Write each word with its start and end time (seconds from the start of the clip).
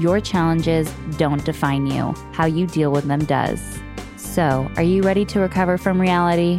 your 0.00 0.20
challenges 0.20 0.90
don't 1.18 1.44
define 1.44 1.86
you, 1.86 2.14
how 2.32 2.46
you 2.46 2.66
deal 2.66 2.90
with 2.90 3.04
them 3.04 3.24
does. 3.24 3.60
So, 4.16 4.70
are 4.76 4.82
you 4.82 5.02
ready 5.02 5.24
to 5.26 5.40
recover 5.40 5.76
from 5.76 6.00
reality? 6.00 6.58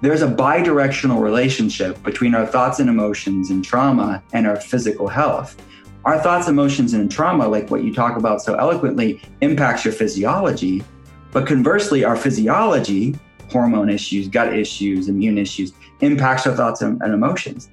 There's 0.00 0.22
a 0.22 0.26
bi 0.26 0.62
directional 0.62 1.20
relationship 1.20 2.02
between 2.02 2.34
our 2.34 2.46
thoughts 2.46 2.80
and 2.80 2.88
emotions 2.88 3.50
and 3.50 3.64
trauma 3.64 4.22
and 4.32 4.46
our 4.46 4.56
physical 4.56 5.06
health. 5.08 5.60
Our 6.04 6.18
thoughts, 6.18 6.48
emotions, 6.48 6.94
and 6.94 7.10
trauma, 7.10 7.46
like 7.46 7.70
what 7.70 7.84
you 7.84 7.94
talk 7.94 8.16
about 8.16 8.42
so 8.42 8.54
eloquently, 8.54 9.22
impacts 9.42 9.84
your 9.84 9.94
physiology. 9.94 10.82
But 11.30 11.46
conversely, 11.46 12.02
our 12.02 12.16
physiology, 12.16 13.14
hormone 13.50 13.90
issues, 13.90 14.26
gut 14.26 14.54
issues, 14.54 15.08
immune 15.08 15.38
issues, 15.38 15.72
impacts 16.00 16.46
our 16.46 16.56
thoughts 16.56 16.82
and, 16.82 17.00
and 17.02 17.14
emotions. 17.14 17.70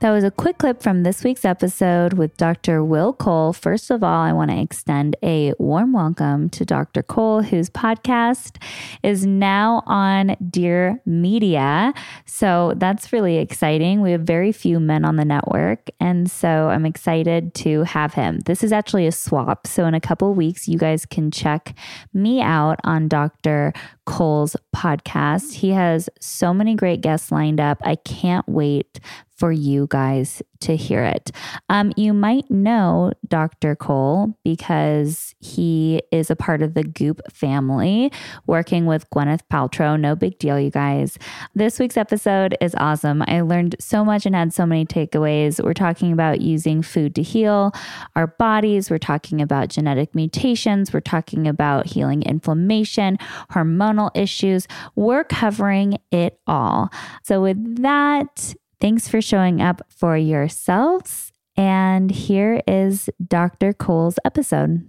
That 0.00 0.10
was 0.10 0.22
a 0.22 0.30
quick 0.30 0.58
clip 0.58 0.82
from 0.82 1.02
this 1.02 1.24
week's 1.24 1.44
episode 1.44 2.12
with 2.12 2.36
Dr. 2.36 2.84
Will 2.84 3.12
Cole. 3.12 3.52
First 3.52 3.90
of 3.90 4.04
all, 4.04 4.20
I 4.22 4.32
want 4.32 4.50
to 4.50 4.60
extend 4.60 5.16
a 5.22 5.54
warm 5.58 5.92
welcome 5.92 6.50
to 6.50 6.64
Dr. 6.64 7.02
Cole, 7.02 7.42
whose 7.42 7.68
podcast 7.68 8.62
is 9.02 9.26
now 9.26 9.82
on 9.86 10.36
Dear 10.50 11.00
Media. 11.04 11.92
So 12.26 12.74
that's 12.76 13.12
really 13.12 13.38
exciting. 13.38 14.00
We 14.00 14.12
have 14.12 14.20
very 14.20 14.52
few 14.52 14.78
men 14.78 15.04
on 15.04 15.16
the 15.16 15.24
network. 15.24 15.88
And 15.98 16.30
so 16.30 16.68
I'm 16.68 16.86
excited 16.86 17.54
to 17.54 17.82
have 17.84 18.14
him. 18.14 18.40
This 18.40 18.62
is 18.62 18.72
actually 18.72 19.06
a 19.06 19.12
swap. 19.12 19.66
So 19.66 19.84
in 19.86 19.94
a 19.94 20.00
couple 20.00 20.32
weeks, 20.34 20.68
you 20.68 20.78
guys 20.78 21.06
can 21.06 21.30
check 21.30 21.74
me 22.12 22.40
out 22.40 22.78
on 22.84 23.08
Dr. 23.08 23.72
Cole's 24.06 24.56
podcast. 24.74 25.54
He 25.54 25.70
has 25.70 26.08
so 26.20 26.54
many 26.54 26.74
great 26.74 27.00
guests 27.00 27.32
lined 27.32 27.60
up. 27.60 27.78
I 27.82 27.96
can't 27.96 28.48
wait 28.48 29.00
for 29.38 29.52
you 29.52 29.86
guys 29.88 30.42
to 30.60 30.74
hear 30.74 31.04
it. 31.04 31.30
Um, 31.68 31.92
you 31.96 32.12
might 32.12 32.50
know 32.50 33.12
Dr. 33.28 33.76
Cole 33.76 34.36
because 34.44 35.34
he 35.38 36.02
is 36.10 36.30
a 36.30 36.36
part 36.36 36.62
of 36.62 36.74
the 36.74 36.82
Goop 36.82 37.20
family, 37.30 38.12
working 38.46 38.86
with 38.86 39.08
Gwyneth 39.10 39.42
Paltrow. 39.50 39.98
No 39.98 40.16
big 40.16 40.38
deal, 40.38 40.58
you 40.58 40.70
guys. 40.70 41.16
This 41.54 41.78
week's 41.78 41.96
episode 41.96 42.56
is 42.60 42.74
awesome. 42.76 43.22
I 43.28 43.42
learned 43.42 43.76
so 43.78 44.04
much 44.04 44.26
and 44.26 44.34
had 44.34 44.52
so 44.52 44.66
many 44.66 44.84
takeaways. 44.84 45.62
We're 45.62 45.74
talking 45.74 46.12
about 46.12 46.40
using 46.40 46.82
food 46.82 47.14
to 47.14 47.22
heal 47.22 47.72
our 48.16 48.26
bodies, 48.26 48.90
we're 48.90 48.98
talking 48.98 49.40
about 49.40 49.68
genetic 49.68 50.14
mutations, 50.14 50.92
we're 50.92 51.00
talking 51.00 51.46
about 51.46 51.86
healing 51.86 52.22
inflammation, 52.22 53.18
hormonal 53.52 54.10
issues. 54.14 54.66
We're 54.96 55.24
covering 55.24 55.98
it 56.10 56.40
all. 56.46 56.90
So, 57.22 57.42
with 57.42 57.82
that, 57.82 58.54
Thanks 58.80 59.08
for 59.08 59.20
showing 59.20 59.60
up 59.60 59.82
for 59.88 60.16
yourselves. 60.16 61.32
And 61.56 62.10
here 62.10 62.62
is 62.68 63.10
Dr. 63.26 63.72
Cole's 63.72 64.18
episode. 64.24 64.88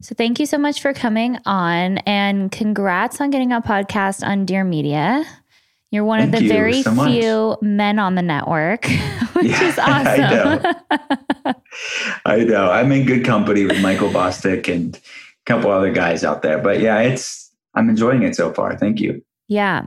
So, 0.00 0.16
thank 0.16 0.40
you 0.40 0.46
so 0.46 0.58
much 0.58 0.82
for 0.82 0.92
coming 0.92 1.38
on 1.46 1.98
and 1.98 2.50
congrats 2.50 3.20
on 3.20 3.30
getting 3.30 3.52
a 3.52 3.60
podcast 3.60 4.26
on 4.26 4.44
Dear 4.46 4.64
Media. 4.64 5.24
You're 5.92 6.04
one 6.04 6.18
Thank 6.20 6.34
of 6.34 6.40
the 6.40 6.48
very 6.48 6.82
so 6.82 6.92
few 7.06 7.56
men 7.62 8.00
on 8.00 8.16
the 8.16 8.22
network, 8.22 8.86
which 9.34 9.46
Yeah, 9.46 9.62
is 9.68 9.78
awesome. 9.78 10.06
I 10.06 10.16
know. 11.44 11.54
I 12.24 12.36
know. 12.44 12.70
I'm 12.70 12.90
in 12.90 13.06
good 13.06 13.24
company 13.24 13.64
with 13.64 13.80
Michael 13.80 14.08
Bosstick 14.08 14.72
and 14.72 14.96
a 14.96 15.00
couple 15.44 15.70
other 15.70 15.92
guys 15.92 16.24
out 16.24 16.42
there. 16.42 16.58
But 16.58 16.80
yeah, 16.80 16.98
it's 17.00 17.52
I'm 17.74 17.88
enjoying 17.88 18.22
it 18.24 18.34
so 18.34 18.52
far. 18.52 18.76
Thank 18.76 18.98
you. 19.00 19.22
Yeah. 19.46 19.84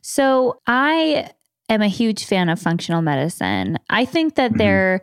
So 0.00 0.60
I 0.66 1.30
am 1.74 1.82
a 1.82 1.88
huge 1.88 2.24
fan 2.24 2.48
of 2.48 2.58
functional 2.60 3.02
medicine. 3.02 3.78
I 3.88 4.04
think 4.04 4.34
that 4.36 4.52
Mhm. 4.52 4.58
there 4.58 5.00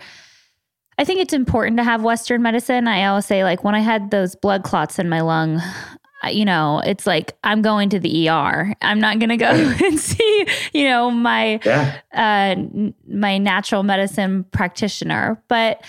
I 0.99 1.03
think 1.03 1.19
it's 1.19 1.33
important 1.33 1.77
to 1.77 1.83
have 1.83 2.01
western 2.01 2.41
medicine. 2.41 2.87
I 2.87 3.05
always 3.05 3.25
say 3.27 3.43
like 3.43 3.63
when 3.63 3.75
I 3.75 3.81
had 3.81 4.09
those 4.09 4.35
blood 4.35 4.63
clots 4.63 4.97
in 4.97 5.07
my 5.07 5.21
lung, 5.21 5.61
you 6.31 6.43
know, 6.43 6.81
it's 6.83 7.05
like 7.05 7.37
I'm 7.43 7.61
going 7.61 7.89
to 7.89 7.99
the 7.99 8.27
ER. 8.27 8.73
I'm 8.81 8.99
not 8.99 9.19
going 9.19 9.29
to 9.29 9.37
go 9.37 9.45
and 9.85 9.99
see, 9.99 10.47
you 10.73 10.85
know, 10.85 11.11
my 11.11 11.59
Yeah. 11.63 11.97
uh, 12.15 12.55
my 13.07 13.37
natural 13.37 13.83
medicine 13.83 14.45
practitioner. 14.45 15.39
But 15.47 15.83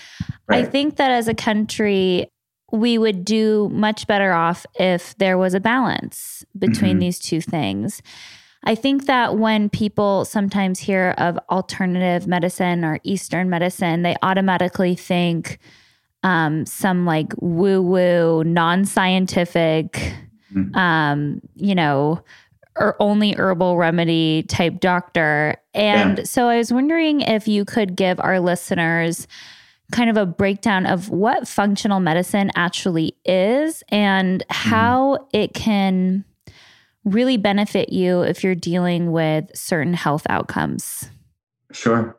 I 0.47 0.63
think 0.63 0.97
that 0.97 1.09
as 1.09 1.27
a 1.27 1.33
country, 1.33 2.27
we 2.71 2.99
would 2.99 3.25
do 3.25 3.67
much 3.73 4.05
better 4.05 4.31
off 4.31 4.63
if 4.79 5.17
there 5.17 5.39
was 5.39 5.55
a 5.55 5.59
balance 5.59 6.45
between 6.55 6.97
Mhm. 6.97 6.99
these 6.99 7.17
two 7.17 7.41
things. 7.41 8.03
I 8.63 8.75
think 8.75 9.05
that 9.05 9.37
when 9.37 9.69
people 9.69 10.25
sometimes 10.25 10.79
hear 10.79 11.15
of 11.17 11.39
alternative 11.49 12.27
medicine 12.27 12.83
or 12.83 12.99
Eastern 13.03 13.49
medicine, 13.49 14.01
they 14.01 14.15
automatically 14.21 14.95
think 14.95 15.59
um, 16.23 16.65
some 16.65 17.05
like 17.05 17.31
woo 17.39 17.81
woo, 17.81 18.43
non 18.43 18.83
scientific, 18.85 20.13
Mhm. 20.53 20.75
um, 20.75 21.41
you 21.55 21.73
know, 21.75 22.21
or 22.75 22.95
only 22.99 23.33
herbal 23.33 23.77
remedy 23.77 24.43
type 24.43 24.79
doctor. 24.81 25.55
And 25.73 26.17
Yeah. 26.19 26.23
so 26.25 26.47
I 26.49 26.57
was 26.57 26.73
wondering 26.73 27.21
if 27.21 27.47
you 27.47 27.63
could 27.65 27.95
give 27.95 28.19
our 28.19 28.39
listeners 28.39 29.27
kind 29.91 30.09
of 30.09 30.17
a 30.17 30.25
breakdown 30.25 30.85
of 30.85 31.09
what 31.09 31.47
functional 31.47 31.99
medicine 31.99 32.51
actually 32.55 33.15
is 33.25 33.83
and 33.89 34.43
how 34.49 35.27
it 35.33 35.53
can 35.53 36.25
really 37.11 37.37
benefit 37.37 37.91
you 37.91 38.21
if 38.21 38.43
you're 38.43 38.55
dealing 38.55 39.11
with 39.11 39.49
certain 39.55 39.93
health 39.93 40.25
outcomes. 40.29 41.09
Sure. 41.71 42.17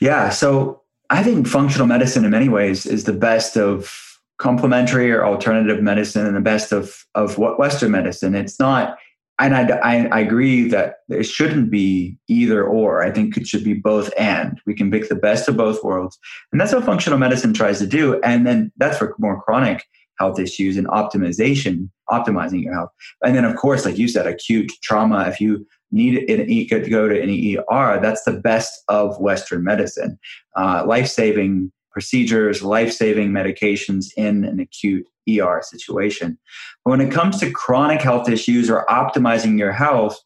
Yeah. 0.00 0.30
So 0.30 0.82
I 1.10 1.22
think 1.22 1.46
functional 1.46 1.86
medicine 1.86 2.24
in 2.24 2.30
many 2.30 2.48
ways 2.48 2.86
is 2.86 3.04
the 3.04 3.12
best 3.12 3.56
of 3.56 4.18
complementary 4.38 5.10
or 5.10 5.24
alternative 5.24 5.82
medicine 5.82 6.26
and 6.26 6.36
the 6.36 6.40
best 6.40 6.72
of, 6.72 7.04
of 7.14 7.36
what 7.36 7.58
Western 7.58 7.90
medicine. 7.90 8.34
It's 8.34 8.58
not, 8.58 8.96
and 9.38 9.54
I, 9.54 9.68
I, 9.82 10.06
I 10.06 10.20
agree 10.20 10.68
that 10.68 10.96
it 11.08 11.24
shouldn't 11.24 11.70
be 11.70 12.16
either 12.28 12.64
or. 12.64 13.02
I 13.02 13.10
think 13.10 13.36
it 13.36 13.46
should 13.46 13.64
be 13.64 13.74
both 13.74 14.12
and. 14.18 14.60
We 14.66 14.74
can 14.74 14.90
pick 14.90 15.08
the 15.08 15.14
best 15.14 15.48
of 15.48 15.56
both 15.56 15.82
worlds. 15.82 16.18
And 16.52 16.60
that's 16.60 16.72
what 16.72 16.84
functional 16.84 17.18
medicine 17.18 17.52
tries 17.52 17.78
to 17.80 17.86
do. 17.86 18.20
And 18.20 18.46
then 18.46 18.70
that's 18.76 18.98
for 18.98 19.14
more 19.18 19.40
chronic 19.42 19.84
health 20.20 20.38
issues 20.38 20.76
and 20.76 20.86
optimization, 20.88 21.88
optimizing 22.10 22.62
your 22.62 22.74
health. 22.74 22.90
And 23.24 23.34
then, 23.34 23.44
of 23.44 23.56
course, 23.56 23.84
like 23.84 23.98
you 23.98 24.06
said, 24.06 24.26
acute 24.26 24.70
trauma. 24.82 25.26
If 25.26 25.40
you 25.40 25.66
need 25.90 26.30
an 26.30 26.46
to 26.46 26.90
go 26.90 27.08
to 27.08 27.20
an 27.20 27.30
ER, 27.30 27.98
that's 28.00 28.22
the 28.24 28.38
best 28.38 28.84
of 28.88 29.18
Western 29.18 29.64
medicine. 29.64 30.18
Uh, 30.56 30.84
life 30.86 31.08
saving 31.08 31.72
procedures, 31.90 32.62
life 32.62 32.92
saving 32.92 33.30
medications 33.30 34.12
in 34.16 34.44
an 34.44 34.60
acute 34.60 35.06
ER 35.28 35.62
situation. 35.64 36.38
But 36.84 36.90
when 36.90 37.00
it 37.00 37.10
comes 37.10 37.40
to 37.40 37.50
chronic 37.50 38.02
health 38.02 38.28
issues 38.28 38.70
or 38.70 38.86
optimizing 38.88 39.58
your 39.58 39.72
health, 39.72 40.20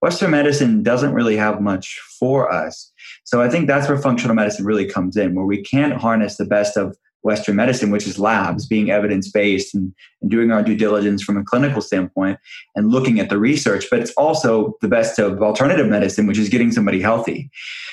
Western 0.00 0.30
medicine 0.30 0.82
doesn't 0.82 1.14
really 1.14 1.36
have 1.36 1.60
much 1.60 2.00
for 2.18 2.52
us. 2.52 2.92
So 3.24 3.42
I 3.42 3.48
think 3.48 3.66
that's 3.66 3.88
where 3.88 3.98
functional 3.98 4.34
medicine 4.34 4.64
really 4.64 4.88
comes 4.88 5.16
in, 5.16 5.34
where 5.34 5.46
we 5.46 5.62
can't 5.62 5.94
harness 5.94 6.36
the 6.36 6.44
best 6.44 6.76
of 6.76 6.96
Western 7.26 7.56
medicine, 7.56 7.90
which 7.90 8.06
is 8.06 8.18
labs, 8.18 8.66
being 8.66 8.90
evidence 8.90 9.28
based 9.28 9.74
and, 9.74 9.92
and 10.22 10.30
doing 10.30 10.52
our 10.52 10.62
due 10.62 10.76
diligence 10.76 11.22
from 11.22 11.36
a 11.36 11.44
clinical 11.44 11.82
standpoint 11.82 12.38
and 12.76 12.90
looking 12.90 13.18
at 13.18 13.28
the 13.28 13.38
research. 13.38 13.86
But 13.90 13.98
it's 13.98 14.12
also 14.12 14.74
the 14.80 14.88
best 14.88 15.18
of 15.18 15.42
alternative 15.42 15.88
medicine, 15.88 16.26
which 16.26 16.38
is 16.38 16.48
getting 16.48 16.70
somebody 16.70 17.00
healthy. 17.02 17.50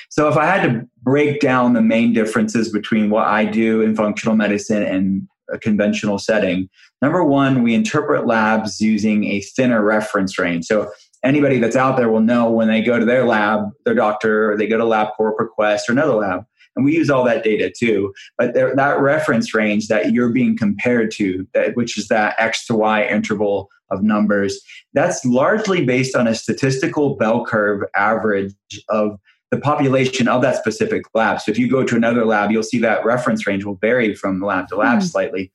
So 0.08 0.28
if 0.28 0.36
I 0.36 0.46
had 0.46 0.62
to 0.62 0.88
break 1.02 1.40
down 1.40 1.72
the 1.72 1.82
main 1.82 2.12
differences 2.12 2.70
between 2.72 3.10
what 3.10 3.26
I 3.26 3.44
do 3.44 3.82
in 3.82 3.96
functional 3.96 4.36
medicine 4.36 4.84
and 4.84 5.28
a 5.52 5.58
conventional 5.58 6.18
setting, 6.18 6.70
number 7.02 7.24
one, 7.24 7.62
we 7.64 7.74
interpret 7.74 8.26
labs 8.26 8.80
using 8.80 9.24
a 9.24 9.40
thinner 9.40 9.82
reference 9.82 10.38
range. 10.38 10.64
So 10.66 10.90
anybody 11.24 11.58
that's 11.58 11.74
out 11.74 11.96
there 11.96 12.08
will 12.08 12.20
know 12.20 12.50
when 12.50 12.68
they 12.68 12.82
go 12.82 12.98
to 12.98 13.04
their 13.04 13.26
lab, 13.26 13.70
their 13.84 13.94
doctor, 13.94 14.52
or 14.52 14.56
they 14.56 14.68
go 14.68 14.78
to 14.78 14.84
LabCorp 14.84 15.34
or 15.38 15.48
Quest 15.48 15.88
or 15.88 15.92
another 15.92 16.14
lab, 16.14 16.44
and 16.76 16.84
we 16.84 16.94
use 16.94 17.10
all 17.10 17.24
that 17.24 17.44
data 17.44 17.72
too. 17.76 18.12
But 18.38 18.54
there, 18.54 18.74
that 18.74 19.00
reference 19.00 19.54
range 19.54 19.88
that 19.88 20.12
you're 20.12 20.30
being 20.30 20.56
compared 20.56 21.10
to, 21.12 21.46
that, 21.54 21.76
which 21.76 21.96
is 21.98 22.08
that 22.08 22.34
X 22.38 22.66
to 22.66 22.74
Y 22.74 23.06
interval 23.06 23.68
of 23.90 24.02
numbers, 24.02 24.60
that's 24.92 25.24
largely 25.24 25.84
based 25.84 26.16
on 26.16 26.26
a 26.26 26.34
statistical 26.34 27.16
bell 27.16 27.44
curve 27.44 27.82
average 27.94 28.54
of 28.88 29.18
the 29.50 29.60
population 29.60 30.26
of 30.26 30.42
that 30.42 30.56
specific 30.56 31.04
lab. 31.14 31.40
So 31.40 31.50
if 31.52 31.58
you 31.58 31.70
go 31.70 31.84
to 31.84 31.96
another 31.96 32.24
lab, 32.24 32.50
you'll 32.50 32.62
see 32.62 32.78
that 32.80 33.04
reference 33.04 33.46
range 33.46 33.64
will 33.64 33.76
vary 33.76 34.14
from 34.14 34.40
lab 34.40 34.68
to 34.68 34.76
lab 34.76 34.98
mm. 34.98 35.02
slightly. 35.02 35.52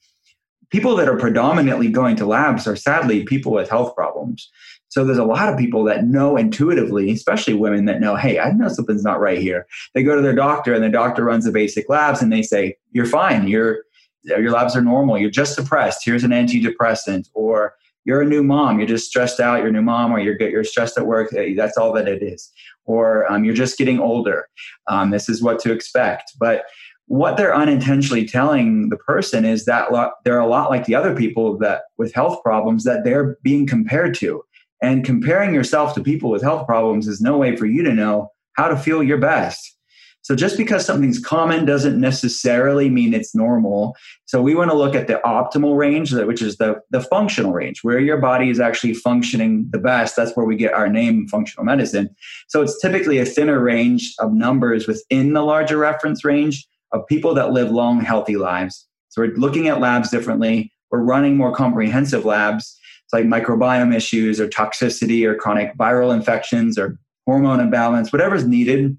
People 0.70 0.96
that 0.98 1.10
are 1.10 1.18
predominantly 1.18 1.90
going 1.90 2.16
to 2.18 2.26
labs 2.26 2.68
are 2.68 2.76
sadly 2.76 3.24
people 3.24 3.52
with 3.52 3.70
health 3.70 3.96
problems. 3.96 4.50
So 4.90 5.06
there's 5.06 5.18
a 5.18 5.24
lot 5.24 5.50
of 5.50 5.58
people 5.58 5.84
that 5.86 6.06
know 6.06 6.36
intuitively, 6.36 7.12
especially 7.12 7.54
women 7.54 7.86
that 7.86 8.02
know, 8.02 8.16
hey, 8.16 8.40
I 8.40 8.52
know 8.52 8.68
something's 8.68 9.04
not 9.04 9.20
right 9.20 9.40
here. 9.40 9.68
They 9.94 10.04
go 10.04 10.16
to 10.16 10.22
their 10.22 10.36
doctor 10.36 10.74
and 10.74 10.84
the 10.84 10.90
doctor 10.90 11.24
runs 11.24 11.46
the 11.46 11.52
basic 11.52 11.88
labs 11.90 12.22
and 12.22 12.34
they 12.34 12.42
say, 12.42 12.78
you're 12.92 13.06
fine. 13.06 13.48
You're 13.48 13.84
your 14.24 14.52
labs 14.52 14.76
are 14.76 14.82
normal. 14.82 15.18
You're 15.18 15.30
just 15.30 15.58
depressed. 15.58 16.02
Here's 16.04 16.24
an 16.24 16.32
antidepressant. 16.32 17.30
Or 17.34 17.76
you're 18.06 18.22
a 18.22 18.26
new 18.26 18.44
mom. 18.44 18.80
You're 18.80 18.88
just 18.88 19.08
stressed 19.08 19.40
out. 19.40 19.60
You're 19.60 19.70
a 19.70 19.72
new 19.72 19.82
mom, 19.82 20.12
or 20.12 20.20
you're 20.20 20.40
you're 20.42 20.64
stressed 20.64 20.98
at 20.98 21.06
work. 21.06 21.30
That's 21.56 21.78
all 21.78 21.94
that 21.94 22.08
it 22.08 22.22
is. 22.22 22.52
Or 22.86 23.32
um, 23.32 23.44
you're 23.44 23.56
just 23.56 23.78
getting 23.78 24.00
older. 24.00 24.50
Um, 24.88 25.12
this 25.12 25.30
is 25.30 25.42
what 25.42 25.60
to 25.60 25.72
expect. 25.72 26.34
But 26.40 26.66
what 27.06 27.38
they're 27.38 27.56
unintentionally 27.56 28.26
telling 28.26 28.90
the 28.90 28.98
person 28.98 29.44
is 29.44 29.66
that 29.66 29.92
lo- 29.92 30.12
they're 30.24 30.40
a 30.40 30.48
lot 30.48 30.70
like 30.70 30.86
the 30.86 30.96
other 30.96 31.16
people 31.16 31.58
that 31.58 31.84
with 31.98 32.14
health 32.14 32.42
problems 32.44 32.84
that 32.84 33.04
they're 33.04 33.38
being 33.42 33.66
compared 33.66 34.14
to. 34.16 34.44
And 34.82 35.04
comparing 35.04 35.54
yourself 35.54 35.94
to 35.96 36.04
people 36.04 36.30
with 36.30 36.42
health 36.42 36.66
problems 36.66 37.08
is 37.08 37.22
no 37.22 37.38
way 37.38 37.56
for 37.56 37.66
you 37.66 37.84
to 37.84 37.94
know 37.94 38.32
how 38.54 38.68
to 38.68 38.78
feel 38.78 39.04
your 39.04 39.18
best. 39.18 39.76
So 40.22 40.36
just 40.36 40.58
because 40.58 40.86
something's 40.86 41.18
common 41.18 41.66
doesn't 41.66 42.00
necessarily 42.00 42.90
mean 42.90 43.14
it's 43.14 43.34
normal. 43.34 43.96
So 44.26 44.42
we 44.42 44.54
want 44.54 44.70
to 44.70 44.78
look 44.78 44.94
at 44.94 45.08
the 45.08 45.22
optimal 45.26 45.78
range, 45.78 46.14
which 46.14 46.42
is 46.42 46.58
the, 46.58 46.82
the 46.92 47.02
functional 47.02 47.54
range, 47.54 47.84
where 47.84 48.00
your 48.00 48.18
body 48.18 48.50
is 48.50 48.60
actually 48.60 48.94
functioning 48.94 49.68
the 49.72 49.80
best. 49.80 50.16
That's 50.16 50.36
where 50.36 50.46
we 50.46 50.56
get 50.56 50.74
our 50.74 50.90
name, 50.90 51.28
functional 51.28 51.66
medicine. 51.66 52.10
So 52.48 52.62
it's 52.62 52.80
typically 52.82 53.18
a 53.18 53.26
thinner 53.26 53.60
range 53.60 54.14
of 54.20 54.34
numbers 54.34 54.88
within 54.88 55.34
the 55.34 55.42
larger 55.42 55.78
reference 55.78 56.24
range 56.26 56.68
of 56.92 57.08
people 57.08 57.34
that 57.36 57.52
live 57.52 57.72
long, 57.72 58.02
healthy 58.02 58.36
lives. 58.36 58.86
So 59.08 59.22
we're 59.22 59.36
looking 59.36 59.68
at 59.68 59.80
labs 59.80 60.12
differently. 60.12 60.72
We're 60.92 61.02
running 61.02 61.38
more 61.38 61.54
comprehensive 61.54 62.26
labs. 62.26 62.78
It's 63.12 63.14
like 63.14 63.26
microbiome 63.26 63.96
issues 63.96 64.40
or 64.40 64.48
toxicity 64.48 65.26
or 65.26 65.36
chronic 65.36 65.76
viral 65.78 66.14
infections 66.14 66.78
or 66.78 67.00
hormone 67.26 67.60
imbalance, 67.60 68.12
whatever's 68.12 68.46
needed 68.46 68.98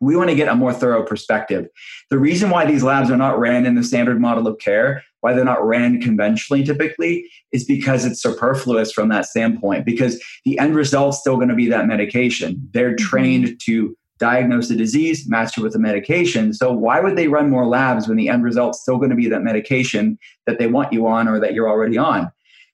we 0.00 0.16
want 0.16 0.30
to 0.30 0.34
get 0.34 0.48
a 0.48 0.54
more 0.54 0.72
thorough 0.72 1.04
perspective. 1.04 1.68
The 2.08 2.18
reason 2.18 2.50
why 2.50 2.64
these 2.64 2.82
labs 2.82 3.10
are 3.10 3.16
not 3.16 3.38
ran 3.38 3.66
in 3.66 3.74
the 3.74 3.84
standard 3.84 4.20
model 4.20 4.46
of 4.46 4.58
care, 4.58 5.04
why 5.20 5.34
they're 5.34 5.44
not 5.44 5.64
ran 5.64 6.00
conventionally 6.00 6.64
typically, 6.64 7.30
is 7.52 7.64
because 7.64 8.04
it's 8.06 8.22
superfluous 8.22 8.92
from 8.92 9.10
that 9.10 9.26
standpoint, 9.26 9.84
because 9.84 10.22
the 10.44 10.58
end 10.58 10.74
result's 10.74 11.18
still 11.18 11.36
going 11.36 11.50
to 11.50 11.54
be 11.54 11.68
that 11.68 11.86
medication. 11.86 12.68
They're 12.72 12.94
mm-hmm. 12.94 13.06
trained 13.06 13.60
to 13.66 13.94
diagnose 14.18 14.68
the 14.68 14.76
disease, 14.76 15.28
match 15.28 15.56
it 15.56 15.62
with 15.62 15.72
the 15.72 15.78
medication. 15.78 16.52
So 16.52 16.72
why 16.72 17.00
would 17.00 17.16
they 17.16 17.28
run 17.28 17.48
more 17.48 17.66
labs 17.66 18.06
when 18.06 18.18
the 18.18 18.28
end 18.28 18.42
result's 18.42 18.80
still 18.80 18.98
going 18.98 19.10
to 19.10 19.16
be 19.16 19.28
that 19.28 19.42
medication 19.42 20.18
that 20.46 20.58
they 20.58 20.66
want 20.66 20.92
you 20.92 21.06
on 21.06 21.28
or 21.28 21.40
that 21.40 21.54
you're 21.54 21.68
already 21.68 21.96
on? 21.96 22.30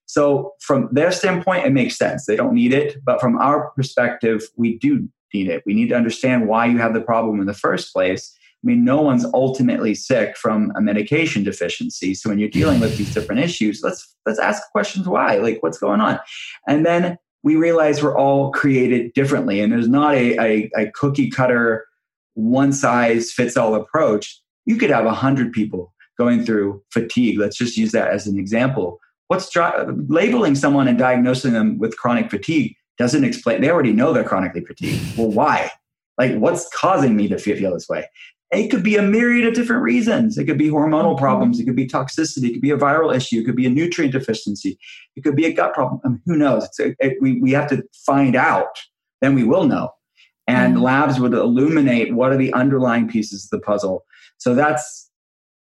So 0.07 0.53
from 0.61 0.89
their 0.93 1.13
standpoint, 1.13 1.67
it 1.67 1.73
makes 1.73 1.97
sense. 1.97 2.27
They 2.27 2.37
don't 2.37 2.55
need 2.55 2.73
it. 2.73 3.05
But 3.05 3.21
from 3.21 3.37
our 3.39 3.71
perspective, 3.71 4.43
we 4.57 4.79
do 4.79 5.09
need 5.35 5.49
it. 5.49 5.63
We 5.67 5.75
need 5.75 5.89
to 5.89 5.97
understand 5.97 6.49
why 6.49 6.67
you 6.67 6.79
have 6.79 6.95
the 6.95 7.01
problem 7.01 7.41
in 7.41 7.47
the 7.47 7.55
first 7.55 7.93
place. 7.93 8.33
I 8.65 8.67
mean, 8.67 8.85
no 8.85 9.01
one's 9.01 9.27
ultimately 9.35 9.95
sick 9.95 10.37
from 10.37 10.73
a 10.77 10.81
medication 10.81 11.45
deficiency. 11.45 12.15
So 12.15 12.31
when 12.31 12.39
you're 12.39 12.49
dealing 12.49 12.81
with 12.81 12.97
these 12.97 13.13
different 13.13 13.43
issues, 13.43 13.81
let's 13.83 14.17
let's 14.25 14.39
ask 14.39 14.63
questions 14.73 15.07
why, 15.07 15.37
like 15.37 15.63
what's 15.63 15.79
going 15.79 16.01
on, 16.01 16.19
and 16.67 16.85
then 16.85 17.19
we 17.43 17.55
realize 17.55 18.03
we're 18.03 18.17
all 18.17 18.51
created 18.51 19.13
differently, 19.13 19.61
and 19.61 19.73
there's 19.73 19.89
not 19.89 20.15
a, 20.15 20.37
a, 20.41 20.71
a 20.77 20.91
cookie 20.93 21.31
cutter, 21.31 21.87
one 22.35 22.73
size 22.73 23.31
fits 23.31 23.57
all 23.57 23.77
approach. 23.77 24.41
You 24.65 24.77
could 24.77 24.91
have 24.91 25.07
a 25.07 25.13
hundred 25.13 25.53
people 25.53 25.95
going 26.19 26.45
through 26.45 26.83
fatigue. 26.91 27.39
Let's 27.39 27.57
just 27.57 27.77
use 27.77 27.93
that 27.93 28.09
as 28.09 28.27
an 28.27 28.37
example. 28.37 28.99
What's 29.29 29.51
dri- 29.51 29.71
labeling 30.09 30.55
someone 30.55 30.89
and 30.89 30.99
diagnosing 30.99 31.53
them 31.53 31.79
with 31.79 31.97
chronic 31.97 32.31
fatigue 32.31 32.77
doesn't 32.99 33.25
explain. 33.25 33.61
They 33.61 33.71
already 33.71 33.93
know 33.93 34.13
they're 34.13 34.25
chronically 34.25 34.65
fatigued. 34.65 35.19
Well, 35.19 35.31
why? 35.31 35.71
Like, 36.19 36.37
what's 36.37 36.69
causing 36.75 37.17
me 37.17 37.29
to 37.29 37.39
feel, 37.39 37.75
this 37.75 37.89
way? 37.89 38.07
It 38.53 38.69
could 38.69 38.85
be 38.85 38.97
a 38.97 39.03
myriad 39.03 39.47
of 39.47 39.55
different 39.55 39.83
reasons. 39.83 40.39
It 40.39 40.45
could 40.45 40.57
be 40.57 40.69
hormonal 40.69 41.15
mm-hmm. 41.15 41.19
problems. 41.19 41.59
It 41.59 41.65
could 41.65 41.77
be 41.77 41.87
toxicity. 41.87 42.49
It 42.49 42.53
could 42.53 42.63
be 42.63 42.71
a 42.71 42.79
viral 42.79 43.15
issue. 43.15 43.41
It 43.41 43.45
could 43.45 43.57
be 43.57 43.67
a 43.67 43.71
nutrient 43.71 44.13
deficiency. 44.13 44.79
It 45.17 45.25
could 45.25 45.37
be 45.37 45.47
a 45.47 45.53
gut 45.53 45.75
problem. 45.75 46.01
I 46.05 46.09
mean, 46.09 46.23
who 46.25 46.37
knows? 46.37 46.69
A, 46.81 46.95
it, 47.01 47.19
we, 47.21 47.41
we 47.41 47.51
have 47.51 47.69
to 47.71 47.83
find 48.07 48.37
out. 48.37 48.79
Then 49.21 49.35
we 49.35 49.43
will 49.43 49.65
know. 49.65 49.91
And 50.47 50.77
mm. 50.77 50.83
labs 50.83 51.19
would 51.19 51.35
illuminate 51.35 52.15
what 52.15 52.31
are 52.31 52.37
the 52.37 52.53
underlying 52.53 53.09
pieces 53.09 53.45
of 53.45 53.51
the 53.51 53.65
puzzle. 53.65 54.05
So 54.39 54.55
that's, 54.55 55.06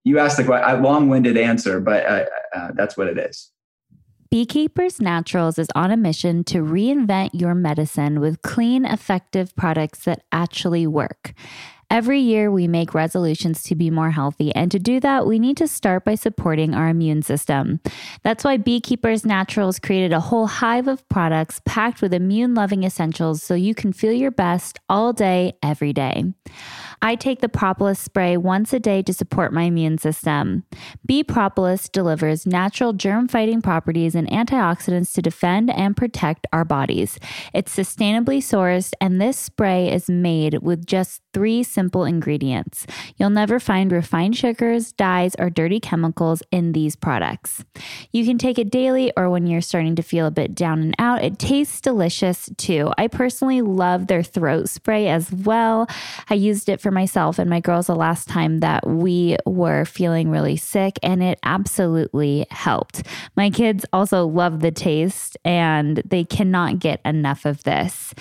you 0.04 0.18
asked 0.18 0.36
the 0.36 0.44
question, 0.44 0.82
long 0.82 1.08
winded 1.08 1.36
answer, 1.36 1.80
but 1.80 2.06
uh, 2.06 2.24
uh, 2.54 2.70
that's 2.74 2.96
what 2.96 3.08
it 3.08 3.18
is. 3.18 3.50
Beekeepers 4.30 5.00
Naturals 5.00 5.58
is 5.58 5.68
on 5.74 5.90
a 5.90 5.96
mission 5.96 6.42
to 6.44 6.58
reinvent 6.58 7.30
your 7.32 7.54
medicine 7.54 8.20
with 8.20 8.42
clean, 8.42 8.84
effective 8.84 9.54
products 9.54 10.04
that 10.04 10.24
actually 10.32 10.86
work. 10.86 11.34
Every 11.90 12.18
year, 12.18 12.50
we 12.50 12.66
make 12.66 12.94
resolutions 12.94 13.62
to 13.64 13.76
be 13.76 13.90
more 13.90 14.10
healthy, 14.10 14.52
and 14.54 14.72
to 14.72 14.80
do 14.80 14.98
that, 15.00 15.26
we 15.26 15.38
need 15.38 15.56
to 15.58 15.68
start 15.68 16.04
by 16.04 16.16
supporting 16.16 16.74
our 16.74 16.88
immune 16.88 17.22
system. 17.22 17.78
That's 18.24 18.42
why 18.42 18.56
Beekeepers 18.56 19.24
Naturals 19.24 19.78
created 19.78 20.12
a 20.12 20.18
whole 20.18 20.48
hive 20.48 20.88
of 20.88 21.08
products 21.08 21.60
packed 21.64 22.02
with 22.02 22.12
immune 22.12 22.54
loving 22.54 22.82
essentials 22.82 23.42
so 23.42 23.54
you 23.54 23.74
can 23.74 23.92
feel 23.92 24.12
your 24.12 24.32
best 24.32 24.80
all 24.88 25.12
day, 25.12 25.52
every 25.62 25.92
day. 25.92 26.24
I 27.04 27.16
take 27.16 27.42
the 27.42 27.50
propolis 27.50 27.98
spray 27.98 28.38
once 28.38 28.72
a 28.72 28.80
day 28.80 29.02
to 29.02 29.12
support 29.12 29.52
my 29.52 29.64
immune 29.64 29.98
system. 29.98 30.64
Bee 31.04 31.22
Propolis 31.22 31.90
delivers 31.90 32.46
natural 32.46 32.94
germ 32.94 33.28
fighting 33.28 33.60
properties 33.60 34.14
and 34.14 34.26
antioxidants 34.30 35.12
to 35.12 35.20
defend 35.20 35.68
and 35.68 35.94
protect 35.94 36.46
our 36.50 36.64
bodies. 36.64 37.18
It's 37.52 37.76
sustainably 37.76 38.38
sourced, 38.38 38.94
and 39.02 39.20
this 39.20 39.38
spray 39.38 39.92
is 39.92 40.08
made 40.08 40.62
with 40.62 40.86
just 40.86 41.20
three 41.34 41.62
simple 41.62 42.06
ingredients. 42.06 42.86
You'll 43.18 43.28
never 43.28 43.60
find 43.60 43.92
refined 43.92 44.38
sugars, 44.38 44.92
dyes, 44.92 45.36
or 45.38 45.50
dirty 45.50 45.80
chemicals 45.80 46.42
in 46.50 46.72
these 46.72 46.96
products. 46.96 47.66
You 48.12 48.24
can 48.24 48.38
take 48.38 48.58
it 48.58 48.70
daily 48.70 49.12
or 49.14 49.28
when 49.28 49.46
you're 49.46 49.60
starting 49.60 49.94
to 49.96 50.02
feel 50.02 50.26
a 50.26 50.30
bit 50.30 50.54
down 50.54 50.80
and 50.80 50.94
out. 50.98 51.22
It 51.22 51.38
tastes 51.38 51.82
delicious 51.82 52.48
too. 52.56 52.92
I 52.96 53.08
personally 53.08 53.60
love 53.60 54.06
their 54.06 54.22
throat 54.22 54.70
spray 54.70 55.08
as 55.08 55.30
well. 55.30 55.86
I 56.30 56.34
used 56.34 56.70
it 56.70 56.80
for 56.80 56.93
myself 56.94 57.38
and 57.38 57.50
my 57.50 57.60
girls 57.60 57.88
the 57.88 57.94
last 57.94 58.28
time 58.28 58.60
that 58.60 58.86
we 58.86 59.36
were 59.44 59.84
feeling 59.84 60.30
really 60.30 60.56
sick, 60.56 60.98
and 61.02 61.22
it 61.22 61.38
absolutely 61.42 62.46
helped. 62.50 63.02
My 63.36 63.50
kids 63.50 63.84
also 63.92 64.26
love 64.26 64.60
the 64.60 64.70
taste 64.70 65.36
and 65.44 65.98
they 66.04 66.24
cannot 66.24 66.78
get 66.78 67.00
enough 67.04 67.44
of 67.44 67.62
this. 67.64 68.14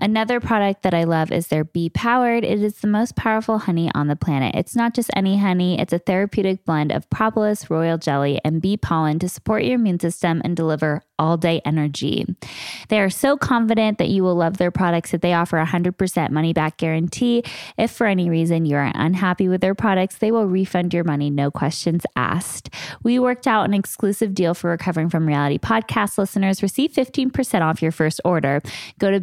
Another 0.00 0.38
product 0.38 0.82
that 0.82 0.94
I 0.94 1.04
love 1.04 1.32
is 1.32 1.48
their 1.48 1.64
bee 1.64 1.90
powered. 1.90 2.44
It 2.44 2.62
is 2.62 2.78
the 2.78 2.86
most 2.86 3.16
powerful 3.16 3.58
honey 3.58 3.90
on 3.94 4.06
the 4.06 4.14
planet. 4.14 4.54
It's 4.54 4.76
not 4.76 4.94
just 4.94 5.10
any 5.16 5.38
honey, 5.38 5.80
it's 5.80 5.92
a 5.92 5.98
therapeutic 5.98 6.64
blend 6.64 6.92
of 6.92 7.08
propolis, 7.10 7.68
royal 7.68 7.98
jelly, 7.98 8.40
and 8.44 8.62
bee 8.62 8.76
pollen 8.76 9.18
to 9.18 9.28
support 9.28 9.64
your 9.64 9.74
immune 9.74 9.98
system 9.98 10.40
and 10.44 10.56
deliver 10.56 11.02
all 11.18 11.36
day 11.36 11.60
energy. 11.64 12.24
They 12.88 13.00
are 13.00 13.10
so 13.10 13.36
confident 13.36 13.98
that 13.98 14.08
you 14.08 14.22
will 14.22 14.36
love 14.36 14.56
their 14.56 14.70
products 14.70 15.10
that 15.10 15.20
they 15.20 15.32
offer 15.32 15.58
a 15.58 15.66
100% 15.66 16.30
money 16.30 16.52
back 16.52 16.76
guarantee. 16.76 17.42
If 17.76 17.90
for 17.90 18.06
any 18.06 18.30
reason 18.30 18.64
you 18.64 18.76
are 18.76 18.92
unhappy 18.94 19.48
with 19.48 19.60
their 19.60 19.74
products, 19.74 20.18
they 20.18 20.30
will 20.30 20.46
refund 20.46 20.94
your 20.94 21.04
money, 21.04 21.28
no 21.28 21.50
questions 21.50 22.06
asked. 22.14 22.70
We 23.02 23.18
worked 23.18 23.46
out 23.46 23.64
an 23.64 23.74
exclusive 23.74 24.34
deal 24.34 24.54
for 24.54 24.70
Recovering 24.70 25.10
from 25.10 25.26
Reality 25.26 25.58
podcast 25.58 26.18
listeners. 26.18 26.62
Receive 26.62 26.92
15% 26.92 27.62
off 27.62 27.82
your 27.82 27.92
first 27.92 28.20
order. 28.24 28.62
Go 28.98 29.10
to 29.10 29.18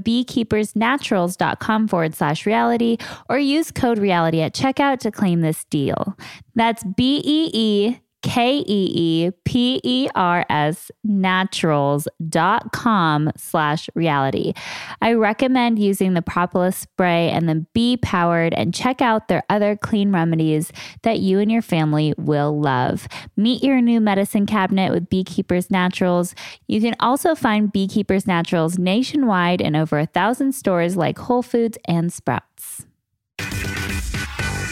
beekeepersnaturals.com 0.74 1.88
forward 1.88 2.16
slash 2.16 2.46
reality 2.46 2.98
or 3.30 3.38
use 3.38 3.72
code 3.72 4.00
reality 4.00 4.42
at 4.42 4.54
checkout 4.54 5.00
to 5.00 5.12
claim 5.12 5.42
this 5.42 5.66
deal. 5.66 6.18
That's 6.56 6.84
B 6.84 7.22
E 7.24 7.50
E 7.54 8.00
K 8.26 8.58
E 8.58 8.64
E 8.68 9.32
P 9.46 9.80
E 9.84 10.10
R 10.16 10.44
S 10.50 10.90
naturals.com 11.04 13.32
slash 13.38 13.88
reality. 13.94 14.54
I 15.00 15.14
recommend 15.14 15.78
using 15.78 16.16
the 16.16 16.24
propolis 16.24 16.76
spray 16.76 17.30
and 17.30 17.48
the 17.48 17.68
bee 17.74 17.98
powered 17.98 18.56
and 18.56 18.74
check 18.74 19.00
out 19.00 19.28
their 19.28 19.44
other 19.48 19.78
clean 19.78 20.12
remedies 20.12 20.74
that 21.04 21.20
you 21.20 21.38
and 21.38 21.52
your 21.52 21.62
family 21.62 22.16
will 22.18 22.60
love. 22.60 23.08
Meet 23.38 23.64
your 23.64 23.80
new 23.80 24.02
medicine 24.02 24.48
cabinet 24.48 24.92
with 24.92 25.08
Beekeepers 25.08 25.70
Naturals. 25.70 26.34
You 26.68 26.82
can 26.82 26.96
also 27.00 27.36
find 27.36 27.72
Beekeepers 27.72 28.26
Naturals 28.26 28.80
nationwide 28.80 29.62
in 29.62 29.76
over 29.76 30.00
a 30.00 30.08
thousand 30.08 30.54
stores 30.54 30.98
like 30.98 31.20
Whole 31.20 31.44
Foods 31.44 31.78
and 31.88 32.12
Sprouts. 32.12 32.88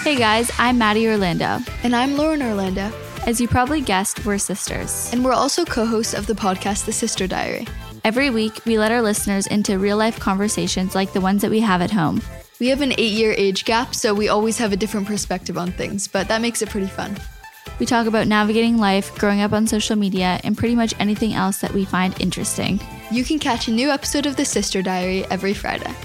Hey 0.04 0.16
guys, 0.16 0.50
I'm 0.58 0.80
Maddie 0.80 1.08
Orlando. 1.08 1.60
And 1.84 1.96
I'm 1.96 2.18
Lauren 2.18 2.42
Orlando. 2.42 2.92
As 3.26 3.40
you 3.40 3.48
probably 3.48 3.80
guessed, 3.80 4.26
we're 4.26 4.38
sisters. 4.38 5.10
And 5.14 5.24
we're 5.24 5.32
also 5.32 5.64
co 5.64 5.86
hosts 5.86 6.14
of 6.14 6.28
the 6.28 6.34
podcast, 6.34 6.84
The 6.84 6.92
Sister 6.92 7.26
Diary. 7.26 7.66
Every 8.04 8.30
week, 8.30 8.60
we 8.66 8.78
let 8.78 8.92
our 8.92 9.02
listeners 9.02 9.48
into 9.48 9.80
real 9.80 9.96
life 9.96 10.20
conversations 10.20 10.94
like 10.94 11.14
the 11.14 11.22
ones 11.22 11.42
that 11.42 11.50
we 11.50 11.62
have 11.62 11.82
at 11.82 11.90
home. 11.90 12.22
We 12.60 12.68
have 12.68 12.82
an 12.82 12.92
eight 12.98 13.14
year 13.14 13.34
age 13.38 13.64
gap, 13.64 13.96
so 13.96 14.14
we 14.14 14.28
always 14.28 14.58
have 14.58 14.74
a 14.74 14.78
different 14.78 15.08
perspective 15.08 15.58
on 15.58 15.72
things, 15.72 16.06
but 16.06 16.28
that 16.28 16.42
makes 16.42 16.62
it 16.62 16.70
pretty 16.70 16.88
fun. 16.88 17.16
We 17.80 17.86
talk 17.86 18.08
about 18.08 18.28
navigating 18.28 18.78
life, 18.78 19.18
growing 19.18 19.40
up 19.40 19.54
on 19.54 19.68
social 19.68 19.96
media, 19.96 20.42
and 20.44 20.58
pretty 20.58 20.76
much 20.76 20.94
anything 21.00 21.34
else 21.34 21.60
that 21.60 21.74
we 21.74 21.86
find 21.86 22.20
interesting. 22.20 22.82
You 23.10 23.24
can 23.24 23.40
catch 23.40 23.70
a 23.70 23.72
new 23.72 23.90
episode 23.90 24.26
of 24.26 24.36
The 24.36 24.44
Sister 24.44 24.82
Diary 24.82 25.24
every 25.32 25.54
Friday. 25.54 25.96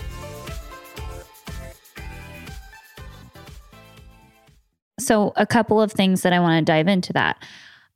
So, 4.98 5.32
a 5.36 5.46
couple 5.46 5.80
of 5.80 5.92
things 5.92 6.22
that 6.22 6.32
I 6.32 6.40
want 6.40 6.58
to 6.58 6.70
dive 6.70 6.88
into 6.88 7.12
that. 7.12 7.42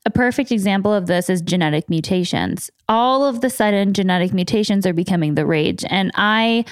A 0.05 0.11
perfect 0.11 0.51
example 0.51 0.93
of 0.93 1.07
this 1.07 1.31
is 1.31 1.41
genetic 1.41 1.89
mutations. 1.89 2.71
All 2.89 3.25
of 3.25 3.41
the 3.41 3.51
sudden, 3.51 3.95
genetic 3.95 4.33
mutations 4.33 4.87
are 4.87 4.93
becoming 4.93 5.35
the 5.35 5.47
rage. 5.47 5.85
And 5.89 6.11
I 6.15 6.65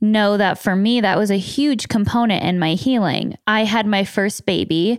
know 0.00 0.38
that 0.38 0.58
for 0.58 0.74
me, 0.74 1.00
that 1.02 1.18
was 1.18 1.30
a 1.30 1.36
huge 1.36 1.88
component 1.88 2.42
in 2.42 2.58
my 2.58 2.74
healing. 2.74 3.36
I 3.46 3.64
had 3.64 3.86
my 3.86 4.04
first 4.04 4.46
baby 4.46 4.98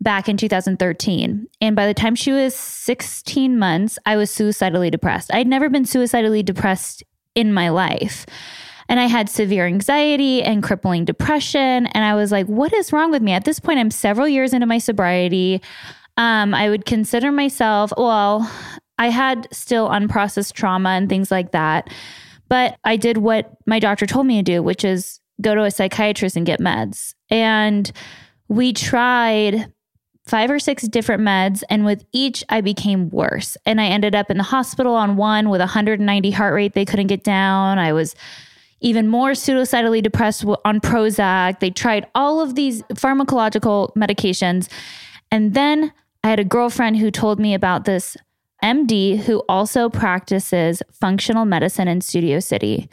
back 0.00 0.28
in 0.28 0.36
2013. 0.36 1.46
And 1.60 1.76
by 1.76 1.86
the 1.86 1.94
time 1.94 2.14
she 2.14 2.32
was 2.32 2.54
16 2.54 3.58
months, 3.58 3.98
I 4.06 4.16
was 4.16 4.30
suicidally 4.30 4.90
depressed. 4.90 5.32
I'd 5.34 5.46
never 5.46 5.68
been 5.68 5.84
suicidally 5.84 6.42
depressed 6.42 7.02
in 7.34 7.52
my 7.52 7.68
life. 7.68 8.24
And 8.88 8.98
I 8.98 9.06
had 9.06 9.28
severe 9.28 9.66
anxiety 9.66 10.42
and 10.42 10.62
crippling 10.62 11.04
depression. 11.04 11.86
And 11.86 12.04
I 12.04 12.14
was 12.14 12.32
like, 12.32 12.46
what 12.46 12.72
is 12.72 12.92
wrong 12.92 13.10
with 13.10 13.22
me? 13.22 13.32
At 13.32 13.44
this 13.44 13.60
point, 13.60 13.78
I'm 13.78 13.90
several 13.90 14.26
years 14.26 14.52
into 14.52 14.66
my 14.66 14.78
sobriety. 14.78 15.60
Um, 16.16 16.54
I 16.54 16.68
would 16.68 16.86
consider 16.86 17.30
myself, 17.30 17.92
well, 17.96 18.50
I 18.98 19.10
had 19.10 19.46
still 19.52 19.88
unprocessed 19.88 20.54
trauma 20.54 20.90
and 20.90 21.08
things 21.08 21.30
like 21.30 21.52
that. 21.52 21.88
But 22.48 22.78
I 22.84 22.96
did 22.96 23.18
what 23.18 23.56
my 23.66 23.78
doctor 23.78 24.06
told 24.06 24.26
me 24.26 24.36
to 24.36 24.42
do, 24.42 24.62
which 24.62 24.84
is 24.84 25.20
go 25.40 25.54
to 25.54 25.64
a 25.64 25.70
psychiatrist 25.70 26.36
and 26.36 26.46
get 26.46 26.60
meds. 26.60 27.14
And 27.30 27.90
we 28.48 28.72
tried 28.72 29.72
five 30.26 30.50
or 30.50 30.58
six 30.58 30.86
different 30.86 31.22
meds, 31.22 31.62
and 31.70 31.84
with 31.84 32.04
each, 32.12 32.44
I 32.50 32.60
became 32.60 33.08
worse. 33.08 33.56
And 33.64 33.80
I 33.80 33.86
ended 33.86 34.14
up 34.14 34.30
in 34.30 34.36
the 34.36 34.42
hospital 34.42 34.94
on 34.94 35.16
one 35.16 35.48
with 35.48 35.60
190 35.60 36.30
heart 36.32 36.54
rate 36.54 36.74
they 36.74 36.84
couldn't 36.84 37.06
get 37.06 37.24
down. 37.24 37.78
I 37.78 37.92
was 37.92 38.14
even 38.80 39.08
more 39.08 39.34
suicidally 39.34 40.00
depressed 40.00 40.44
on 40.64 40.80
Prozac. 40.80 41.60
They 41.60 41.70
tried 41.70 42.06
all 42.14 42.40
of 42.40 42.54
these 42.54 42.82
pharmacological 42.94 43.94
medications. 43.94 44.68
And 45.30 45.54
then 45.54 45.92
I 46.22 46.30
had 46.30 46.40
a 46.40 46.44
girlfriend 46.44 46.98
who 46.98 47.10
told 47.10 47.40
me 47.40 47.54
about 47.54 47.84
this 47.84 48.16
MD 48.62 49.18
who 49.18 49.42
also 49.48 49.88
practices 49.88 50.82
functional 50.92 51.44
medicine 51.44 51.88
in 51.88 52.00
Studio 52.00 52.40
City. 52.40 52.88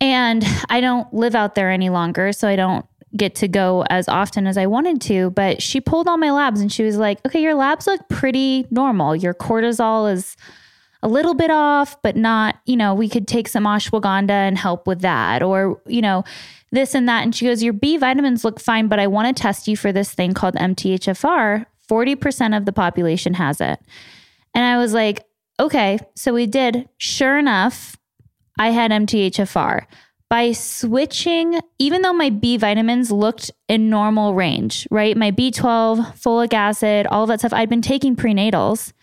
And 0.00 0.44
I 0.68 0.80
don't 0.80 1.12
live 1.14 1.34
out 1.34 1.54
there 1.54 1.70
any 1.70 1.88
longer, 1.88 2.32
so 2.32 2.48
I 2.48 2.56
don't 2.56 2.84
get 3.16 3.34
to 3.36 3.48
go 3.48 3.84
as 3.90 4.08
often 4.08 4.46
as 4.46 4.56
I 4.56 4.66
wanted 4.66 5.00
to. 5.02 5.30
But 5.30 5.62
she 5.62 5.80
pulled 5.80 6.08
all 6.08 6.16
my 6.16 6.32
labs 6.32 6.60
and 6.60 6.72
she 6.72 6.82
was 6.82 6.96
like, 6.96 7.24
okay, 7.26 7.40
your 7.40 7.54
labs 7.54 7.86
look 7.86 8.08
pretty 8.08 8.66
normal. 8.70 9.14
Your 9.14 9.34
cortisol 9.34 10.12
is 10.12 10.36
a 11.02 11.08
little 11.08 11.34
bit 11.34 11.50
off, 11.50 12.00
but 12.02 12.16
not, 12.16 12.60
you 12.64 12.76
know, 12.76 12.94
we 12.94 13.08
could 13.08 13.26
take 13.26 13.48
some 13.48 13.64
ashwagandha 13.64 14.30
and 14.30 14.56
help 14.56 14.86
with 14.86 15.00
that. 15.00 15.42
Or, 15.42 15.80
you 15.86 16.00
know, 16.00 16.24
this 16.70 16.94
and 16.94 17.08
that. 17.08 17.22
And 17.22 17.34
she 17.34 17.46
goes, 17.46 17.62
Your 17.62 17.72
B 17.72 17.96
vitamins 17.96 18.44
look 18.44 18.60
fine, 18.60 18.88
but 18.88 18.98
I 18.98 19.06
want 19.06 19.34
to 19.34 19.42
test 19.42 19.68
you 19.68 19.76
for 19.76 19.92
this 19.92 20.12
thing 20.12 20.32
called 20.32 20.54
MTHFR. 20.54 21.66
40% 21.90 22.56
of 22.56 22.64
the 22.64 22.72
population 22.72 23.34
has 23.34 23.60
it. 23.60 23.78
And 24.54 24.64
I 24.64 24.78
was 24.78 24.94
like, 24.94 25.26
okay. 25.60 25.98
So 26.14 26.32
we 26.32 26.46
did. 26.46 26.88
Sure 26.98 27.38
enough, 27.38 27.96
I 28.58 28.70
had 28.70 28.90
MTHFR. 28.90 29.86
By 30.28 30.52
switching, 30.52 31.60
even 31.78 32.00
though 32.00 32.14
my 32.14 32.30
B 32.30 32.56
vitamins 32.56 33.12
looked 33.12 33.50
in 33.68 33.90
normal 33.90 34.32
range, 34.32 34.88
right? 34.90 35.14
My 35.14 35.30
B12, 35.30 36.18
folic 36.18 36.54
acid, 36.54 37.06
all 37.06 37.26
that 37.26 37.40
stuff, 37.40 37.52
I'd 37.52 37.68
been 37.68 37.82
taking 37.82 38.16
prenatals. 38.16 38.94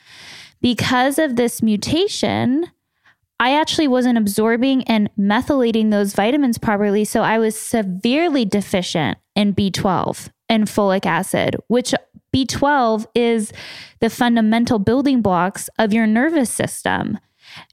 Because 0.62 1.20
of 1.20 1.36
this 1.36 1.62
mutation, 1.62 2.66
I 3.40 3.54
actually 3.54 3.88
wasn't 3.88 4.18
absorbing 4.18 4.84
and 4.84 5.10
methylating 5.18 5.92
those 5.92 6.14
vitamins 6.14 6.58
properly. 6.58 7.06
So 7.06 7.22
I 7.22 7.40
was 7.40 7.58
severely 7.60 8.44
deficient 8.44 9.18
in 9.36 9.54
B12 9.54 10.30
and 10.50 10.66
folic 10.66 11.06
acid, 11.06 11.56
which 11.68 11.94
B12 12.36 13.06
is 13.16 13.54
the 14.02 14.10
fundamental 14.10 14.80
building 14.80 15.22
blocks 15.22 15.70
of 15.80 15.94
your 15.94 16.06
nervous 16.06 16.50
system. 16.50 17.18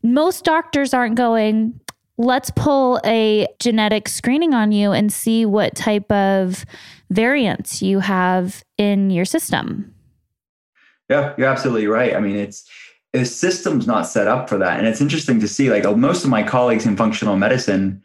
Most 0.02 0.44
doctors 0.44 0.94
aren't 0.94 1.16
going, 1.16 1.80
let's 2.16 2.50
pull 2.50 3.00
a 3.04 3.48
genetic 3.58 4.08
screening 4.08 4.54
on 4.54 4.70
you 4.72 4.92
and 4.92 5.12
see 5.12 5.44
what 5.44 5.74
type 5.74 6.10
of 6.10 6.64
variants 7.10 7.82
you 7.82 7.98
have 8.00 8.64
in 8.78 9.10
your 9.10 9.24
system. 9.24 9.95
Yeah, 11.08 11.34
you're 11.36 11.48
absolutely 11.48 11.86
right. 11.86 12.14
I 12.14 12.20
mean, 12.20 12.36
it's 12.36 12.68
the 13.12 13.24
system's 13.24 13.86
not 13.86 14.06
set 14.06 14.26
up 14.26 14.48
for 14.48 14.58
that. 14.58 14.78
And 14.78 14.86
it's 14.86 15.00
interesting 15.00 15.40
to 15.40 15.48
see, 15.48 15.70
like 15.70 15.84
most 15.96 16.24
of 16.24 16.30
my 16.30 16.42
colleagues 16.42 16.86
in 16.86 16.96
functional 16.96 17.36
medicine, 17.36 18.02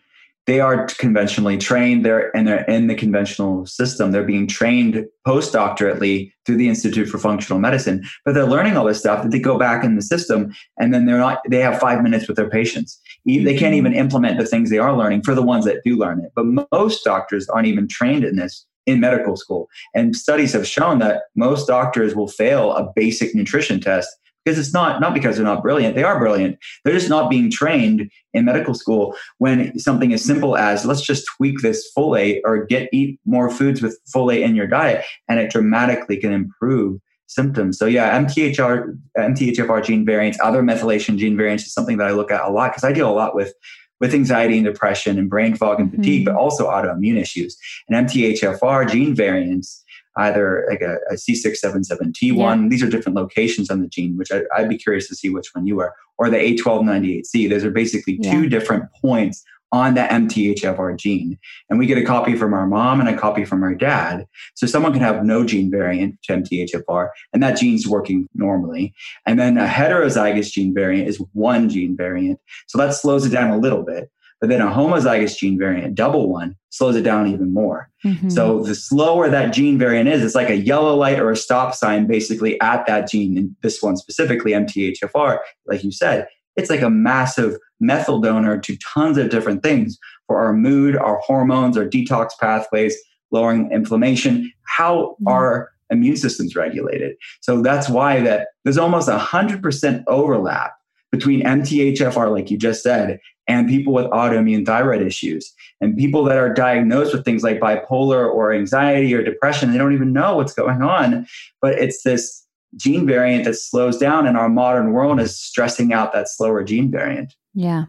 they 0.48 0.60
are 0.60 0.88
conventionally 0.98 1.58
trained 1.58 2.04
they're 2.04 2.36
and 2.36 2.48
they're 2.48 2.66
in 2.66 2.88
the 2.88 2.96
conventional 2.96 3.66
system 3.66 4.12
they're 4.12 4.24
being 4.24 4.48
trained 4.48 5.06
postdoctorately 5.26 6.32
through 6.46 6.58
the 6.58 6.68
institute 6.68 7.08
for 7.08 7.18
functional 7.18 7.60
medicine 7.60 8.04
but 8.26 8.34
they're 8.34 8.46
learning 8.46 8.76
all 8.76 8.86
this 8.86 9.00
stuff 9.00 9.22
that 9.24 9.32
they 9.32 9.40
go 9.40 9.58
back 9.58 9.84
in 9.84 9.96
the 9.96 10.02
system 10.02 10.54
and 10.80 10.94
then 10.94 11.06
they're 11.06 11.18
not 11.18 11.40
they 11.50 11.60
have 11.60 11.80
five 11.80 12.02
minutes 12.02 12.28
with 12.28 12.38
their 12.38 12.50
patients 12.50 13.00
they 13.26 13.44
can't 13.44 13.60
mm-hmm. 13.60 13.74
even 13.76 13.94
implement 13.94 14.40
the 14.40 14.46
things 14.46 14.70
they 14.70 14.80
are 14.80 14.98
learning 14.98 15.22
for 15.22 15.36
the 15.36 15.44
ones 15.44 15.66
that 15.66 15.84
do 15.86 15.96
learn 15.96 16.20
it 16.20 16.32
but 16.36 16.46
most 16.72 17.04
doctors 17.04 17.48
aren't 17.50 17.68
even 17.68 17.88
trained 17.88 18.24
in 18.24 18.36
this 18.36 18.66
in 18.86 19.00
medical 19.00 19.36
school. 19.36 19.70
And 19.94 20.16
studies 20.16 20.54
have 20.54 20.68
shown 20.68 21.00
that 21.00 21.24
most 21.36 21.68
doctors 21.68 22.16
will 22.16 22.28
fail 22.28 22.74
a 22.74 22.92
basic 22.96 23.36
nutrition 23.36 23.80
test 23.80 24.10
because 24.44 24.58
it's 24.58 24.74
not 24.74 25.00
not 25.02 25.14
because 25.14 25.36
they're 25.36 25.46
not 25.46 25.62
brilliant. 25.62 25.96
They 25.96 26.04
are 26.04 26.18
brilliant. 26.18 26.58
They're 26.84 26.96
just 26.96 27.10
not 27.10 27.30
being 27.30 27.52
trained 27.52 28.10
in 28.34 28.46
medical 28.46 28.74
school 28.74 29.16
when 29.38 29.78
something 29.78 30.14
as 30.14 30.24
simple 30.24 30.58
as 30.58 30.86
let's 30.86 31.02
just 31.02 31.26
tweak 31.38 31.60
this 31.62 31.92
folate 31.96 32.42
or 32.44 32.66
get 32.66 32.90
eat 32.92 33.20
more 33.26 33.50
foods 33.52 33.82
with 33.82 34.00
folate 34.14 34.42
in 34.42 34.56
your 34.56 34.68
diet 34.68 35.06
and 35.30 35.40
it 35.40 35.52
dramatically 35.52 36.18
can 36.18 36.34
improve 36.34 37.00
symptoms. 37.28 37.78
So 37.78 37.86
yeah 37.86 38.20
mthr 38.20 38.98
mthfr 39.18 39.84
gene 39.84 40.06
variants 40.06 40.40
other 40.42 40.64
methylation 40.64 41.18
gene 41.18 41.38
variants 41.38 41.66
is 41.66 41.74
something 41.74 41.98
that 41.98 42.08
i 42.08 42.12
look 42.12 42.32
at 42.32 42.44
a 42.44 42.50
lot 42.50 42.72
because 42.72 42.84
i 42.84 42.92
deal 42.92 43.10
a 43.10 43.14
lot 43.14 43.36
with 43.36 43.54
with 44.02 44.14
anxiety 44.14 44.58
and 44.58 44.66
depression 44.66 45.18
and 45.18 45.30
brain 45.30 45.56
fog 45.56 45.80
and 45.80 45.92
fatigue, 45.92 46.26
mm-hmm. 46.26 46.36
but 46.36 46.42
also 46.42 46.68
autoimmune 46.68 47.22
issues. 47.22 47.56
And 47.88 48.08
MTHFR 48.08 48.90
gene 48.90 49.16
variants 49.16 49.86
either 50.18 50.66
like 50.70 50.82
a 50.82 50.98
a 51.10 51.14
C677T1. 51.14 52.14
Yeah. 52.36 52.68
These 52.68 52.84
are 52.84 52.90
different 52.90 53.16
locations 53.16 53.70
on 53.70 53.82
the 53.82 53.88
gene, 53.88 54.18
which 54.18 54.32
I, 54.32 54.42
would 54.60 54.70
be 54.70 54.78
curious 54.78 55.08
to 55.08 55.16
see 55.16 55.30
which 55.30 55.52
one 55.54 55.66
you 55.68 55.80
are, 55.80 55.94
or 56.18 56.30
the 56.30 56.38
A1298C. 56.38 57.50
Those 57.50 57.64
are 57.64 57.72
basically 57.72 58.18
yeah. 58.20 58.32
two 58.32 58.50
different 58.50 58.86
points 59.02 59.44
on 59.72 59.94
the 59.94 60.02
MTHFR 60.02 60.98
gene. 60.98 61.38
And 61.70 61.80
we 61.80 61.86
get 61.86 61.98
a 61.98 62.06
copy 62.06 62.36
from 62.36 62.54
our 62.54 62.68
mom 62.68 63.00
and 63.00 63.10
a 63.10 63.18
copy 63.18 63.46
from 63.46 63.64
our 63.64 63.74
dad. 63.74 64.26
So 64.56 64.68
someone 64.68 64.94
can 64.94 65.02
have 65.02 65.24
no 65.24 65.46
gene 65.46 65.72
variant 65.72 66.22
to 66.24 66.34
MTHFR, 66.34 67.10
and 67.34 67.42
that 67.42 67.58
gene's 67.58 67.88
working 67.88 68.28
normally. 68.34 68.94
And 69.26 69.40
then 69.40 69.58
a 69.58 69.68
heterozygous 69.68 70.52
gene 70.52 70.74
variant 70.74 71.08
is 71.08 71.24
one 71.34 71.70
gene 71.70 71.96
variant. 71.96 72.40
So 72.68 72.78
that 72.78 72.94
slows 72.94 73.26
it 73.26 73.30
down 73.30 73.52
a 73.52 73.58
little 73.58 73.84
bit. 73.84 74.12
But 74.42 74.50
then 74.50 74.60
a 74.60 74.72
homozygous 74.72 75.38
gene 75.38 75.60
variant, 75.60 75.94
double 75.94 76.28
one, 76.28 76.56
slows 76.70 76.96
it 76.96 77.04
down 77.04 77.28
even 77.28 77.54
more. 77.54 77.92
Mm-hmm. 78.04 78.30
So 78.30 78.64
the 78.64 78.74
slower 78.74 79.30
that 79.30 79.54
gene 79.54 79.78
variant 79.78 80.10
is, 80.10 80.24
it's 80.24 80.34
like 80.34 80.50
a 80.50 80.58
yellow 80.58 80.96
light 80.96 81.20
or 81.20 81.30
a 81.30 81.36
stop 81.36 81.76
sign 81.76 82.08
basically 82.08 82.60
at 82.60 82.88
that 82.88 83.08
gene. 83.08 83.38
And 83.38 83.56
this 83.62 83.84
one 83.84 83.98
specifically, 83.98 84.54
MTHFR, 84.54 85.38
like 85.68 85.84
you 85.84 85.92
said, 85.92 86.28
it's 86.56 86.72
like 86.72 86.82
a 86.82 86.90
massive 86.90 87.56
methyl 87.82 88.20
donor 88.20 88.58
to 88.60 88.78
tons 88.78 89.18
of 89.18 89.30
different 89.30 89.64
things 89.64 89.98
for 90.28 90.38
our 90.38 90.54
mood, 90.54 90.96
our 90.96 91.18
hormones, 91.18 91.78
our 91.78 91.86
detox 91.86 92.30
pathways, 92.40 92.96
lowering 93.32 93.72
inflammation, 93.72 94.52
how 94.64 94.96
mm-hmm. 94.96 95.28
our 95.28 95.72
immune 95.90 96.16
system's 96.16 96.56
regulated. 96.56 97.16
So 97.42 97.62
that's 97.62 97.90
why 97.90 98.22
that 98.22 98.48
there's 98.64 98.78
almost 98.78 99.10
a 99.10 99.18
hundred 99.18 99.62
percent 99.62 100.04
overlap 100.08 100.74
between 101.12 101.44
MTHFR, 101.44 102.32
like 102.32 102.50
you 102.50 102.58
just 102.58 102.82
said, 102.82 103.20
and 103.48 103.68
people 103.68 103.94
with 103.94 104.06
autoimmune 104.06 104.66
thyroid 104.66 105.02
issues 105.02 105.54
and 105.82 105.98
people 105.98 106.24
that 106.24 106.38
are 106.38 106.54
diagnosed 106.54 107.14
with 107.14 107.26
things 107.26 107.44
like 107.44 107.60
bipolar 107.60 108.26
or 108.26 108.54
anxiety 108.54 109.14
or 109.14 109.22
depression. 109.22 109.72
They 109.72 109.78
don't 109.78 109.94
even 109.94 110.14
know 110.14 110.38
what's 110.38 110.54
going 110.54 110.82
on, 110.82 111.28
but 111.62 111.74
it's 111.74 112.04
this 112.04 112.48
gene 112.76 113.06
variant 113.06 113.46
that 113.46 113.56
slows 113.56 113.98
down, 113.98 114.26
and 114.28 114.38
our 114.38 114.50
modern 114.50 114.92
world 114.92 115.20
is 115.20 115.40
stressing 115.40 115.94
out 115.94 116.14
that 116.14 116.30
slower 116.30 116.64
gene 116.64 116.90
variant. 116.92 117.36
Yeah. 117.54 117.86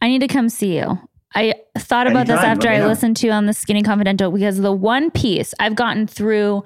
I 0.00 0.08
need 0.08 0.20
to 0.20 0.28
come 0.28 0.48
see 0.48 0.76
you. 0.76 0.98
I 1.34 1.54
thought 1.78 2.06
about 2.06 2.28
Anytime, 2.28 2.36
this 2.36 2.44
after 2.44 2.68
I 2.68 2.86
listened 2.86 3.16
to 3.18 3.26
you 3.26 3.32
on 3.32 3.46
the 3.46 3.54
Skinny 3.54 3.82
Confidential 3.82 4.30
because 4.30 4.58
the 4.58 4.72
one 4.72 5.10
piece 5.10 5.54
I've 5.58 5.74
gotten 5.74 6.06
through 6.06 6.62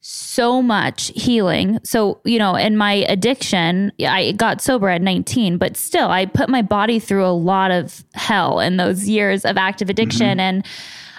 so 0.00 0.60
much 0.60 1.12
healing. 1.14 1.78
So, 1.84 2.20
you 2.24 2.38
know, 2.38 2.56
in 2.56 2.76
my 2.76 2.92
addiction, 2.92 3.92
I 4.00 4.32
got 4.32 4.60
sober 4.60 4.88
at 4.88 5.00
19, 5.00 5.58
but 5.58 5.76
still, 5.76 6.08
I 6.08 6.26
put 6.26 6.48
my 6.48 6.62
body 6.62 6.98
through 6.98 7.24
a 7.24 7.30
lot 7.30 7.70
of 7.70 8.02
hell 8.14 8.58
in 8.58 8.78
those 8.78 9.08
years 9.08 9.44
of 9.44 9.56
active 9.56 9.88
addiction. 9.88 10.38
Mm-hmm. 10.38 10.40
And 10.40 10.66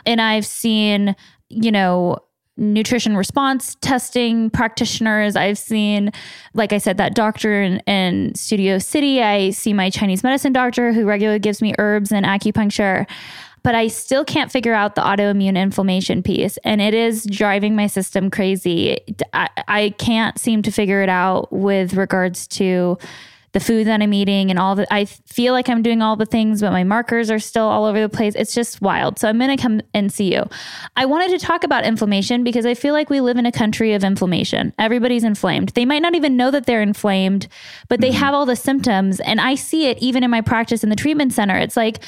And 0.05 0.21
I've 0.21 0.45
seen, 0.45 1.15
you 1.49 1.71
know, 1.71 2.17
nutrition 2.57 3.17
response 3.17 3.75
testing 3.81 4.49
practitioners. 4.49 5.35
I've 5.35 5.57
seen, 5.57 6.11
like 6.53 6.71
I 6.71 6.77
said, 6.77 6.97
that 6.97 7.15
doctor 7.15 7.61
in, 7.61 7.79
in 7.79 8.35
Studio 8.35 8.77
City. 8.77 9.23
I 9.23 9.49
see 9.49 9.73
my 9.73 9.89
Chinese 9.89 10.23
medicine 10.23 10.53
doctor 10.53 10.93
who 10.93 11.05
regularly 11.05 11.39
gives 11.39 11.61
me 11.61 11.73
herbs 11.79 12.11
and 12.11 12.25
acupuncture. 12.25 13.07
But 13.63 13.75
I 13.75 13.87
still 13.87 14.25
can't 14.25 14.51
figure 14.51 14.73
out 14.73 14.95
the 14.95 15.01
autoimmune 15.01 15.57
inflammation 15.57 16.21
piece. 16.21 16.57
And 16.65 16.81
it 16.81 16.93
is 16.93 17.25
driving 17.25 17.75
my 17.75 17.87
system 17.87 18.29
crazy. 18.29 18.99
I, 19.31 19.49
I 19.67 19.89
can't 19.97 20.37
seem 20.37 20.61
to 20.63 20.71
figure 20.71 21.01
it 21.01 21.09
out 21.09 21.51
with 21.51 21.93
regards 21.93 22.45
to 22.49 22.97
the 23.53 23.59
food 23.59 23.85
that 23.87 24.01
I'm 24.01 24.13
eating 24.13 24.49
and 24.49 24.59
all 24.59 24.75
the 24.75 24.91
I 24.93 25.05
feel 25.05 25.53
like 25.53 25.69
I'm 25.69 25.83
doing 25.83 26.01
all 26.01 26.15
the 26.15 26.25
things, 26.25 26.61
but 26.61 26.71
my 26.71 26.83
markers 26.83 27.29
are 27.29 27.39
still 27.39 27.65
all 27.65 27.85
over 27.85 28.01
the 28.01 28.09
place. 28.09 28.33
It's 28.35 28.53
just 28.53 28.81
wild. 28.81 29.19
So 29.19 29.29
I'm 29.29 29.39
gonna 29.39 29.57
come 29.57 29.81
and 29.93 30.11
see 30.11 30.33
you. 30.33 30.43
I 30.95 31.05
wanted 31.05 31.39
to 31.39 31.45
talk 31.45 31.63
about 31.63 31.85
inflammation 31.85 32.43
because 32.43 32.65
I 32.65 32.73
feel 32.73 32.93
like 32.93 33.09
we 33.09 33.21
live 33.21 33.37
in 33.37 33.45
a 33.45 33.51
country 33.51 33.93
of 33.93 34.03
inflammation. 34.03 34.73
Everybody's 34.79 35.23
inflamed. 35.23 35.69
They 35.69 35.85
might 35.85 36.01
not 36.01 36.15
even 36.15 36.35
know 36.35 36.49
that 36.49 36.65
they're 36.65 36.81
inflamed, 36.81 37.47
but 37.89 38.01
they 38.01 38.09
mm-hmm. 38.09 38.17
have 38.17 38.33
all 38.33 38.47
the 38.47 38.55
symptoms. 38.55 39.19
And 39.19 39.39
I 39.39 39.55
see 39.55 39.87
it 39.87 39.99
even 39.99 40.23
in 40.23 40.31
my 40.31 40.41
practice 40.41 40.83
in 40.83 40.89
the 40.89 40.95
treatment 40.95 41.31
center. 41.31 41.55
It's 41.55 41.77
like 41.77 41.99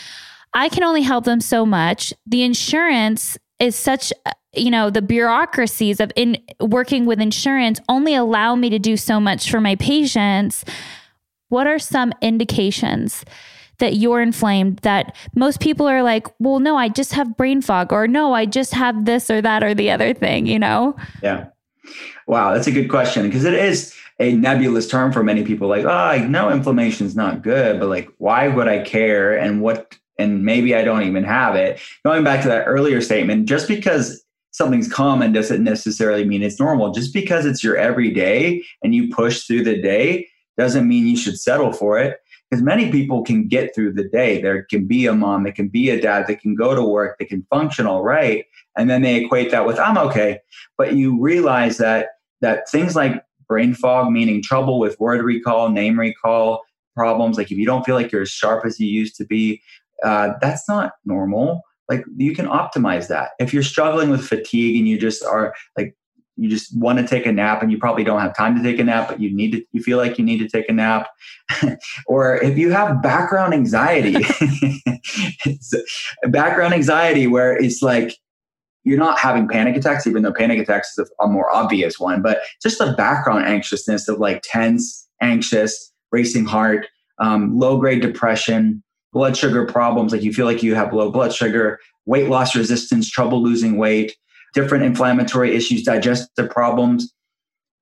I 0.54 0.68
can 0.68 0.84
only 0.84 1.04
help 1.04 1.26
them 1.26 1.42
so 1.42 1.66
much. 1.66 2.12
The 2.26 2.42
insurance 2.44 3.38
is 3.60 3.76
such 3.76 4.12
you 4.54 4.72
know 4.72 4.90
the 4.90 5.02
bureaucracies 5.02 6.00
of 6.00 6.12
in 6.16 6.38
working 6.60 7.06
with 7.06 7.22
insurance 7.22 7.80
only 7.88 8.16
allow 8.16 8.56
me 8.56 8.70
to 8.70 8.80
do 8.80 8.98
so 8.98 9.20
much 9.20 9.50
for 9.50 9.62
my 9.62 9.76
patients 9.76 10.66
what 11.56 11.68
are 11.68 11.80
some 11.80 12.12
indications 12.22 13.24
that 13.78 13.96
you're 13.96 14.22
inflamed 14.22 14.78
that 14.80 15.16
most 15.36 15.62
people 15.62 15.88
are 15.88 16.04
like, 16.04 16.28
well, 16.38 16.60
no, 16.60 16.76
I 16.76 16.90
just 16.90 17.14
have 17.14 17.38
brain 17.38 17.62
fog, 17.62 17.94
or 17.94 18.10
no, 18.10 18.34
I 18.34 18.46
just 18.46 18.74
have 18.74 19.06
this 19.06 19.32
or 19.32 19.42
that 19.42 19.64
or 19.64 19.74
the 19.74 19.90
other 19.90 20.14
thing, 20.14 20.48
you 20.48 20.60
know? 20.60 20.98
Yeah. 21.24 21.46
Wow, 22.28 22.54
that's 22.54 22.68
a 22.68 22.74
good 22.74 22.90
question 22.90 23.24
because 23.24 23.46
it 23.46 23.54
is 23.54 23.96
a 24.20 24.36
nebulous 24.36 24.90
term 24.90 25.14
for 25.14 25.24
many 25.24 25.46
people. 25.46 25.70
Like, 25.70 25.86
oh, 25.86 25.90
I 25.90 26.20
know 26.28 26.50
inflammation 26.50 27.08
is 27.08 27.16
not 27.16 27.42
good, 27.42 27.80
but 27.80 27.88
like, 27.88 28.10
why 28.18 28.50
would 28.50 28.68
I 28.68 28.84
care? 28.84 29.38
And 29.38 29.62
what, 29.62 29.98
and 30.20 30.44
maybe 30.44 30.76
I 30.76 30.84
don't 30.84 31.04
even 31.04 31.24
have 31.24 31.56
it. 31.56 31.80
Going 32.04 32.26
back 32.26 32.42
to 32.42 32.50
that 32.50 32.66
earlier 32.66 33.00
statement, 33.00 33.48
just 33.48 33.70
because 33.70 34.22
something's 34.52 34.92
common 34.92 35.32
doesn't 35.32 35.64
necessarily 35.64 36.26
mean 36.26 36.44
it's 36.44 36.60
normal. 36.60 36.92
Just 36.92 37.14
because 37.14 37.46
it's 37.46 37.64
your 37.64 37.78
everyday 37.78 38.62
and 38.84 38.94
you 38.94 39.08
push 39.08 39.44
through 39.44 39.64
the 39.64 39.82
day 39.82 40.28
doesn't 40.58 40.88
mean 40.88 41.08
you 41.08 41.18
should 41.18 41.40
settle 41.40 41.74
for 41.74 41.98
it 42.00 42.20
because 42.50 42.64
many 42.64 42.92
people 42.92 43.24
can 43.24 43.48
get 43.48 43.74
through 43.74 43.94
the 43.94 44.08
day. 44.08 44.42
There 44.42 44.64
can 44.64 44.86
be 44.86 45.08
a 45.08 45.14
mom, 45.14 45.44
there 45.44 45.54
can 45.54 45.68
be 45.68 45.90
a 45.90 46.00
dad, 46.00 46.28
that 46.28 46.42
can 46.42 46.56
go 46.56 46.76
to 46.76 46.84
work, 46.84 47.18
they 47.18 47.26
can 47.26 47.46
function 47.50 47.86
all 47.86 48.04
right, 48.04 48.46
and 48.78 48.90
then 48.90 49.02
they 49.02 49.24
equate 49.24 49.52
that 49.52 49.66
with 49.66 49.80
I'm 49.80 49.98
okay. 49.98 50.40
But 50.78 50.94
you 50.94 51.20
realize 51.20 51.78
that 51.78 52.10
that 52.42 52.70
things 52.70 52.96
like 52.96 53.24
brain 53.48 53.74
fog, 53.74 54.12
meaning 54.12 54.42
trouble 54.42 54.80
with 54.80 55.00
word 55.00 55.24
recall, 55.24 55.70
name 55.70 56.00
recall 56.00 56.62
problems, 56.96 57.38
like 57.38 57.52
if 57.52 57.58
you 57.58 57.66
don't 57.66 57.86
feel 57.86 57.96
like 57.96 58.12
you're 58.12 58.22
as 58.22 58.30
sharp 58.30 58.66
as 58.66 58.80
you 58.80 58.88
used 58.88 59.16
to 59.18 59.26
be, 59.26 59.62
uh, 60.04 60.30
that's 60.42 60.68
not 60.68 60.94
normal. 61.06 61.62
Like 61.90 62.04
you 62.16 62.34
can 62.36 62.48
optimize 62.48 63.08
that. 63.10 63.32
If 63.40 63.54
you're 63.54 63.64
struggling 63.64 64.10
with 64.10 64.26
fatigue 64.26 64.78
and 64.78 64.88
you 64.88 64.98
just 64.98 65.24
are 65.24 65.54
like 65.78 65.96
you 66.38 66.50
just 66.50 66.78
want 66.78 67.00
to 67.00 67.08
take 67.08 67.26
a 67.26 67.32
nap 67.32 67.62
and 67.62 67.72
you 67.72 67.78
probably 67.78 68.04
don't 68.04 68.20
have 68.20 68.36
time 68.36 68.56
to 68.56 68.64
take 68.64 68.80
a 68.80 68.84
nap 68.84 69.08
but 69.08 69.20
you 69.20 69.34
need 69.34 69.52
to 69.52 69.64
you 69.72 69.82
feel 69.82 69.98
like 69.98 70.18
you 70.18 70.26
need 70.26 70.40
to 70.40 70.48
take 70.48 70.70
a 70.70 70.74
nap. 70.74 71.10
Or 72.08 72.38
if 72.38 72.58
you 72.58 72.72
have 72.72 73.02
background 73.02 73.54
anxiety 73.54 74.14
background 76.24 76.74
anxiety 76.74 77.28
where 77.28 77.56
it's 77.56 77.82
like 77.82 78.18
you're 78.84 78.98
not 78.98 79.20
having 79.20 79.48
panic 79.48 79.76
attacks 79.76 80.06
even 80.08 80.24
though 80.24 80.34
panic 80.34 80.60
attacks 80.60 80.98
is 80.98 81.10
a, 81.20 81.28
more 81.28 81.54
obvious 81.54 82.00
one 82.00 82.22
but 82.22 82.40
just 82.62 82.80
the 82.80 82.94
background 82.94 83.46
anxiousness 83.46 84.08
of 84.08 84.20
like 84.20 84.42
tense 84.44 85.08
anxious 85.22 85.94
racing 86.12 86.46
heart 86.46 86.88
um, 87.20 87.58
low 87.58 87.78
grade 87.78 88.02
depression 88.02 88.84
blood 89.14 89.38
sugar 89.38 89.66
problems 89.66 90.12
like 90.12 90.24
you 90.24 90.34
feel 90.34 90.46
like 90.46 90.64
you 90.64 90.76
have 90.76 90.94
low 90.94 91.12
blood 91.12 91.34
sugar 91.34 91.80
weight 92.06 92.30
loss 92.30 92.56
resistance 92.56 93.10
trouble 93.10 93.42
losing 93.42 93.78
weight 93.78 94.16
different 94.56 94.84
inflammatory 94.84 95.56
issues, 95.56 95.84
digestive 95.84 96.50
problems. 96.50 97.14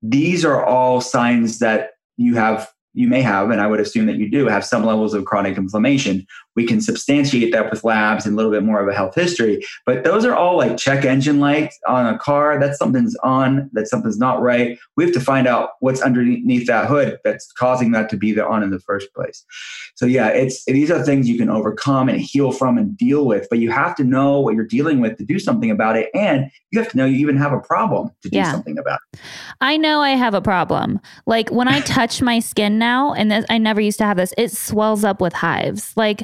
These 0.02 0.44
are 0.44 0.62
all 0.64 1.00
signs 1.00 1.60
that 1.60 1.90
you 2.18 2.34
have 2.34 2.70
you 2.96 3.08
may 3.08 3.22
have, 3.22 3.50
and 3.50 3.60
I 3.60 3.66
would 3.66 3.80
assume 3.80 4.06
that 4.06 4.16
you 4.16 4.30
do 4.30 4.46
have 4.46 4.64
some 4.64 4.84
levels 4.84 5.14
of 5.14 5.24
chronic 5.24 5.56
inflammation. 5.56 6.26
We 6.56 6.66
can 6.66 6.80
substantiate 6.80 7.52
that 7.52 7.70
with 7.70 7.84
labs 7.84 8.26
and 8.26 8.34
a 8.34 8.36
little 8.36 8.50
bit 8.50 8.62
more 8.62 8.80
of 8.80 8.88
a 8.88 8.94
health 8.94 9.14
history. 9.14 9.64
But 9.86 10.04
those 10.04 10.24
are 10.24 10.34
all 10.34 10.56
like 10.56 10.76
check 10.76 11.04
engine 11.04 11.40
lights 11.40 11.78
on 11.86 12.06
a 12.06 12.18
car. 12.18 12.58
That 12.58 12.76
something's 12.76 13.16
on, 13.22 13.70
that 13.72 13.88
something's 13.88 14.18
not 14.18 14.40
right. 14.40 14.78
We 14.96 15.04
have 15.04 15.12
to 15.14 15.20
find 15.20 15.46
out 15.46 15.70
what's 15.80 16.00
underneath 16.00 16.66
that 16.66 16.86
hood 16.86 17.18
that's 17.24 17.50
causing 17.52 17.92
that 17.92 18.08
to 18.10 18.16
be 18.16 18.32
the 18.32 18.46
on 18.46 18.62
in 18.62 18.70
the 18.70 18.80
first 18.80 19.12
place. 19.14 19.44
So 19.94 20.06
yeah, 20.06 20.28
it's 20.28 20.64
these 20.64 20.90
are 20.90 21.02
things 21.02 21.28
you 21.28 21.38
can 21.38 21.50
overcome 21.50 22.08
and 22.08 22.20
heal 22.20 22.52
from 22.52 22.78
and 22.78 22.96
deal 22.96 23.26
with. 23.26 23.46
But 23.50 23.58
you 23.58 23.70
have 23.70 23.94
to 23.96 24.04
know 24.04 24.40
what 24.40 24.54
you're 24.54 24.64
dealing 24.66 25.00
with 25.00 25.18
to 25.18 25.24
do 25.24 25.38
something 25.38 25.70
about 25.70 25.96
it, 25.96 26.10
and 26.14 26.50
you 26.70 26.78
have 26.80 26.90
to 26.90 26.96
know 26.96 27.04
you 27.04 27.16
even 27.18 27.36
have 27.36 27.52
a 27.52 27.60
problem 27.60 28.10
to 28.22 28.28
do 28.28 28.38
yeah. 28.38 28.52
something 28.52 28.78
about 28.78 29.00
it. 29.12 29.20
I 29.60 29.76
know 29.76 30.00
I 30.00 30.10
have 30.10 30.34
a 30.34 30.42
problem. 30.42 31.00
Like 31.26 31.50
when 31.50 31.68
I 31.68 31.80
touch 31.94 32.22
my 32.22 32.38
skin 32.38 32.78
now, 32.78 33.12
and 33.14 33.30
this, 33.30 33.44
I 33.48 33.58
never 33.58 33.80
used 33.80 33.98
to 33.98 34.04
have 34.04 34.16
this, 34.16 34.34
it 34.36 34.52
swells 34.52 35.04
up 35.04 35.20
with 35.20 35.32
hives. 35.32 35.92
Like 35.96 36.22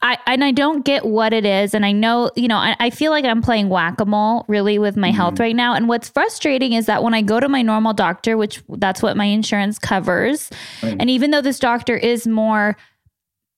I 0.00 0.16
and 0.26 0.44
I 0.44 0.52
don't 0.52 0.84
get 0.84 1.04
what 1.04 1.32
it 1.32 1.44
is, 1.44 1.74
and 1.74 1.84
I 1.84 1.92
know 1.92 2.30
you 2.36 2.46
know 2.46 2.56
I, 2.56 2.76
I 2.78 2.90
feel 2.90 3.10
like 3.10 3.24
I'm 3.24 3.42
playing 3.42 3.68
whack 3.68 4.00
a 4.00 4.06
mole 4.06 4.44
really 4.46 4.78
with 4.78 4.96
my 4.96 5.08
mm-hmm. 5.08 5.16
health 5.16 5.40
right 5.40 5.56
now. 5.56 5.74
And 5.74 5.88
what's 5.88 6.08
frustrating 6.08 6.72
is 6.72 6.86
that 6.86 7.02
when 7.02 7.14
I 7.14 7.22
go 7.22 7.40
to 7.40 7.48
my 7.48 7.62
normal 7.62 7.94
doctor, 7.94 8.36
which 8.36 8.62
that's 8.68 9.02
what 9.02 9.16
my 9.16 9.24
insurance 9.24 9.78
covers, 9.78 10.50
right. 10.82 10.96
and 11.00 11.10
even 11.10 11.32
though 11.32 11.40
this 11.40 11.58
doctor 11.58 11.96
is 11.96 12.26
more 12.26 12.76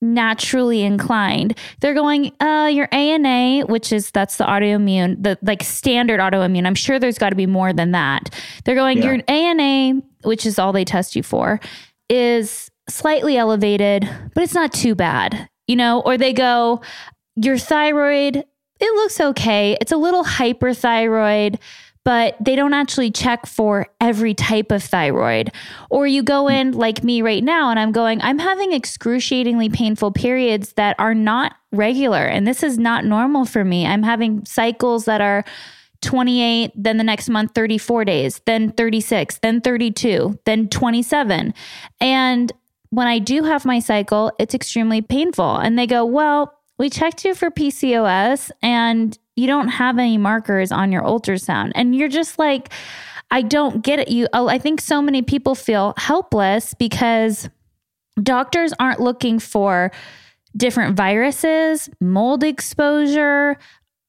naturally 0.03 0.83
inclined 0.83 1.59
they're 1.81 1.93
going 1.93 2.33
uh 2.41 2.67
your 2.73 2.89
ana 2.91 3.67
which 3.67 3.93
is 3.93 4.11
that's 4.13 4.39
the 4.39 4.45
autoimmune 4.45 5.23
the 5.23 5.39
like 5.43 5.63
standard 5.63 6.21
autoimmune 6.21 6.67
i'm 6.67 6.75
sure 6.75 6.99
there's 6.99 7.19
got 7.19 7.29
to 7.29 7.37
be 7.37 7.45
more 7.45 7.71
than 7.75 7.91
that 7.91 8.35
they're 8.65 8.75
going 8.75 8.97
yeah. 8.97 9.05
your 9.05 9.23
ana 9.29 10.01
which 10.23 10.47
is 10.47 10.59
all 10.59 10.73
they 10.73 10.87
test 10.87 11.15
you 11.15 11.23
for 11.23 11.61
is 12.09 12.71
slightly 12.89 13.37
elevated 13.37 14.09
but 14.35 14.43
it's 14.43 14.55
not 14.55 14.73
too 14.73 14.95
bad 14.95 15.50
you 15.71 15.77
know, 15.77 16.01
or 16.01 16.19
they 16.19 16.33
go, 16.33 16.81
your 17.37 17.57
thyroid, 17.57 18.37
it 18.37 18.95
looks 18.95 19.21
okay. 19.21 19.79
It's 19.81 19.93
a 19.93 19.97
little 19.97 20.25
hyperthyroid, 20.25 21.61
but 22.05 22.35
they 22.41 22.57
don't 22.57 22.75
actually 22.75 23.13
check 23.13 23.47
for 23.47 23.87
every 24.01 24.35
type 24.35 24.73
of 24.73 24.83
thyroid. 24.83 25.53
Or 25.89 26.09
you 26.09 26.25
go 26.25 26.49
hmm. 26.49 26.55
in 26.55 26.73
like 26.73 27.05
me 27.05 27.23
right 27.23 27.45
now, 27.45 27.71
and 27.71 27.79
I'm 27.79 27.93
going, 27.93 28.21
I'm 28.21 28.41
having 28.41 28.73
excruciatingly 28.73 29.69
painful 29.69 30.11
periods 30.11 30.73
that 30.73 30.97
are 30.99 31.15
not 31.15 31.55
regular. 31.71 32.27
And 32.27 32.49
this 32.49 32.65
is 32.65 32.77
not 32.77 33.05
normal 33.05 33.45
for 33.45 33.65
me. 33.65 33.87
I'm 33.87 34.03
having 34.03 34.45
cycles 34.45 35.05
that 35.05 35.21
are 35.21 35.45
28, 36.03 36.73
then 36.75 36.97
the 36.97 37.05
next 37.05 37.29
month, 37.29 37.53
34 37.55 38.07
days, 38.07 38.41
then 38.45 38.73
36, 38.73 39.39
then 39.39 39.61
32, 39.61 40.37
then 40.47 40.69
27. 40.69 41.55
And 42.01 42.53
when 42.91 43.07
I 43.07 43.19
do 43.19 43.45
have 43.45 43.65
my 43.65 43.79
cycle, 43.79 44.33
it's 44.39 44.55
extremely 44.55 45.01
painful. 45.01 45.57
And 45.57 45.79
they 45.79 45.87
go, 45.87 46.05
Well, 46.05 46.55
we 46.79 46.91
checked 46.91 47.25
you 47.25 47.35
for 47.35 47.51
PCOS 47.51 48.51
and 48.63 49.17
you 49.37 49.47
don't 49.47 49.69
have 49.69 49.99
any 49.99 50.19
markers 50.19 50.73
on 50.73 50.93
your 50.93 51.03
ultrasound. 51.03 51.73
And 51.75 51.95
you're 51.95 52.09
just 52.09 52.39
like, 52.39 52.73
I 53.31 53.43
don't 53.43 53.83
get 53.83 54.01
it. 54.01 54.09
You, 54.09 54.29
oh, 54.33 54.49
I 54.49 54.59
think 54.59 54.81
so 54.81 55.01
many 55.01 55.23
people 55.23 55.55
feel 55.55 55.95
helpless 55.97 56.75
because 56.75 57.49
doctors 58.21 58.73
aren't 58.79 59.01
looking 59.01 59.39
for 59.39 59.93
different 60.57 60.97
viruses, 60.97 61.89
mold 62.01 62.43
exposure, 62.43 63.57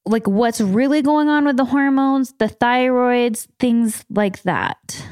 like 0.04 0.26
what's 0.26 0.60
really 0.60 1.02
going 1.02 1.28
on 1.28 1.44
with 1.44 1.56
the 1.56 1.66
hormones, 1.66 2.34
the 2.38 2.46
thyroids, 2.46 3.46
things 3.60 4.04
like 4.10 4.42
that. 4.42 5.06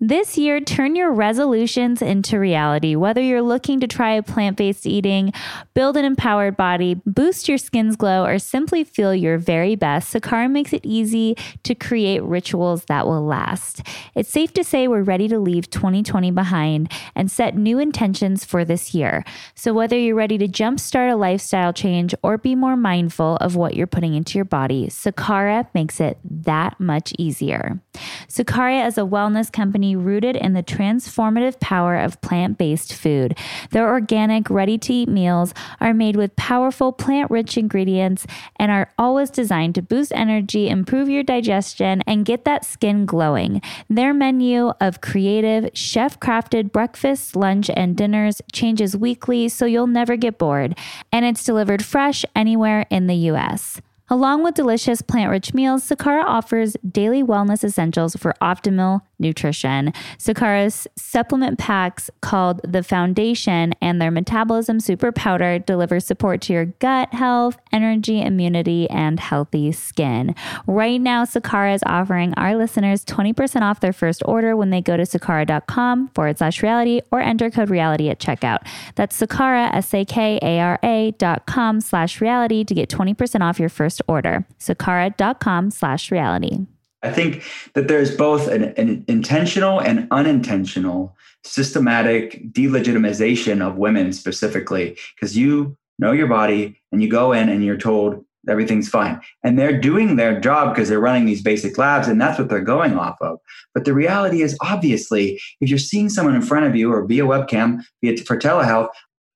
This 0.00 0.38
year, 0.38 0.60
turn 0.60 0.94
your 0.94 1.10
resolutions 1.10 2.02
into 2.02 2.38
reality. 2.38 2.94
Whether 2.94 3.20
you're 3.20 3.42
looking 3.42 3.80
to 3.80 3.88
try 3.88 4.12
a 4.12 4.22
plant 4.22 4.56
based 4.56 4.86
eating, 4.86 5.32
build 5.74 5.96
an 5.96 6.04
empowered 6.04 6.56
body, 6.56 7.02
boost 7.04 7.48
your 7.48 7.58
skin's 7.58 7.96
glow, 7.96 8.24
or 8.24 8.38
simply 8.38 8.84
feel 8.84 9.12
your 9.12 9.38
very 9.38 9.74
best, 9.74 10.14
Sakara 10.14 10.48
makes 10.48 10.72
it 10.72 10.86
easy 10.86 11.36
to 11.64 11.74
create 11.74 12.22
rituals 12.22 12.84
that 12.84 13.08
will 13.08 13.24
last. 13.24 13.82
It's 14.14 14.30
safe 14.30 14.52
to 14.54 14.62
say 14.62 14.86
we're 14.86 15.02
ready 15.02 15.26
to 15.26 15.40
leave 15.40 15.68
2020 15.68 16.30
behind 16.30 16.92
and 17.16 17.28
set 17.28 17.56
new 17.56 17.80
intentions 17.80 18.44
for 18.44 18.64
this 18.64 18.94
year. 18.94 19.24
So, 19.56 19.72
whether 19.72 19.98
you're 19.98 20.14
ready 20.14 20.38
to 20.38 20.46
jumpstart 20.46 21.12
a 21.12 21.16
lifestyle 21.16 21.72
change 21.72 22.14
or 22.22 22.38
be 22.38 22.54
more 22.54 22.76
mindful 22.76 23.34
of 23.40 23.56
what 23.56 23.74
you're 23.74 23.88
putting 23.88 24.14
into 24.14 24.38
your 24.38 24.44
body, 24.44 24.86
Sakara 24.86 25.66
makes 25.74 26.00
it 26.00 26.18
that 26.22 26.78
much 26.78 27.12
easier. 27.18 27.80
Sakara 28.28 28.86
is 28.86 28.96
a 28.96 29.00
wellness 29.00 29.50
company 29.50 29.87
rooted 29.96 30.36
in 30.36 30.52
the 30.52 30.62
transformative 30.62 31.60
power 31.60 31.96
of 31.96 32.20
plant 32.20 32.58
based 32.58 32.94
food. 32.94 33.36
Their 33.70 33.88
organic, 33.88 34.50
ready 34.50 34.78
to 34.78 34.92
eat 34.92 35.08
meals 35.08 35.54
are 35.80 35.94
made 35.94 36.16
with 36.16 36.36
powerful 36.36 36.92
plant 36.92 37.30
rich 37.30 37.56
ingredients 37.56 38.26
and 38.56 38.70
are 38.70 38.92
always 38.98 39.30
designed 39.30 39.74
to 39.76 39.82
boost 39.82 40.12
energy, 40.14 40.68
improve 40.68 41.08
your 41.08 41.22
digestion, 41.22 42.02
and 42.06 42.24
get 42.24 42.44
that 42.44 42.64
skin 42.64 43.06
glowing. 43.06 43.62
Their 43.88 44.12
menu 44.14 44.72
of 44.80 45.00
creative, 45.00 45.70
chef 45.74 46.18
crafted 46.20 46.72
breakfasts, 46.72 47.36
lunch, 47.36 47.70
and 47.70 47.96
dinners 47.96 48.40
changes 48.52 48.96
weekly, 48.96 49.48
so 49.48 49.66
you'll 49.66 49.86
never 49.86 50.16
get 50.16 50.38
bored. 50.38 50.76
And 51.12 51.24
it's 51.24 51.44
delivered 51.44 51.84
fresh 51.84 52.24
anywhere 52.34 52.86
in 52.90 53.06
the 53.06 53.16
US. 53.30 53.80
Along 54.10 54.42
with 54.42 54.54
delicious 54.54 55.02
plant 55.02 55.30
rich 55.30 55.52
meals, 55.52 55.86
Sakara 55.86 56.24
offers 56.24 56.76
daily 56.90 57.22
wellness 57.22 57.62
essentials 57.62 58.16
for 58.16 58.34
optimal 58.40 59.02
nutrition. 59.18 59.92
Sakara's 60.18 60.86
supplement 60.96 61.58
packs 61.58 62.10
called 62.20 62.60
The 62.64 62.82
Foundation 62.82 63.74
and 63.80 64.00
their 64.00 64.10
Metabolism 64.10 64.80
Super 64.80 65.12
Powder 65.12 65.58
deliver 65.58 66.00
support 66.00 66.40
to 66.42 66.52
your 66.52 66.66
gut 66.66 67.12
health, 67.12 67.58
energy, 67.72 68.20
immunity, 68.20 68.88
and 68.90 69.20
healthy 69.20 69.72
skin. 69.72 70.34
Right 70.66 71.00
now, 71.00 71.24
Sakara 71.24 71.74
is 71.74 71.82
offering 71.86 72.34
our 72.34 72.56
listeners 72.56 73.04
20% 73.04 73.62
off 73.62 73.80
their 73.80 73.92
first 73.92 74.22
order 74.26 74.56
when 74.56 74.70
they 74.70 74.80
go 74.80 74.96
to 74.96 75.02
sakara.com 75.02 76.08
forward 76.08 76.38
slash 76.38 76.62
reality 76.62 77.00
or 77.10 77.20
enter 77.20 77.50
code 77.50 77.70
reality 77.70 78.08
at 78.08 78.20
checkout. 78.20 78.66
That's 78.94 79.18
Sakara, 79.20 79.72
S 79.74 79.92
A 79.94 80.04
K 80.04 80.38
A 80.42 80.60
R 80.60 80.78
A 80.82 81.12
dot 81.12 81.46
com 81.46 81.80
slash 81.80 82.20
reality 82.20 82.64
to 82.64 82.74
get 82.74 82.88
20% 82.88 83.40
off 83.40 83.58
your 83.58 83.68
first 83.68 84.02
order. 84.08 84.46
Sakara.com 84.58 85.70
slash 85.70 86.10
reality. 86.10 86.66
I 87.02 87.10
think 87.12 87.44
that 87.74 87.88
there's 87.88 88.16
both 88.16 88.48
an, 88.48 88.64
an, 88.76 89.04
intentional 89.08 89.78
and 89.78 90.08
unintentional 90.10 91.14
systematic 91.44 92.52
delegitimization 92.52 93.64
of 93.64 93.76
women 93.76 94.12
specifically, 94.12 94.98
because 95.14 95.36
you 95.36 95.76
know 95.98 96.12
your 96.12 96.26
body 96.26 96.80
and 96.90 97.02
you 97.02 97.08
go 97.08 97.32
in 97.32 97.48
and 97.48 97.64
you're 97.64 97.76
told 97.76 98.24
everything's 98.48 98.88
fine. 98.88 99.20
And 99.44 99.58
they're 99.58 99.78
doing 99.78 100.16
their 100.16 100.40
job 100.40 100.74
because 100.74 100.88
they're 100.88 101.00
running 101.00 101.26
these 101.26 101.42
basic 101.42 101.76
labs 101.78 102.08
and 102.08 102.20
that's 102.20 102.38
what 102.38 102.48
they're 102.48 102.60
going 102.60 102.94
off 102.94 103.20
of. 103.20 103.38
But 103.74 103.84
the 103.84 103.94
reality 103.94 104.42
is, 104.42 104.56
obviously, 104.60 105.40
if 105.60 105.68
you're 105.68 105.78
seeing 105.78 106.08
someone 106.08 106.34
in 106.34 106.42
front 106.42 106.66
of 106.66 106.74
you 106.74 106.92
or 106.92 107.04
via 107.04 107.24
webcam, 107.24 107.82
via 108.02 108.16
for 108.18 108.36
telehealth, 108.36 108.88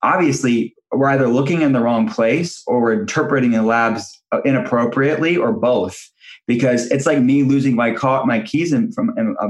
obviously 0.02 0.74
we're 0.92 1.08
either 1.08 1.28
looking 1.28 1.62
in 1.62 1.72
the 1.72 1.80
wrong 1.80 2.08
place 2.08 2.62
or 2.66 2.80
we're 2.80 3.00
interpreting 3.00 3.52
the 3.52 3.62
labs 3.62 4.20
uh, 4.32 4.40
inappropriately 4.44 5.36
or 5.36 5.52
both 5.52 6.10
because 6.46 6.90
it's 6.90 7.06
like 7.06 7.20
me 7.20 7.42
losing 7.44 7.76
my 7.76 7.92
car, 7.92 8.24
my 8.26 8.40
keys 8.40 8.72
in, 8.72 8.92
from 8.92 9.16
in, 9.16 9.36
uh, 9.40 9.48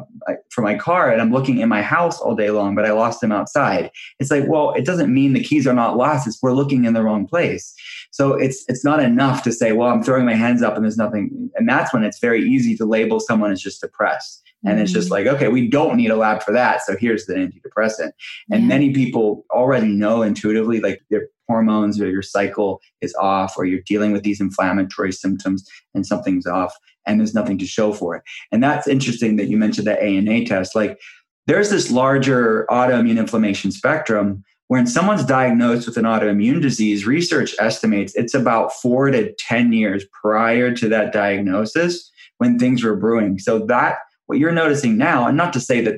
from 0.50 0.64
my 0.64 0.76
car, 0.76 1.10
and 1.10 1.20
I'm 1.20 1.32
looking 1.32 1.58
in 1.58 1.68
my 1.68 1.82
house 1.82 2.20
all 2.20 2.34
day 2.34 2.50
long, 2.50 2.74
but 2.74 2.84
I 2.84 2.92
lost 2.92 3.20
them 3.20 3.32
outside. 3.32 3.90
It's 4.18 4.30
like, 4.30 4.44
well, 4.46 4.72
it 4.72 4.84
doesn't 4.84 5.12
mean 5.12 5.32
the 5.32 5.42
keys 5.42 5.66
are 5.66 5.74
not 5.74 5.96
lost. 5.96 6.26
It's 6.26 6.38
we're 6.42 6.52
looking 6.52 6.84
in 6.84 6.92
the 6.92 7.02
wrong 7.02 7.26
place. 7.26 7.74
So 8.10 8.34
it's 8.34 8.64
it's 8.68 8.84
not 8.84 9.00
enough 9.00 9.42
to 9.44 9.52
say, 9.52 9.72
well, 9.72 9.88
I'm 9.88 10.02
throwing 10.02 10.26
my 10.26 10.34
hands 10.34 10.62
up 10.62 10.76
and 10.76 10.84
there's 10.84 10.98
nothing. 10.98 11.50
And 11.56 11.68
that's 11.68 11.94
when 11.94 12.04
it's 12.04 12.18
very 12.18 12.42
easy 12.42 12.76
to 12.76 12.84
label 12.84 13.20
someone 13.20 13.50
as 13.50 13.62
just 13.62 13.80
depressed. 13.80 14.42
And 14.64 14.74
mm-hmm. 14.74 14.82
it's 14.82 14.92
just 14.92 15.06
mm-hmm. 15.06 15.26
like, 15.26 15.34
okay, 15.34 15.48
we 15.48 15.68
don't 15.68 15.96
need 15.96 16.10
a 16.10 16.16
lab 16.16 16.42
for 16.42 16.52
that. 16.52 16.82
So 16.82 16.96
here's 16.96 17.26
the 17.26 17.34
antidepressant. 17.34 18.12
And 18.50 18.62
yeah. 18.62 18.68
many 18.68 18.92
people 18.92 19.44
already 19.50 19.88
know 19.88 20.22
intuitively, 20.22 20.80
like 20.80 21.00
their 21.10 21.28
hormones 21.52 22.00
or 22.00 22.10
your 22.10 22.22
cycle 22.22 22.80
is 23.02 23.14
off, 23.16 23.54
or 23.58 23.66
you're 23.66 23.82
dealing 23.86 24.12
with 24.12 24.22
these 24.22 24.40
inflammatory 24.40 25.12
symptoms 25.12 25.68
and 25.94 26.06
something's 26.06 26.46
off, 26.46 26.74
and 27.06 27.20
there's 27.20 27.34
nothing 27.34 27.58
to 27.58 27.66
show 27.66 27.92
for 27.92 28.16
it. 28.16 28.22
And 28.50 28.62
that's 28.62 28.88
interesting 28.88 29.36
that 29.36 29.48
you 29.48 29.58
mentioned 29.58 29.86
the 29.86 30.02
ANA 30.02 30.46
test. 30.46 30.74
Like 30.74 30.98
there's 31.46 31.68
this 31.68 31.90
larger 31.90 32.66
autoimmune 32.70 33.18
inflammation 33.18 33.70
spectrum 33.70 34.42
when 34.68 34.86
someone's 34.86 35.24
diagnosed 35.26 35.86
with 35.86 35.98
an 35.98 36.06
autoimmune 36.06 36.62
disease, 36.62 37.06
research 37.06 37.54
estimates 37.58 38.14
it's 38.14 38.32
about 38.32 38.72
four 38.72 39.10
to 39.10 39.34
10 39.34 39.74
years 39.74 40.06
prior 40.22 40.74
to 40.74 40.88
that 40.88 41.12
diagnosis 41.12 42.10
when 42.38 42.58
things 42.58 42.82
were 42.82 42.96
brewing. 42.96 43.38
So 43.38 43.66
that 43.66 43.98
what 44.26 44.38
you're 44.38 44.50
noticing 44.50 44.96
now, 44.96 45.26
and 45.26 45.36
not 45.36 45.52
to 45.52 45.60
say 45.60 45.82
that 45.82 45.96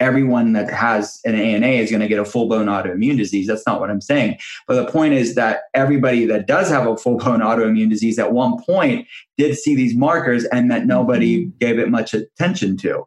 everyone 0.00 0.54
that 0.54 0.70
has 0.70 1.20
an 1.24 1.34
ANA 1.34 1.66
is 1.66 1.90
going 1.90 2.00
to 2.00 2.08
get 2.08 2.18
a 2.18 2.24
full 2.24 2.48
blown 2.48 2.66
autoimmune 2.66 3.16
disease. 3.16 3.46
That's 3.46 3.66
not 3.66 3.80
what 3.80 3.90
I'm 3.90 4.00
saying. 4.00 4.38
But 4.66 4.74
the 4.74 4.90
point 4.90 5.14
is 5.14 5.34
that 5.34 5.62
everybody 5.74 6.26
that 6.26 6.46
does 6.46 6.68
have 6.68 6.86
a 6.86 6.96
full 6.96 7.18
blown 7.18 7.40
autoimmune 7.40 7.90
disease 7.90 8.18
at 8.18 8.32
one 8.32 8.62
point 8.64 9.06
did 9.36 9.56
see 9.56 9.76
these 9.76 9.94
markers 9.94 10.44
and 10.46 10.70
that 10.70 10.86
nobody 10.86 11.44
mm-hmm. 11.44 11.56
gave 11.58 11.78
it 11.78 11.90
much 11.90 12.14
attention 12.14 12.76
to. 12.78 13.06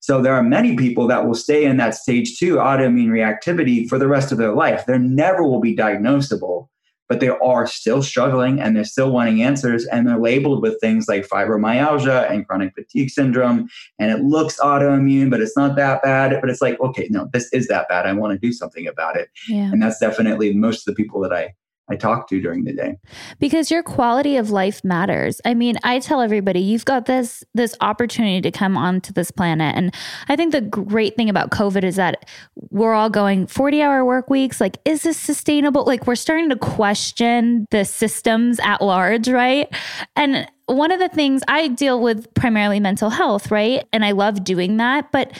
So 0.00 0.20
there 0.20 0.34
are 0.34 0.42
many 0.42 0.76
people 0.76 1.06
that 1.06 1.26
will 1.26 1.34
stay 1.34 1.64
in 1.64 1.76
that 1.76 1.94
stage 1.94 2.36
two 2.36 2.56
autoimmune 2.56 3.08
reactivity 3.08 3.88
for 3.88 3.98
the 3.98 4.08
rest 4.08 4.32
of 4.32 4.38
their 4.38 4.52
life. 4.52 4.84
There 4.84 4.98
never 4.98 5.44
will 5.44 5.60
be 5.60 5.76
diagnosable 5.76 6.66
but 7.12 7.20
they 7.20 7.28
are 7.28 7.66
still 7.66 8.02
struggling 8.02 8.58
and 8.58 8.74
they're 8.74 8.84
still 8.84 9.10
wanting 9.10 9.42
answers 9.42 9.84
and 9.84 10.08
they're 10.08 10.18
labeled 10.18 10.62
with 10.62 10.80
things 10.80 11.08
like 11.08 11.28
fibromyalgia 11.28 12.30
and 12.30 12.48
chronic 12.48 12.72
fatigue 12.74 13.10
syndrome 13.10 13.68
and 13.98 14.10
it 14.10 14.24
looks 14.24 14.58
autoimmune 14.60 15.28
but 15.28 15.38
it's 15.38 15.54
not 15.54 15.76
that 15.76 16.02
bad 16.02 16.40
but 16.40 16.48
it's 16.48 16.62
like 16.62 16.80
okay 16.80 17.08
no 17.10 17.28
this 17.34 17.52
is 17.52 17.68
that 17.68 17.86
bad 17.90 18.06
i 18.06 18.14
want 18.14 18.32
to 18.32 18.38
do 18.38 18.50
something 18.50 18.86
about 18.86 19.14
it 19.14 19.28
yeah. 19.46 19.70
and 19.70 19.82
that's 19.82 19.98
definitely 19.98 20.54
most 20.54 20.88
of 20.88 20.94
the 20.94 21.02
people 21.04 21.20
that 21.20 21.34
i 21.34 21.52
I 21.90 21.96
talk 21.96 22.28
to 22.28 22.40
during 22.40 22.64
the 22.64 22.72
day. 22.72 22.96
Because 23.38 23.70
your 23.70 23.82
quality 23.82 24.36
of 24.36 24.50
life 24.50 24.82
matters. 24.84 25.40
I 25.44 25.54
mean, 25.54 25.76
I 25.82 25.98
tell 25.98 26.20
everybody 26.20 26.60
you've 26.60 26.84
got 26.84 27.06
this 27.06 27.44
this 27.54 27.76
opportunity 27.80 28.40
to 28.40 28.50
come 28.50 28.76
onto 28.76 29.12
this 29.12 29.30
planet 29.30 29.76
and 29.76 29.94
I 30.28 30.36
think 30.36 30.52
the 30.52 30.60
great 30.60 31.16
thing 31.16 31.28
about 31.28 31.50
COVID 31.50 31.84
is 31.84 31.96
that 31.96 32.28
we're 32.70 32.94
all 32.94 33.10
going 33.10 33.46
40-hour 33.46 34.04
work 34.04 34.30
weeks 34.30 34.60
like 34.60 34.78
is 34.84 35.02
this 35.02 35.18
sustainable? 35.18 35.84
Like 35.84 36.06
we're 36.06 36.14
starting 36.14 36.48
to 36.50 36.56
question 36.56 37.66
the 37.70 37.84
systems 37.84 38.60
at 38.60 38.80
large, 38.80 39.28
right? 39.28 39.68
And 40.16 40.48
one 40.66 40.92
of 40.92 41.00
the 41.00 41.08
things 41.08 41.42
I 41.48 41.68
deal 41.68 42.00
with 42.00 42.32
primarily 42.34 42.80
mental 42.80 43.10
health, 43.10 43.50
right? 43.50 43.84
And 43.92 44.04
I 44.04 44.12
love 44.12 44.44
doing 44.44 44.76
that, 44.78 45.10
but 45.12 45.32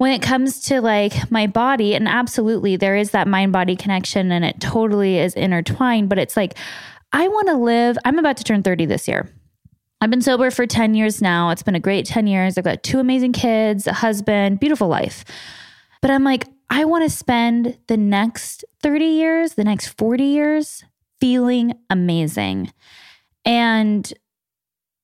when 0.00 0.12
it 0.12 0.22
comes 0.22 0.62
to 0.62 0.80
like 0.80 1.30
my 1.30 1.46
body, 1.46 1.94
and 1.94 2.08
absolutely 2.08 2.74
there 2.74 2.96
is 2.96 3.10
that 3.10 3.28
mind 3.28 3.52
body 3.52 3.76
connection 3.76 4.32
and 4.32 4.46
it 4.46 4.58
totally 4.58 5.18
is 5.18 5.34
intertwined, 5.34 6.08
but 6.08 6.16
it's 6.16 6.38
like, 6.38 6.56
I 7.12 7.28
want 7.28 7.48
to 7.48 7.54
live, 7.58 7.98
I'm 8.06 8.18
about 8.18 8.38
to 8.38 8.44
turn 8.44 8.62
30 8.62 8.86
this 8.86 9.06
year. 9.06 9.30
I've 10.00 10.08
been 10.08 10.22
sober 10.22 10.50
for 10.50 10.66
10 10.66 10.94
years 10.94 11.20
now. 11.20 11.50
It's 11.50 11.62
been 11.62 11.74
a 11.74 11.80
great 11.80 12.06
10 12.06 12.26
years. 12.26 12.56
I've 12.56 12.64
got 12.64 12.82
two 12.82 12.98
amazing 12.98 13.34
kids, 13.34 13.86
a 13.86 13.92
husband, 13.92 14.58
beautiful 14.58 14.88
life. 14.88 15.22
But 16.00 16.10
I'm 16.10 16.24
like, 16.24 16.46
I 16.70 16.86
want 16.86 17.04
to 17.04 17.14
spend 17.14 17.76
the 17.88 17.98
next 17.98 18.64
30 18.82 19.04
years, 19.04 19.52
the 19.52 19.64
next 19.64 19.88
40 19.98 20.24
years 20.24 20.82
feeling 21.20 21.74
amazing. 21.90 22.72
And 23.44 24.10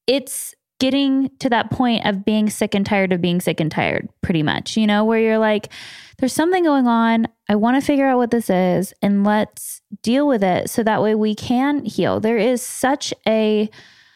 it's 0.06 0.54
getting 0.78 1.30
to 1.38 1.48
that 1.48 1.70
point 1.70 2.04
of 2.04 2.24
being 2.24 2.50
sick 2.50 2.74
and 2.74 2.84
tired 2.84 3.12
of 3.12 3.20
being 3.20 3.40
sick 3.40 3.60
and 3.60 3.70
tired, 3.70 4.08
pretty 4.20 4.42
much, 4.42 4.76
you 4.76 4.86
know, 4.86 5.04
where 5.04 5.20
you're 5.20 5.38
like, 5.38 5.72
there's 6.18 6.32
something 6.32 6.64
going 6.64 6.86
on. 6.86 7.26
I 7.48 7.56
want 7.56 7.80
to 7.80 7.86
figure 7.86 8.06
out 8.06 8.18
what 8.18 8.30
this 8.30 8.50
is 8.50 8.92
and 9.02 9.24
let's 9.24 9.80
deal 10.02 10.26
with 10.26 10.42
it 10.42 10.68
so 10.68 10.82
that 10.82 11.02
way 11.02 11.14
we 11.14 11.34
can 11.34 11.84
heal. 11.84 12.20
There 12.20 12.38
is 12.38 12.62
such 12.62 13.14
a, 13.26 13.70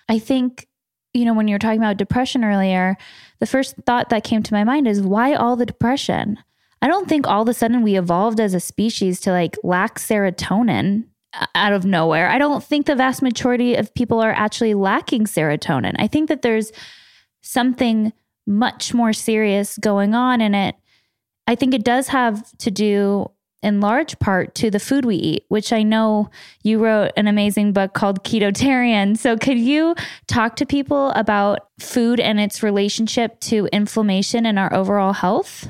I 0.08 0.18
think, 0.18 0.66
you 1.14 1.24
know, 1.24 1.34
when 1.34 1.48
you 1.48 1.54
were 1.54 1.58
talking 1.60 1.80
about 1.80 1.96
depression 1.96 2.44
earlier, 2.44 2.96
the 3.38 3.46
first 3.46 3.76
thought 3.86 4.10
that 4.10 4.24
came 4.24 4.42
to 4.42 4.54
my 4.54 4.64
mind 4.64 4.86
is 4.86 5.00
why 5.00 5.34
all 5.34 5.56
the 5.56 5.66
depression? 5.66 6.38
I 6.82 6.88
don't 6.88 7.08
think 7.08 7.26
all 7.26 7.42
of 7.42 7.48
a 7.48 7.54
sudden 7.54 7.82
we 7.82 7.98
evolved 7.98 8.40
as 8.40 8.54
a 8.54 8.60
species 8.60 9.20
to 9.20 9.32
like 9.32 9.56
lack 9.62 9.98
serotonin 9.98 11.04
out 11.54 11.72
of 11.72 11.84
nowhere. 11.84 12.28
I 12.28 12.38
don't 12.38 12.62
think 12.62 12.86
the 12.86 12.96
vast 12.96 13.22
majority 13.22 13.74
of 13.74 13.94
people 13.94 14.20
are 14.20 14.32
actually 14.32 14.74
lacking 14.74 15.26
serotonin. 15.26 15.94
I 15.98 16.06
think 16.06 16.28
that 16.28 16.42
there's 16.42 16.72
something 17.42 18.12
much 18.46 18.92
more 18.94 19.12
serious 19.12 19.78
going 19.78 20.14
on 20.14 20.40
in 20.40 20.54
it. 20.54 20.74
I 21.46 21.54
think 21.54 21.74
it 21.74 21.84
does 21.84 22.08
have 22.08 22.56
to 22.58 22.70
do 22.70 23.30
in 23.62 23.80
large 23.80 24.18
part 24.18 24.54
to 24.54 24.70
the 24.70 24.80
food 24.80 25.04
we 25.04 25.16
eat, 25.16 25.44
which 25.48 25.72
I 25.72 25.82
know 25.82 26.30
you 26.62 26.78
wrote 26.78 27.12
an 27.16 27.26
amazing 27.26 27.72
book 27.72 27.92
called 27.92 28.24
Ketotarian. 28.24 29.18
So, 29.18 29.36
could 29.36 29.58
you 29.58 29.94
talk 30.26 30.56
to 30.56 30.66
people 30.66 31.10
about 31.10 31.68
food 31.78 32.20
and 32.20 32.40
its 32.40 32.62
relationship 32.62 33.38
to 33.40 33.68
inflammation 33.72 34.46
and 34.46 34.58
our 34.58 34.72
overall 34.72 35.12
health? 35.12 35.68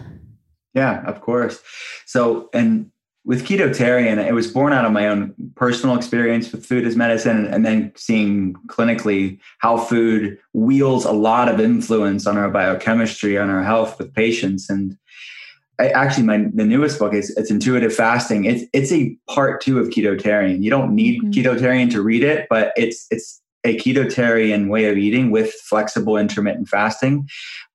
Yeah, 0.74 1.04
of 1.04 1.20
course. 1.20 1.60
So, 2.06 2.48
and 2.54 2.92
with 3.24 3.46
ketotarian 3.46 4.24
it 4.24 4.32
was 4.32 4.50
born 4.50 4.72
out 4.72 4.84
of 4.84 4.92
my 4.92 5.06
own 5.06 5.34
personal 5.54 5.96
experience 5.96 6.50
with 6.52 6.64
food 6.64 6.86
as 6.86 6.96
medicine 6.96 7.46
and 7.46 7.66
then 7.66 7.92
seeing 7.96 8.54
clinically 8.66 9.38
how 9.58 9.76
food 9.76 10.38
wields 10.52 11.04
a 11.04 11.12
lot 11.12 11.48
of 11.48 11.60
influence 11.60 12.26
on 12.26 12.38
our 12.38 12.50
biochemistry 12.50 13.38
on 13.38 13.50
our 13.50 13.62
health 13.62 13.98
with 13.98 14.12
patients 14.14 14.70
and 14.70 14.96
I, 15.78 15.88
actually 15.88 16.24
my 16.24 16.46
the 16.54 16.64
newest 16.64 16.98
book 16.98 17.14
is 17.14 17.30
it's 17.36 17.50
intuitive 17.50 17.94
fasting 17.94 18.44
it's 18.44 18.64
it's 18.72 18.92
a 18.92 19.16
part 19.28 19.60
two 19.60 19.78
of 19.78 19.88
ketotarian 19.88 20.62
you 20.62 20.70
don't 20.70 20.94
need 20.94 21.22
mm-hmm. 21.22 21.30
ketotarian 21.30 21.90
to 21.92 22.02
read 22.02 22.24
it 22.24 22.46
but 22.48 22.72
it's 22.76 23.06
it's 23.10 23.40
a 23.64 23.76
ketotarian 23.76 24.70
way 24.70 24.86
of 24.86 24.96
eating 24.96 25.30
with 25.30 25.52
flexible 25.52 26.16
intermittent 26.16 26.68
fasting 26.68 27.28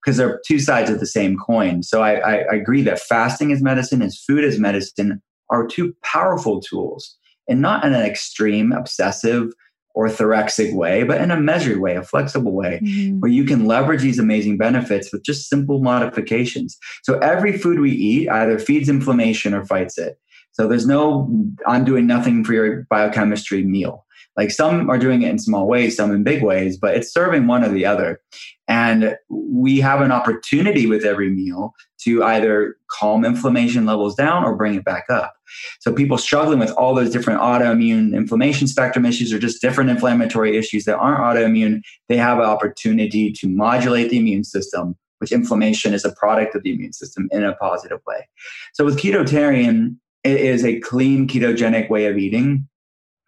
because 0.03 0.17
they're 0.17 0.41
two 0.47 0.59
sides 0.59 0.89
of 0.89 0.99
the 0.99 1.05
same 1.05 1.37
coin. 1.37 1.83
So 1.83 2.01
I, 2.01 2.13
I, 2.13 2.33
I 2.51 2.55
agree 2.55 2.81
that 2.83 2.99
fasting 2.99 3.51
is 3.51 3.61
medicine, 3.61 4.01
as 4.01 4.17
food 4.17 4.43
is 4.43 4.59
medicine, 4.59 5.21
are 5.49 5.67
two 5.67 5.95
powerful 6.03 6.61
tools, 6.61 7.17
and 7.47 7.61
not 7.61 7.83
in 7.85 7.93
an 7.93 8.05
extreme, 8.05 8.71
obsessive, 8.71 9.51
orthorexic 9.95 10.73
way, 10.73 11.03
but 11.03 11.21
in 11.21 11.31
a 11.31 11.39
measured 11.39 11.79
way, 11.79 11.95
a 11.95 12.03
flexible 12.03 12.51
way, 12.51 12.81
mm-hmm. 12.83 13.19
where 13.19 13.31
you 13.31 13.45
can 13.45 13.65
leverage 13.65 14.01
these 14.01 14.19
amazing 14.19 14.57
benefits 14.57 15.11
with 15.11 15.23
just 15.23 15.49
simple 15.49 15.81
modifications. 15.81 16.77
So 17.03 17.17
every 17.19 17.57
food 17.57 17.79
we 17.79 17.91
eat 17.91 18.29
either 18.29 18.59
feeds 18.59 18.89
inflammation 18.89 19.53
or 19.53 19.63
fights 19.65 19.97
it. 19.97 20.19
So 20.51 20.67
there's 20.67 20.87
no, 20.87 21.29
I'm 21.67 21.85
doing 21.85 22.07
nothing 22.07 22.43
for 22.43 22.53
your 22.53 22.87
biochemistry 22.89 23.63
meal. 23.63 24.05
Like 24.37 24.51
some 24.51 24.89
are 24.89 24.97
doing 24.97 25.21
it 25.21 25.29
in 25.29 25.39
small 25.39 25.67
ways, 25.67 25.95
some 25.95 26.11
in 26.11 26.23
big 26.23 26.43
ways, 26.43 26.77
but 26.77 26.95
it's 26.95 27.13
serving 27.13 27.47
one 27.47 27.63
or 27.63 27.69
the 27.69 27.85
other. 27.85 28.19
And 28.67 29.15
we 29.29 29.79
have 29.79 30.01
an 30.01 30.11
opportunity 30.11 30.87
with 30.87 31.05
every 31.05 31.29
meal 31.29 31.73
to 31.99 32.23
either 32.23 32.77
calm 32.87 33.23
inflammation 33.23 33.85
levels 33.85 34.15
down 34.15 34.43
or 34.43 34.55
bring 34.55 34.75
it 34.75 34.83
back 34.83 35.05
up. 35.09 35.35
So 35.79 35.93
people 35.93 36.17
struggling 36.17 36.59
with 36.59 36.71
all 36.71 36.95
those 36.95 37.11
different 37.11 37.41
autoimmune 37.41 38.15
inflammation 38.15 38.67
spectrum 38.67 39.05
issues 39.05 39.31
or 39.31 39.39
just 39.39 39.61
different 39.61 39.89
inflammatory 39.89 40.57
issues 40.57 40.85
that 40.85 40.97
aren't 40.97 41.19
autoimmune, 41.19 41.81
they 42.09 42.17
have 42.17 42.39
an 42.39 42.45
opportunity 42.45 43.31
to 43.33 43.47
modulate 43.47 44.09
the 44.09 44.17
immune 44.17 44.43
system, 44.43 44.95
which 45.19 45.31
inflammation 45.31 45.93
is 45.93 46.03
a 46.03 46.11
product 46.13 46.55
of 46.55 46.63
the 46.63 46.73
immune 46.73 46.93
system 46.93 47.29
in 47.31 47.43
a 47.43 47.55
positive 47.55 47.99
way. 48.07 48.27
So 48.73 48.83
with 48.83 48.99
ketotarian, 48.99 49.97
it 50.23 50.41
is 50.41 50.65
a 50.65 50.79
clean 50.79 51.27
ketogenic 51.27 51.89
way 51.89 52.07
of 52.07 52.17
eating, 52.17 52.67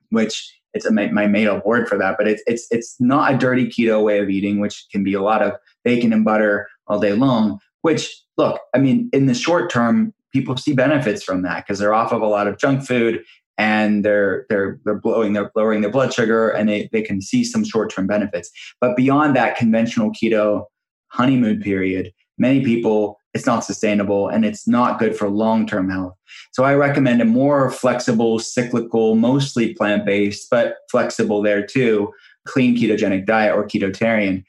which 0.10 0.56
it's 0.77 0.85
a, 0.85 0.91
my, 0.91 1.07
my 1.07 1.27
made 1.27 1.47
up 1.47 1.65
word 1.65 1.89
for 1.89 1.97
that, 1.97 2.15
but 2.17 2.27
it's 2.27 2.43
it's 2.47 2.67
it's 2.71 2.95
not 2.99 3.33
a 3.33 3.37
dirty 3.37 3.65
keto 3.65 4.03
way 4.03 4.19
of 4.19 4.29
eating, 4.29 4.59
which 4.59 4.85
can 4.91 5.03
be 5.03 5.13
a 5.13 5.21
lot 5.21 5.41
of 5.41 5.53
bacon 5.83 6.13
and 6.13 6.23
butter 6.23 6.67
all 6.87 6.99
day 6.99 7.13
long. 7.13 7.59
Which 7.81 8.15
look, 8.37 8.61
I 8.75 8.77
mean, 8.77 9.09
in 9.11 9.25
the 9.25 9.33
short 9.33 9.71
term, 9.71 10.13
people 10.31 10.55
see 10.55 10.73
benefits 10.73 11.23
from 11.23 11.41
that 11.41 11.65
because 11.65 11.79
they're 11.79 11.93
off 11.93 12.11
of 12.13 12.21
a 12.21 12.27
lot 12.27 12.47
of 12.47 12.57
junk 12.57 12.85
food 12.85 13.23
and 13.57 14.05
they're 14.05 14.45
they're 14.49 14.79
they're 14.85 14.99
blowing 14.99 15.33
they're 15.33 15.51
lowering 15.55 15.81
their 15.81 15.91
blood 15.91 16.13
sugar 16.13 16.49
and 16.49 16.69
they, 16.69 16.89
they 16.91 17.01
can 17.01 17.21
see 17.21 17.43
some 17.43 17.63
short-term 17.63 18.05
benefits 18.05 18.51
but 18.79 18.95
beyond 18.95 19.35
that 19.35 19.57
conventional 19.57 20.11
keto 20.11 20.65
honeymoon 21.07 21.59
period 21.59 22.11
many 22.37 22.63
people 22.63 23.17
it's 23.38 23.45
not 23.45 23.63
sustainable 23.63 24.28
and 24.28 24.43
it's 24.43 24.67
not 24.67 25.00
good 25.00 25.15
for 25.15 25.30
long-term 25.30 25.89
health. 25.89 26.15
So 26.52 26.63
i 26.63 26.73
recommend 26.73 27.21
a 27.21 27.26
more 27.26 27.69
flexible 27.69 28.39
cyclical 28.39 29.15
mostly 29.15 29.73
plant-based 29.76 30.50
but 30.50 30.78
flexible 30.89 31.41
there 31.41 31.65
too 31.65 32.12
clean 32.47 32.76
ketogenic 32.76 33.26
diet 33.26 33.56
or 33.56 33.67
ketotarian. 33.67 34.43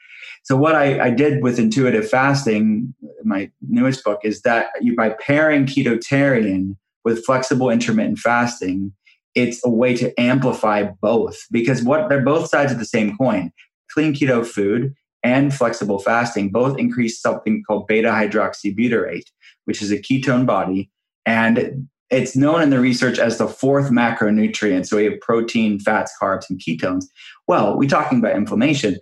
So 0.44 0.56
what 0.56 0.74
I, 0.74 1.06
I 1.06 1.10
did 1.10 1.42
with 1.42 1.58
intuitive 1.58 2.08
fasting 2.08 2.94
my 3.24 3.50
newest 3.68 4.02
book 4.04 4.20
is 4.24 4.40
that 4.42 4.68
you 4.80 4.96
by 4.96 5.10
pairing 5.20 5.66
ketotarian 5.66 6.76
with 7.04 7.24
flexible 7.24 7.70
intermittent 7.70 8.18
fasting 8.18 8.92
it's 9.34 9.64
a 9.64 9.70
way 9.70 9.94
to 9.94 10.18
amplify 10.18 10.82
both 10.82 11.36
because 11.52 11.82
what 11.82 12.08
they're 12.08 12.22
both 12.22 12.48
sides 12.48 12.72
of 12.72 12.78
the 12.78 12.84
same 12.84 13.16
coin. 13.16 13.52
Clean 13.92 14.12
keto 14.12 14.44
food 14.44 14.94
and 15.28 15.54
flexible 15.54 15.98
fasting 15.98 16.48
both 16.48 16.78
increase 16.78 17.20
something 17.20 17.62
called 17.62 17.86
beta 17.86 18.08
hydroxybutyrate, 18.08 19.26
which 19.66 19.82
is 19.82 19.92
a 19.92 19.98
ketone 19.98 20.46
body. 20.46 20.90
And 21.26 21.86
it's 22.10 22.34
known 22.34 22.62
in 22.62 22.70
the 22.70 22.80
research 22.80 23.18
as 23.18 23.36
the 23.36 23.46
fourth 23.46 23.90
macronutrient. 23.90 24.86
So 24.86 24.96
we 24.96 25.04
have 25.04 25.20
protein, 25.20 25.78
fats, 25.78 26.12
carbs, 26.20 26.48
and 26.48 26.58
ketones. 26.58 27.04
Well, 27.46 27.76
we're 27.76 27.90
talking 27.90 28.20
about 28.20 28.36
inflammation. 28.36 28.98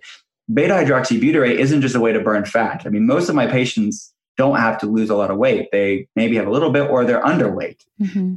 Beta 0.53 0.73
hydroxybutyrate 0.73 1.57
isn't 1.57 1.81
just 1.81 1.95
a 1.95 2.01
way 2.01 2.11
to 2.11 2.19
burn 2.19 2.43
fat. 2.43 2.83
I 2.85 2.89
mean, 2.89 3.05
most 3.05 3.29
of 3.29 3.35
my 3.35 3.47
patients 3.47 4.13
don't 4.35 4.57
have 4.57 4.77
to 4.79 4.85
lose 4.85 5.09
a 5.09 5.15
lot 5.15 5.31
of 5.31 5.37
weight. 5.37 5.69
They 5.71 6.07
maybe 6.17 6.35
have 6.35 6.47
a 6.47 6.51
little 6.51 6.71
bit 6.71 6.89
or 6.89 7.05
they're 7.05 7.23
underweight. 7.23 7.79
Mm-hmm 8.01 8.35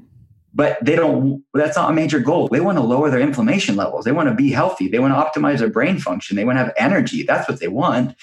but 0.54 0.78
they 0.84 0.96
don't 0.96 1.42
that's 1.54 1.76
not 1.76 1.90
a 1.90 1.94
major 1.94 2.20
goal. 2.20 2.48
They 2.48 2.60
want 2.60 2.78
to 2.78 2.84
lower 2.84 3.10
their 3.10 3.20
inflammation 3.20 3.76
levels. 3.76 4.04
They 4.04 4.12
want 4.12 4.28
to 4.28 4.34
be 4.34 4.50
healthy. 4.50 4.88
They 4.88 4.98
want 4.98 5.14
to 5.14 5.40
optimize 5.40 5.58
their 5.58 5.70
brain 5.70 5.98
function. 5.98 6.36
They 6.36 6.44
want 6.44 6.58
to 6.58 6.64
have 6.64 6.74
energy. 6.76 7.22
That's 7.22 7.48
what 7.48 7.60
they 7.60 7.68
want. 7.68 8.16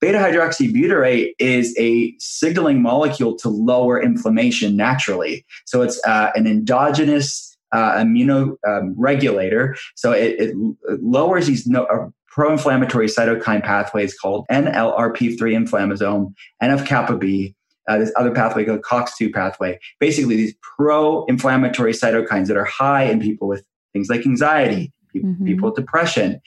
Beta 0.00 0.18
hydroxybutyrate 0.18 1.32
is 1.38 1.74
a 1.78 2.14
signaling 2.18 2.82
molecule 2.82 3.36
to 3.38 3.48
lower 3.48 4.02
inflammation 4.02 4.76
naturally. 4.76 5.46
So 5.64 5.82
it's 5.82 6.00
uh, 6.06 6.30
an 6.34 6.46
endogenous 6.46 7.56
uh, 7.72 7.96
immunoregulator 7.96 9.68
um, 9.68 9.74
so 9.96 10.12
it, 10.12 10.36
it, 10.38 10.56
lowers 11.02 11.48
these 11.48 11.66
no, 11.66 11.84
uh, 11.86 12.08
pro-inflammatory 12.28 13.08
cytokine 13.08 13.62
pathways 13.62 14.16
called 14.16 14.46
nlrp3 14.48 15.38
inflammasome 15.38 16.32
nf 16.62 16.86
kappa 16.86 17.16
b 17.16 17.52
uh, 17.88 17.98
this 17.98 18.12
other 18.16 18.30
pathway 18.30 18.64
called 18.64 18.82
COX2 18.82 19.32
pathway. 19.32 19.78
Basically, 20.00 20.36
these 20.36 20.54
pro-inflammatory 20.62 21.92
cytokines 21.92 22.46
that 22.46 22.56
are 22.56 22.64
high 22.64 23.04
in 23.04 23.20
people 23.20 23.48
with 23.48 23.64
things 23.92 24.08
like 24.08 24.26
anxiety, 24.26 24.92
people, 25.12 25.30
mm-hmm. 25.30 25.44
people 25.44 25.68
with 25.68 25.76
depression. 25.76 26.40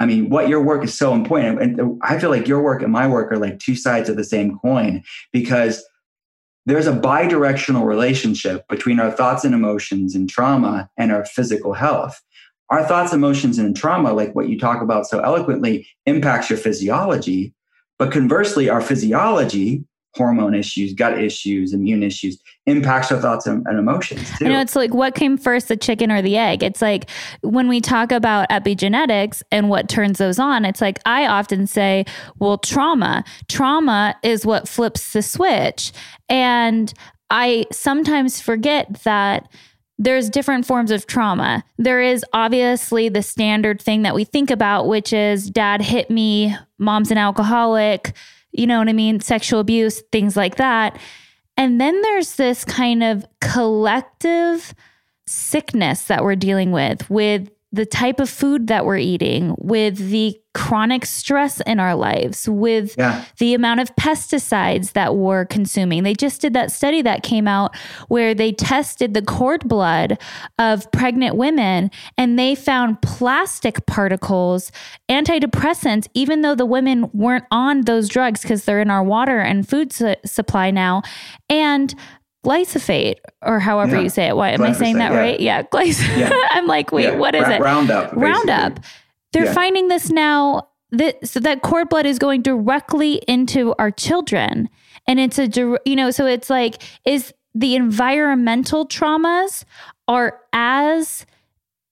I 0.00 0.06
mean, 0.06 0.30
what 0.30 0.48
your 0.48 0.62
work 0.62 0.84
is 0.84 0.96
so 0.96 1.12
important. 1.12 1.60
And 1.60 1.98
I 2.02 2.18
feel 2.18 2.30
like 2.30 2.46
your 2.46 2.62
work 2.62 2.82
and 2.82 2.92
my 2.92 3.08
work 3.08 3.32
are 3.32 3.38
like 3.38 3.58
two 3.58 3.74
sides 3.74 4.08
of 4.08 4.16
the 4.16 4.24
same 4.24 4.58
coin 4.58 5.02
because 5.32 5.84
there's 6.66 6.86
a 6.86 6.92
bi-directional 6.92 7.84
relationship 7.84 8.68
between 8.68 9.00
our 9.00 9.10
thoughts 9.10 9.44
and 9.44 9.54
emotions 9.54 10.14
and 10.14 10.28
trauma 10.28 10.88
and 10.96 11.10
our 11.10 11.24
physical 11.24 11.72
health. 11.72 12.22
Our 12.70 12.84
thoughts, 12.84 13.14
emotions, 13.14 13.58
and 13.58 13.74
trauma, 13.74 14.12
like 14.12 14.34
what 14.34 14.50
you 14.50 14.58
talk 14.58 14.82
about 14.82 15.06
so 15.06 15.20
eloquently, 15.20 15.88
impacts 16.04 16.50
your 16.50 16.58
physiology. 16.58 17.54
But 17.98 18.12
conversely, 18.12 18.68
our 18.68 18.82
physiology 18.82 19.84
hormone 20.14 20.54
issues, 20.54 20.94
gut 20.94 21.18
issues, 21.18 21.72
immune 21.72 22.02
issues 22.02 22.38
impacts 22.66 23.12
our 23.12 23.20
thoughts 23.20 23.46
and, 23.46 23.64
and 23.66 23.78
emotions 23.78 24.28
too. 24.36 24.44
You 24.44 24.50
know, 24.50 24.60
it's 24.60 24.76
like 24.76 24.92
what 24.92 25.14
came 25.14 25.36
first, 25.36 25.68
the 25.68 25.76
chicken 25.76 26.10
or 26.10 26.22
the 26.22 26.36
egg? 26.36 26.62
It's 26.62 26.82
like 26.82 27.08
when 27.42 27.68
we 27.68 27.80
talk 27.80 28.12
about 28.12 28.48
epigenetics 28.48 29.42
and 29.50 29.68
what 29.68 29.88
turns 29.88 30.18
those 30.18 30.38
on, 30.38 30.64
it's 30.64 30.80
like 30.80 30.98
I 31.06 31.26
often 31.26 31.66
say, 31.66 32.04
well, 32.38 32.58
trauma. 32.58 33.24
Trauma 33.48 34.16
is 34.22 34.44
what 34.44 34.68
flips 34.68 35.12
the 35.12 35.22
switch. 35.22 35.92
And 36.28 36.92
I 37.30 37.66
sometimes 37.70 38.40
forget 38.40 39.02
that 39.04 39.48
there's 39.98 40.30
different 40.30 40.64
forms 40.64 40.90
of 40.90 41.06
trauma. 41.06 41.64
There 41.76 42.00
is 42.00 42.24
obviously 42.32 43.08
the 43.08 43.22
standard 43.22 43.82
thing 43.82 44.02
that 44.02 44.14
we 44.14 44.24
think 44.24 44.50
about, 44.50 44.86
which 44.86 45.12
is 45.12 45.50
dad 45.50 45.82
hit 45.82 46.08
me, 46.08 46.56
mom's 46.78 47.10
an 47.10 47.18
alcoholic, 47.18 48.12
you 48.58 48.66
know 48.66 48.78
what 48.78 48.88
I 48.88 48.92
mean? 48.92 49.20
Sexual 49.20 49.60
abuse, 49.60 50.02
things 50.12 50.36
like 50.36 50.56
that. 50.56 50.98
And 51.56 51.80
then 51.80 52.00
there's 52.02 52.36
this 52.36 52.64
kind 52.64 53.02
of 53.02 53.26
collective 53.40 54.74
sickness 55.26 56.04
that 56.04 56.24
we're 56.24 56.36
dealing 56.36 56.72
with, 56.72 57.08
with 57.10 57.50
the 57.72 57.86
type 57.86 58.20
of 58.20 58.30
food 58.30 58.68
that 58.68 58.86
we're 58.86 58.96
eating, 58.96 59.54
with 59.58 60.10
the 60.10 60.40
chronic 60.54 61.04
stress 61.06 61.60
in 61.60 61.78
our 61.78 61.94
lives, 61.94 62.48
with 62.48 62.94
yeah. 62.98 63.24
the 63.38 63.54
amount 63.54 63.78
of 63.78 63.94
pesticides 63.94 64.92
that 64.92 65.14
we're 65.14 65.44
consuming. 65.44 66.02
They 66.02 66.14
just 66.14 66.40
did 66.40 66.52
that 66.54 66.72
study 66.72 67.00
that 67.02 67.22
came 67.22 67.46
out 67.46 67.76
where 68.08 68.34
they 68.34 68.52
tested 68.52 69.14
the 69.14 69.22
cord 69.22 69.68
blood 69.68 70.18
of 70.58 70.90
pregnant 70.90 71.36
women 71.36 71.90
and 72.16 72.38
they 72.38 72.54
found 72.54 73.00
plastic 73.02 73.86
particles, 73.86 74.72
antidepressants, 75.08 76.08
even 76.14 76.40
though 76.40 76.56
the 76.56 76.66
women 76.66 77.08
weren't 77.12 77.44
on 77.50 77.82
those 77.82 78.08
drugs 78.08 78.42
because 78.42 78.64
they're 78.64 78.80
in 78.80 78.90
our 78.90 79.04
water 79.04 79.38
and 79.38 79.68
food 79.68 79.92
su- 79.92 80.16
supply 80.24 80.70
now. 80.70 81.02
And 81.48 81.94
glyphosate 82.44 83.16
or 83.42 83.58
however 83.58 83.96
yeah. 83.96 84.02
you 84.02 84.08
say 84.08 84.26
it. 84.28 84.36
Why 84.36 84.50
am 84.50 84.62
I 84.62 84.72
saying 84.72 84.98
that 84.98 85.12
yeah. 85.12 85.18
right? 85.18 85.40
Yeah, 85.40 85.62
glyphosate. 85.62 86.18
Yeah. 86.18 86.42
I'm 86.50 86.66
like, 86.66 86.92
wait, 86.92 87.16
what 87.16 87.34
is 87.34 87.46
it? 87.48 87.60
Roundup. 87.60 88.04
Basically. 88.04 88.22
Roundup. 88.22 88.80
They're 89.32 89.52
finding 89.52 89.88
this 89.88 90.10
now 90.10 90.68
that 90.90 91.26
so 91.26 91.40
that 91.40 91.62
cord 91.62 91.88
blood 91.88 92.06
is 92.06 92.18
going 92.18 92.42
directly 92.42 93.16
into 93.28 93.74
our 93.78 93.90
children, 93.90 94.68
and 95.06 95.20
it's 95.20 95.38
a 95.38 95.48
you 95.84 95.96
know, 95.96 96.10
so 96.10 96.26
it's 96.26 96.48
like 96.48 96.82
is 97.04 97.34
the 97.54 97.74
environmental 97.74 98.86
traumas 98.86 99.64
are 100.06 100.40
as 100.52 101.26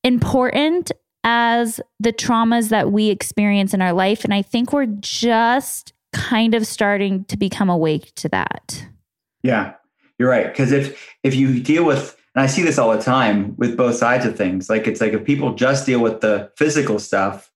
important 0.03 0.93
as 1.25 1.81
the 1.99 2.13
traumas 2.13 2.69
that 2.71 2.93
we 2.93 3.11
experience 3.11 3.75
in 3.75 3.83
our 3.83 3.93
life, 3.93 4.25
and 4.25 4.33
I 4.33 4.43
think 4.43 4.73
we're 4.73 4.87
just 4.87 5.93
kind 6.13 6.55
of 6.55 6.67
starting 6.67 7.25
to 7.25 7.37
become 7.37 7.69
awake 7.69 8.15
to 8.17 8.29
that. 8.31 8.87
Yeah, 9.43 9.75
you're 10.19 10.31
right. 10.31 10.47
Because 10.47 10.73
if 10.73 11.15
if 11.23 11.35
you 11.35 11.61
deal 11.61 11.85
with, 11.85 12.17
and 12.35 12.43
I 12.43 12.47
see 12.47 12.63
this 12.63 12.79
all 12.79 12.97
the 12.97 13.03
time 13.03 13.55
with 13.57 13.77
both 13.77 13.97
sides 13.97 14.25
of 14.25 14.37
things, 14.37 14.69
like 14.71 14.87
it's 14.87 15.01
like 15.01 15.13
if 15.13 15.25
people 15.25 15.55
just 15.55 15.87
deal 15.87 16.01
with 16.01 16.21
the 16.21 16.51
physical 16.57 16.99
stuff, 16.99 17.51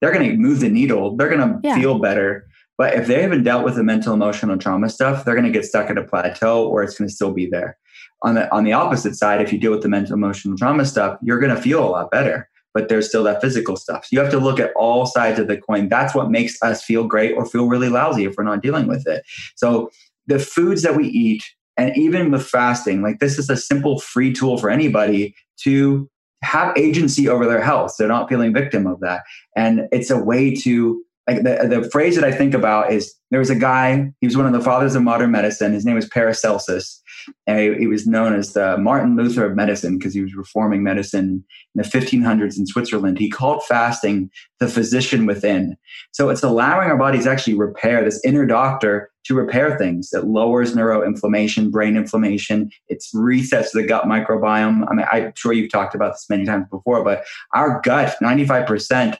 they're 0.00 0.12
going 0.12 0.28
to 0.30 0.36
move 0.36 0.60
the 0.60 0.68
needle. 0.68 1.16
They're 1.16 1.28
going 1.28 1.40
to 1.40 1.60
yeah. 1.62 1.76
feel 1.76 1.98
better. 1.98 2.46
But 2.78 2.94
if 2.94 3.06
they 3.06 3.22
haven't 3.22 3.44
dealt 3.44 3.64
with 3.64 3.76
the 3.76 3.82
mental, 3.82 4.12
emotional 4.12 4.58
trauma 4.58 4.90
stuff, 4.90 5.24
they're 5.24 5.34
going 5.34 5.46
to 5.46 5.50
get 5.50 5.64
stuck 5.64 5.88
at 5.88 5.96
a 5.96 6.02
plateau, 6.04 6.68
or 6.68 6.82
it's 6.82 6.98
going 6.98 7.08
to 7.08 7.14
still 7.14 7.32
be 7.32 7.46
there. 7.46 7.78
On 8.22 8.34
the 8.34 8.52
on 8.54 8.64
the 8.64 8.72
opposite 8.72 9.16
side, 9.16 9.40
if 9.40 9.52
you 9.52 9.58
deal 9.58 9.70
with 9.70 9.82
the 9.82 9.88
mental, 9.88 10.14
emotional 10.14 10.56
trauma 10.56 10.84
stuff, 10.84 11.18
you're 11.22 11.40
going 11.40 11.54
to 11.54 11.60
feel 11.60 11.82
a 11.82 11.88
lot 11.88 12.10
better. 12.10 12.48
but 12.76 12.90
there's 12.90 13.08
still 13.08 13.24
that 13.24 13.40
physical 13.40 13.74
stuff. 13.74 14.04
So 14.04 14.08
you 14.10 14.20
have 14.20 14.30
to 14.32 14.38
look 14.38 14.60
at 14.60 14.70
all 14.76 15.06
sides 15.06 15.38
of 15.38 15.48
the 15.48 15.56
coin. 15.56 15.88
That's 15.88 16.14
what 16.14 16.30
makes 16.30 16.62
us 16.62 16.84
feel 16.84 17.06
great 17.06 17.32
or 17.32 17.46
feel 17.46 17.68
really 17.68 17.88
lousy 17.88 18.26
if 18.26 18.34
we're 18.36 18.44
not 18.44 18.62
dealing 18.62 18.86
with 18.86 19.06
it. 19.06 19.24
So 19.54 19.90
the 20.26 20.38
foods 20.38 20.82
that 20.82 20.94
we 20.94 21.08
eat, 21.08 21.42
and 21.76 21.96
even 21.96 22.30
with 22.30 22.46
fasting, 22.46 23.02
like 23.02 23.18
this 23.18 23.38
is 23.38 23.50
a 23.50 23.56
simple 23.56 24.00
free 24.00 24.32
tool 24.32 24.58
for 24.58 24.70
anybody 24.70 25.34
to 25.62 26.08
have 26.42 26.76
agency 26.76 27.28
over 27.28 27.46
their 27.46 27.60
health. 27.62 27.94
They're 27.98 28.08
not 28.08 28.28
feeling 28.28 28.52
victim 28.52 28.86
of 28.86 29.00
that. 29.00 29.22
And 29.56 29.88
it's 29.92 30.10
a 30.10 30.18
way 30.18 30.54
to 30.56 31.02
like 31.26 31.42
the, 31.42 31.66
the 31.68 31.90
phrase 31.90 32.14
that 32.14 32.24
I 32.24 32.30
think 32.30 32.54
about 32.54 32.92
is 32.92 33.12
there 33.30 33.40
was 33.40 33.50
a 33.50 33.56
guy, 33.56 34.12
he 34.20 34.26
was 34.26 34.36
one 34.36 34.46
of 34.46 34.52
the 34.52 34.60
fathers 34.60 34.94
of 34.94 35.02
modern 35.02 35.32
medicine. 35.32 35.72
His 35.72 35.84
name 35.84 35.96
was 35.96 36.08
Paracelsus. 36.08 37.02
And 37.46 37.76
he, 37.76 37.86
was 37.86 38.06
known 38.06 38.34
as 38.34 38.52
the 38.52 38.76
Martin 38.78 39.16
Luther 39.16 39.46
of 39.46 39.56
medicine 39.56 39.98
because 39.98 40.14
he 40.14 40.22
was 40.22 40.34
reforming 40.34 40.82
medicine 40.82 41.44
in 41.74 41.82
the 41.82 41.82
1500s 41.82 42.58
in 42.58 42.66
Switzerland. 42.66 43.18
He 43.18 43.30
called 43.30 43.62
fasting 43.64 44.30
the 44.58 44.68
physician 44.68 45.26
within. 45.26 45.76
So 46.12 46.28
it's 46.28 46.42
allowing 46.42 46.88
our 46.88 46.98
bodies 46.98 47.26
actually 47.26 47.54
repair 47.54 48.04
this 48.04 48.20
inner 48.24 48.46
doctor 48.46 49.10
to 49.26 49.34
repair 49.34 49.76
things. 49.76 50.12
It 50.12 50.24
lowers 50.24 50.74
neuroinflammation, 50.74 51.70
brain 51.70 51.96
inflammation. 51.96 52.70
It 52.88 53.02
resets 53.14 53.72
the 53.72 53.82
gut 53.82 54.04
microbiome. 54.04 54.86
I 54.88 54.94
mean, 54.94 55.06
I'm 55.10 55.32
sure 55.34 55.52
you've 55.52 55.72
talked 55.72 55.94
about 55.94 56.12
this 56.12 56.26
many 56.30 56.44
times 56.44 56.66
before, 56.70 57.02
but 57.02 57.24
our 57.54 57.80
gut, 57.82 58.16
95% 58.22 59.16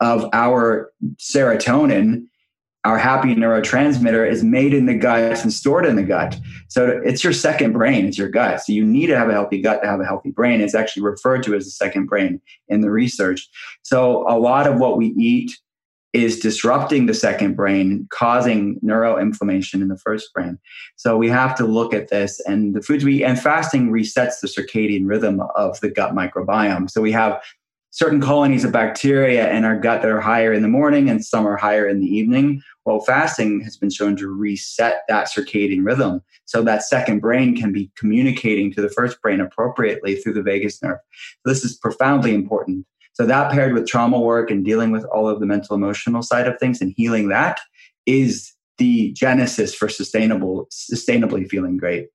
of 0.00 0.28
our 0.32 0.92
serotonin, 1.16 2.26
our 2.84 2.98
happy 2.98 3.34
neurotransmitter, 3.34 4.30
is 4.30 4.42
made 4.42 4.72
in 4.72 4.86
the 4.86 4.94
gut 4.94 5.42
and 5.42 5.52
stored 5.52 5.84
in 5.84 5.96
the 5.96 6.02
gut. 6.02 6.38
So 6.68 7.00
it's 7.04 7.24
your 7.24 7.32
second 7.32 7.72
brain, 7.72 8.06
it's 8.06 8.18
your 8.18 8.28
gut. 8.28 8.60
So 8.62 8.72
you 8.72 8.84
need 8.84 9.08
to 9.08 9.16
have 9.16 9.28
a 9.28 9.32
healthy 9.32 9.60
gut 9.60 9.82
to 9.82 9.88
have 9.88 10.00
a 10.00 10.04
healthy 10.04 10.30
brain. 10.30 10.60
It's 10.60 10.74
actually 10.74 11.02
referred 11.02 11.42
to 11.44 11.54
as 11.54 11.64
the 11.64 11.70
second 11.70 12.06
brain 12.06 12.40
in 12.68 12.80
the 12.80 12.90
research. 12.90 13.48
So 13.82 14.28
a 14.28 14.38
lot 14.38 14.66
of 14.66 14.78
what 14.78 14.96
we 14.96 15.08
eat 15.18 15.58
is 16.14 16.40
disrupting 16.40 17.06
the 17.06 17.14
second 17.14 17.54
brain, 17.54 18.06
causing 18.10 18.80
neuroinflammation 18.80 19.74
in 19.74 19.88
the 19.88 19.98
first 19.98 20.32
brain. 20.32 20.58
So 20.96 21.16
we 21.16 21.28
have 21.28 21.54
to 21.56 21.66
look 21.66 21.92
at 21.92 22.08
this 22.08 22.40
and 22.46 22.74
the 22.74 22.80
foods 22.80 23.04
we 23.04 23.22
and 23.22 23.38
fasting 23.38 23.90
resets 23.90 24.40
the 24.40 24.48
circadian 24.48 25.06
rhythm 25.06 25.42
of 25.54 25.78
the 25.80 25.90
gut 25.90 26.14
microbiome. 26.14 26.90
So 26.90 27.02
we 27.02 27.12
have 27.12 27.42
certain 27.90 28.20
colonies 28.20 28.64
of 28.64 28.72
bacteria 28.72 29.50
in 29.52 29.64
our 29.64 29.78
gut 29.78 30.02
that 30.02 30.10
are 30.10 30.20
higher 30.20 30.52
in 30.52 30.62
the 30.62 30.68
morning 30.68 31.08
and 31.08 31.24
some 31.24 31.46
are 31.46 31.56
higher 31.56 31.88
in 31.88 32.00
the 32.00 32.06
evening. 32.06 32.62
Well, 32.84 33.00
fasting 33.00 33.60
has 33.62 33.76
been 33.76 33.90
shown 33.90 34.16
to 34.16 34.28
reset 34.28 35.02
that 35.08 35.28
circadian 35.28 35.84
rhythm 35.84 36.22
so 36.44 36.62
that 36.62 36.82
second 36.82 37.20
brain 37.20 37.56
can 37.56 37.72
be 37.72 37.90
communicating 37.96 38.72
to 38.74 38.82
the 38.82 38.90
first 38.90 39.20
brain 39.22 39.40
appropriately 39.40 40.16
through 40.16 40.34
the 40.34 40.42
vagus 40.42 40.82
nerve. 40.82 40.98
This 41.44 41.64
is 41.64 41.76
profoundly 41.76 42.34
important. 42.34 42.86
So 43.14 43.26
that 43.26 43.50
paired 43.50 43.74
with 43.74 43.88
trauma 43.88 44.20
work 44.20 44.50
and 44.50 44.64
dealing 44.64 44.90
with 44.92 45.04
all 45.06 45.28
of 45.28 45.40
the 45.40 45.46
mental 45.46 45.74
emotional 45.74 46.22
side 46.22 46.46
of 46.46 46.58
things 46.58 46.80
and 46.80 46.94
healing 46.96 47.28
that 47.28 47.60
is 48.06 48.52
the 48.78 49.12
genesis 49.12 49.74
for 49.74 49.88
sustainable 49.88 50.68
sustainably 50.70 51.48
feeling 51.48 51.76
great. 51.76 52.08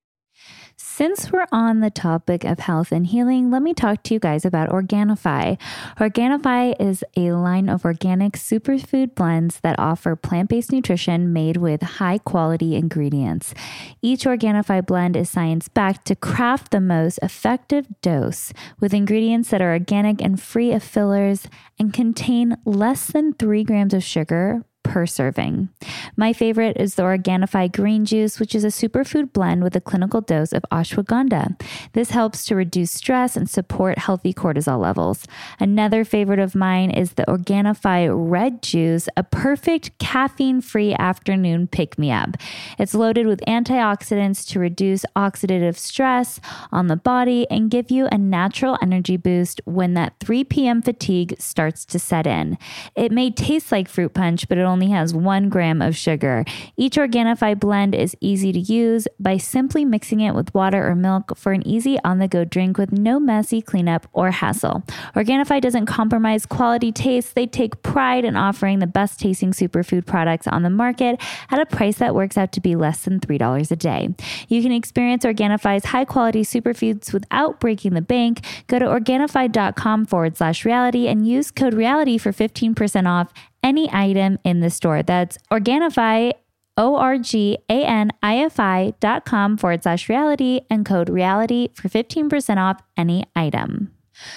Since 0.96 1.32
we're 1.32 1.48
on 1.50 1.80
the 1.80 1.90
topic 1.90 2.44
of 2.44 2.60
health 2.60 2.92
and 2.92 3.04
healing, 3.04 3.50
let 3.50 3.62
me 3.62 3.74
talk 3.74 4.04
to 4.04 4.14
you 4.14 4.20
guys 4.20 4.44
about 4.44 4.68
Organifi. 4.68 5.58
Organifi 5.98 6.80
is 6.80 7.02
a 7.16 7.32
line 7.32 7.68
of 7.68 7.84
organic 7.84 8.34
superfood 8.34 9.16
blends 9.16 9.58
that 9.64 9.76
offer 9.76 10.14
plant 10.14 10.50
based 10.50 10.70
nutrition 10.70 11.32
made 11.32 11.56
with 11.56 11.82
high 11.82 12.18
quality 12.18 12.76
ingredients. 12.76 13.54
Each 14.02 14.22
Organifi 14.22 14.86
blend 14.86 15.16
is 15.16 15.28
science 15.28 15.66
backed 15.66 16.06
to 16.06 16.14
craft 16.14 16.70
the 16.70 16.80
most 16.80 17.18
effective 17.24 17.88
dose 18.00 18.52
with 18.78 18.94
ingredients 18.94 19.50
that 19.50 19.60
are 19.60 19.72
organic 19.72 20.22
and 20.22 20.40
free 20.40 20.70
of 20.70 20.84
fillers 20.84 21.48
and 21.76 21.92
contain 21.92 22.56
less 22.64 23.08
than 23.08 23.32
three 23.32 23.64
grams 23.64 23.94
of 23.94 24.04
sugar 24.04 24.62
per 24.94 25.06
serving. 25.06 25.68
My 26.16 26.32
favorite 26.32 26.76
is 26.76 26.94
the 26.94 27.02
Organifi 27.02 27.72
green 27.72 28.04
juice, 28.04 28.38
which 28.38 28.54
is 28.54 28.62
a 28.62 28.68
superfood 28.68 29.32
blend 29.32 29.64
with 29.64 29.74
a 29.74 29.80
clinical 29.80 30.20
dose 30.20 30.52
of 30.52 30.62
ashwagandha. 30.70 31.60
This 31.94 32.10
helps 32.10 32.46
to 32.46 32.54
reduce 32.54 32.92
stress 32.92 33.36
and 33.36 33.50
support 33.50 33.98
healthy 33.98 34.32
cortisol 34.32 34.78
levels. 34.80 35.26
Another 35.58 36.04
favorite 36.04 36.38
of 36.38 36.54
mine 36.54 36.92
is 36.92 37.14
the 37.14 37.24
Organifi 37.24 38.08
red 38.08 38.62
juice, 38.62 39.08
a 39.16 39.24
perfect 39.24 39.98
caffeine 39.98 40.60
free 40.60 40.94
afternoon 40.94 41.66
pick 41.66 41.98
me 41.98 42.12
up. 42.12 42.36
It's 42.78 42.94
loaded 42.94 43.26
with 43.26 43.40
antioxidants 43.48 44.46
to 44.50 44.60
reduce 44.60 45.04
oxidative 45.16 45.76
stress 45.76 46.40
on 46.70 46.86
the 46.86 46.94
body 46.94 47.48
and 47.50 47.68
give 47.68 47.90
you 47.90 48.06
a 48.12 48.18
natural 48.18 48.78
energy 48.80 49.16
boost 49.16 49.60
when 49.64 49.94
that 49.94 50.14
3 50.20 50.44
p.m. 50.44 50.82
fatigue 50.82 51.34
starts 51.40 51.84
to 51.86 51.98
set 51.98 52.28
in. 52.28 52.56
It 52.94 53.10
may 53.10 53.32
taste 53.32 53.72
like 53.72 53.88
fruit 53.88 54.14
punch, 54.14 54.48
but 54.48 54.56
it 54.56 54.62
only 54.62 54.83
has 54.90 55.14
one 55.14 55.48
gram 55.48 55.80
of 55.82 55.96
sugar. 55.96 56.44
Each 56.76 56.96
Organifi 56.96 57.58
blend 57.58 57.94
is 57.94 58.16
easy 58.20 58.52
to 58.52 58.58
use 58.58 59.06
by 59.18 59.36
simply 59.36 59.84
mixing 59.84 60.20
it 60.20 60.34
with 60.34 60.54
water 60.54 60.86
or 60.88 60.94
milk 60.94 61.36
for 61.36 61.52
an 61.52 61.66
easy 61.66 61.98
on 62.04 62.18
the 62.18 62.28
go 62.28 62.44
drink 62.44 62.78
with 62.78 62.92
no 62.92 63.18
messy 63.20 63.60
cleanup 63.60 64.06
or 64.12 64.30
hassle. 64.30 64.82
Organifi 65.14 65.60
doesn't 65.60 65.86
compromise 65.86 66.46
quality 66.46 66.92
taste, 66.92 67.34
they 67.34 67.46
take 67.46 67.82
pride 67.82 68.24
in 68.24 68.36
offering 68.36 68.78
the 68.78 68.86
best 68.86 69.20
tasting 69.20 69.52
superfood 69.52 70.06
products 70.06 70.46
on 70.46 70.62
the 70.62 70.70
market 70.70 71.20
at 71.50 71.60
a 71.60 71.66
price 71.66 71.98
that 71.98 72.14
works 72.14 72.36
out 72.36 72.52
to 72.52 72.60
be 72.60 72.76
less 72.76 73.04
than 73.04 73.20
$3 73.20 73.70
a 73.70 73.76
day. 73.76 74.08
You 74.48 74.62
can 74.62 74.72
experience 74.72 75.24
Organifi's 75.24 75.86
high 75.86 76.04
quality 76.04 76.42
superfoods 76.42 77.12
without 77.12 77.60
breaking 77.60 77.94
the 77.94 78.02
bank. 78.02 78.40
Go 78.66 78.78
to 78.78 78.86
Organifi.com 78.86 80.06
forward 80.06 80.36
slash 80.36 80.64
reality 80.64 81.08
and 81.08 81.26
use 81.26 81.50
code 81.50 81.74
reality 81.74 82.18
for 82.18 82.32
15% 82.32 83.08
off 83.08 83.32
any 83.64 83.92
item 83.92 84.38
in 84.44 84.60
the 84.60 84.70
store. 84.70 85.02
That's 85.02 85.38
Organifi, 85.50 86.32
O 86.76 86.96
R 86.96 87.18
G 87.18 87.58
A 87.68 87.84
N 87.84 88.12
I 88.22 88.38
F 88.38 88.60
I 88.60 88.92
dot 89.00 89.24
com 89.24 89.56
forward 89.56 89.82
slash 89.82 90.08
reality 90.08 90.60
and 90.70 90.86
code 90.86 91.08
reality 91.08 91.70
for 91.74 91.88
15% 91.88 92.58
off 92.58 92.80
any 92.96 93.24
item. 93.34 93.90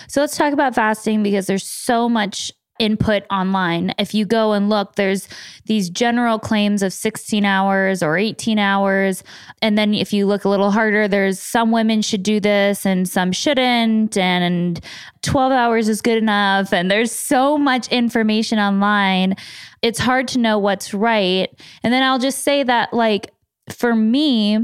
So 0.08 0.22
let's 0.22 0.38
talk 0.38 0.54
about 0.54 0.74
fasting 0.74 1.22
because 1.22 1.46
there's 1.46 1.66
so 1.66 2.10
much 2.10 2.52
input 2.80 3.24
online. 3.30 3.94
If 3.98 4.14
you 4.14 4.26
go 4.26 4.54
and 4.54 4.70
look, 4.70 4.96
there's 4.96 5.28
these 5.66 5.90
general 5.90 6.40
claims 6.40 6.82
of 6.82 6.94
16 6.94 7.46
hours 7.46 8.02
or 8.02 8.18
18 8.18 8.60
hours. 8.60 9.24
And 9.62 9.78
then 9.78 9.94
if 9.94 10.14
you 10.14 10.26
look 10.26 10.46
a 10.46 10.50
little 10.50 10.72
harder, 10.72 11.08
there's 11.08 11.40
some 11.40 11.72
women 11.72 12.02
should 12.02 12.24
do 12.24 12.40
this 12.40 12.86
and 12.86 13.08
some 13.08 13.32
shouldn't. 13.32 14.18
And 14.18 14.80
12 15.22 15.52
hours 15.52 15.90
is 15.90 16.02
good 16.02 16.18
enough. 16.18 16.74
And 16.74 16.90
there's 16.90 17.12
so 17.12 17.58
much 17.58 17.88
information 17.90 18.60
online. 18.60 19.36
It's 19.82 20.00
hard 20.00 20.28
to 20.30 20.40
know 20.40 20.58
what's 20.58 20.94
right. 20.94 21.50
And 21.84 21.94
then 21.94 22.04
I'll 22.04 22.20
just 22.20 22.44
say 22.44 22.64
that, 22.64 22.94
like, 22.94 23.32
for 23.70 23.96
me, 23.96 24.60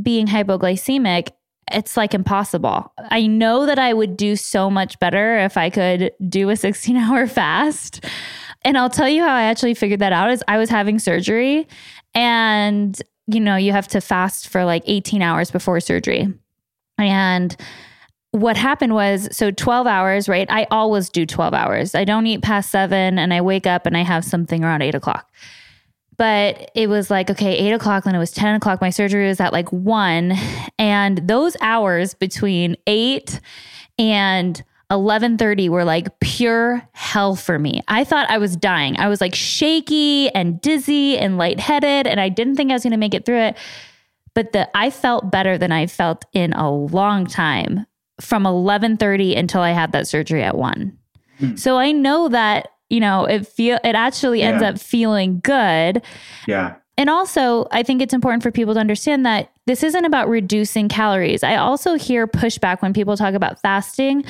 being 0.00 0.26
hypoglycemic, 0.26 1.30
it's 1.72 1.96
like 1.96 2.14
impossible. 2.14 2.92
I 3.10 3.26
know 3.26 3.66
that 3.66 3.78
I 3.78 3.92
would 3.92 4.16
do 4.16 4.36
so 4.36 4.70
much 4.70 4.98
better 4.98 5.38
if 5.38 5.56
I 5.56 5.70
could 5.70 6.12
do 6.28 6.50
a 6.50 6.56
16 6.56 6.96
hour 6.96 7.26
fast. 7.26 8.04
And 8.62 8.76
I'll 8.76 8.90
tell 8.90 9.08
you 9.08 9.22
how 9.22 9.34
I 9.34 9.42
actually 9.42 9.74
figured 9.74 10.00
that 10.00 10.12
out 10.12 10.30
is 10.30 10.42
I 10.48 10.58
was 10.58 10.68
having 10.68 10.98
surgery 10.98 11.68
and 12.14 13.00
you 13.28 13.40
know, 13.40 13.56
you 13.56 13.72
have 13.72 13.86
to 13.88 14.00
fast 14.00 14.48
for 14.48 14.64
like 14.64 14.82
18 14.86 15.20
hours 15.20 15.50
before 15.50 15.78
surgery. 15.80 16.32
And 16.96 17.54
what 18.30 18.56
happened 18.56 18.94
was 18.94 19.28
so 19.36 19.50
12 19.50 19.86
hours, 19.86 20.28
right? 20.28 20.46
I 20.50 20.66
always 20.70 21.10
do 21.10 21.26
12 21.26 21.52
hours. 21.52 21.94
I 21.94 22.04
don't 22.04 22.26
eat 22.26 22.42
past 22.42 22.70
seven 22.70 23.18
and 23.18 23.32
I 23.32 23.42
wake 23.42 23.66
up 23.66 23.86
and 23.86 23.96
I 23.96 24.02
have 24.02 24.24
something 24.24 24.64
around 24.64 24.82
eight 24.82 24.94
o'clock. 24.94 25.30
But 26.18 26.72
it 26.74 26.88
was 26.88 27.10
like, 27.10 27.30
okay, 27.30 27.56
eight 27.56 27.72
o'clock, 27.72 28.04
then 28.04 28.14
it 28.14 28.18
was 28.18 28.32
10 28.32 28.56
o'clock. 28.56 28.80
My 28.80 28.90
surgery 28.90 29.28
was 29.28 29.40
at 29.40 29.52
like 29.52 29.72
one. 29.72 30.34
And 30.78 31.18
those 31.28 31.56
hours 31.60 32.14
between 32.14 32.76
eight 32.86 33.40
and 33.98 34.62
11:30 34.90 35.68
were 35.68 35.84
like 35.84 36.18
pure 36.20 36.88
hell 36.92 37.36
for 37.36 37.58
me. 37.58 37.82
I 37.88 38.04
thought 38.04 38.30
I 38.30 38.38
was 38.38 38.56
dying. 38.56 38.98
I 38.98 39.08
was 39.08 39.20
like 39.20 39.34
shaky 39.34 40.30
and 40.30 40.60
dizzy 40.60 41.18
and 41.18 41.36
lightheaded 41.36 42.06
and 42.06 42.18
I 42.18 42.30
didn't 42.30 42.56
think 42.56 42.70
I 42.70 42.74
was 42.74 42.82
going 42.82 42.92
to 42.92 42.96
make 42.96 43.14
it 43.14 43.26
through 43.26 43.40
it. 43.40 43.56
But 44.34 44.52
the 44.52 44.74
I 44.76 44.90
felt 44.90 45.30
better 45.30 45.58
than 45.58 45.72
I 45.72 45.86
felt 45.86 46.24
in 46.32 46.52
a 46.54 46.70
long 46.70 47.26
time 47.26 47.86
from 48.20 48.44
11:30 48.44 49.36
until 49.36 49.60
I 49.60 49.70
had 49.70 49.92
that 49.92 50.08
surgery 50.08 50.42
at 50.42 50.56
1. 50.56 50.98
Hmm. 51.38 51.56
So 51.56 51.76
I 51.76 51.92
know 51.92 52.28
that 52.28 52.68
you 52.90 53.00
know, 53.00 53.24
it 53.24 53.46
feel 53.46 53.78
it 53.84 53.94
actually 53.94 54.42
ends 54.42 54.62
yeah. 54.62 54.70
up 54.70 54.78
feeling 54.78 55.40
good. 55.40 56.02
Yeah. 56.46 56.76
And 56.96 57.08
also, 57.08 57.68
I 57.70 57.84
think 57.84 58.02
it's 58.02 58.12
important 58.12 58.42
for 58.42 58.50
people 58.50 58.74
to 58.74 58.80
understand 58.80 59.24
that 59.24 59.52
this 59.66 59.84
isn't 59.84 60.04
about 60.04 60.28
reducing 60.28 60.88
calories. 60.88 61.44
I 61.44 61.54
also 61.54 61.94
hear 61.94 62.26
pushback 62.26 62.82
when 62.82 62.92
people 62.92 63.16
talk 63.16 63.34
about 63.34 63.62
fasting 63.62 64.24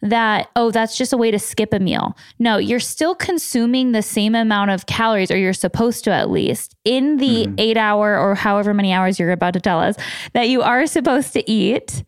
that, 0.00 0.48
oh, 0.56 0.70
that's 0.70 0.96
just 0.96 1.12
a 1.12 1.18
way 1.18 1.30
to 1.30 1.38
skip 1.38 1.74
a 1.74 1.78
meal. 1.78 2.16
No, 2.38 2.56
you're 2.56 2.80
still 2.80 3.14
consuming 3.14 3.92
the 3.92 4.00
same 4.00 4.34
amount 4.34 4.70
of 4.70 4.86
calories, 4.86 5.30
or 5.30 5.36
you're 5.36 5.52
supposed 5.52 6.02
to 6.04 6.12
at 6.12 6.30
least, 6.30 6.74
in 6.86 7.18
the 7.18 7.44
mm-hmm. 7.44 7.56
eight 7.58 7.76
hour 7.76 8.18
or 8.18 8.34
however 8.34 8.72
many 8.72 8.90
hours 8.90 9.18
you're 9.18 9.30
about 9.30 9.52
to 9.52 9.60
tell 9.60 9.80
us 9.80 9.94
that 10.32 10.48
you 10.48 10.62
are 10.62 10.86
supposed 10.86 11.34
to 11.34 11.50
eat 11.50 12.04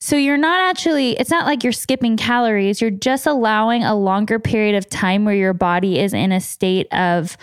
So 0.00 0.16
you're 0.16 0.36
not 0.36 0.60
actually, 0.60 1.12
it's 1.12 1.30
not 1.30 1.46
like 1.46 1.64
you're 1.64 1.72
skipping 1.72 2.16
calories. 2.16 2.80
You're 2.80 2.90
just 2.90 3.26
allowing 3.26 3.82
a 3.82 3.94
longer 3.94 4.38
period 4.38 4.74
of 4.76 4.88
time 4.88 5.24
where 5.24 5.34
your 5.34 5.54
body 5.54 5.98
is 5.98 6.12
in 6.12 6.32
a 6.32 6.40
state 6.40 6.86
of 6.92 7.36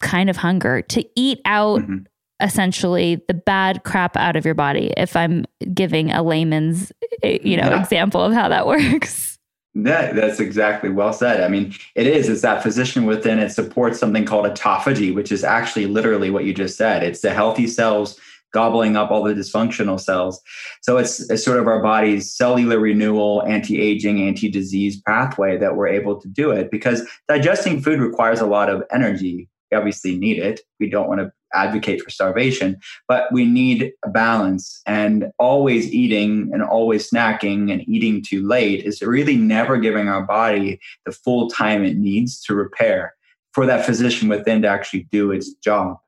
kind 0.00 0.28
of 0.28 0.36
hunger 0.36 0.82
to 0.82 1.04
eat 1.14 1.40
out 1.44 1.80
Mm-hmm. 1.82 1.98
essentially 2.40 3.22
the 3.28 3.34
bad 3.34 3.84
crap 3.84 4.16
out 4.16 4.34
of 4.34 4.44
your 4.44 4.54
body. 4.54 4.92
If 4.96 5.14
I'm 5.14 5.44
giving 5.72 6.10
a 6.10 6.22
layman's, 6.24 6.90
eh, 7.22 7.38
you 7.42 7.56
know, 7.56 7.68
Yeah. 7.68 7.80
example 7.80 8.20
of 8.20 8.32
how 8.32 8.48
that 8.48 8.66
works. 8.72 9.38
That, 9.74 10.16
that's 10.16 10.38
exactly 10.40 10.90
well 10.90 11.12
said. 11.14 11.40
I 11.40 11.48
mean, 11.48 11.72
it 11.94 12.06
is. 12.06 12.28
It's 12.28 12.42
that 12.42 12.62
physician 12.62 13.06
within 13.06 13.38
it 13.38 13.50
supports 13.50 13.98
something 13.98 14.24
called 14.26 14.44
autophagy, 14.44 15.14
which 15.14 15.32
is 15.32 15.44
actually 15.44 15.86
literally 15.86 16.30
what 16.30 16.44
you 16.44 16.52
just 16.52 16.76
said. 16.76 17.02
It's 17.02 17.20
the 17.22 17.32
healthy 17.32 17.66
cells 17.66 18.20
gobbling 18.52 18.96
up 18.96 19.10
all 19.10 19.22
the 19.22 19.34
dysfunctional 19.34 20.00
cells. 20.00 20.40
So 20.82 20.98
it's, 20.98 21.28
it's 21.30 21.44
sort 21.44 21.58
of 21.58 21.66
our 21.66 21.82
body's 21.82 22.32
cellular 22.32 22.78
renewal, 22.78 23.42
anti-aging, 23.46 24.22
anti-disease 24.22 25.00
pathway 25.02 25.58
that 25.58 25.76
we're 25.76 25.88
able 25.88 26.20
to 26.20 26.28
do 26.28 26.50
it 26.50 26.70
because 26.70 27.02
digesting 27.28 27.80
food 27.80 28.00
requires 28.00 28.40
a 28.40 28.46
lot 28.46 28.70
of 28.70 28.82
energy. 28.92 29.48
We 29.70 29.76
obviously 29.76 30.18
need 30.18 30.38
it. 30.38 30.60
We 30.78 30.90
don't 30.90 31.08
want 31.08 31.20
to 31.20 31.32
advocate 31.54 32.02
for 32.02 32.10
starvation, 32.10 32.78
but 33.08 33.30
we 33.32 33.44
need 33.44 33.92
a 34.04 34.10
balance. 34.10 34.80
And 34.86 35.30
always 35.38 35.92
eating 35.92 36.50
and 36.52 36.62
always 36.62 37.10
snacking 37.10 37.72
and 37.72 37.86
eating 37.88 38.22
too 38.22 38.46
late 38.46 38.84
is 38.84 39.02
really 39.02 39.36
never 39.36 39.76
giving 39.76 40.08
our 40.08 40.22
body 40.22 40.80
the 41.06 41.12
full 41.12 41.48
time 41.48 41.84
it 41.84 41.96
needs 41.96 42.40
to 42.44 42.54
repair 42.54 43.14
for 43.52 43.66
that 43.66 43.84
physician 43.84 44.28
within 44.28 44.62
to 44.62 44.68
actually 44.68 45.06
do 45.10 45.30
its 45.30 45.52
job. 45.54 45.98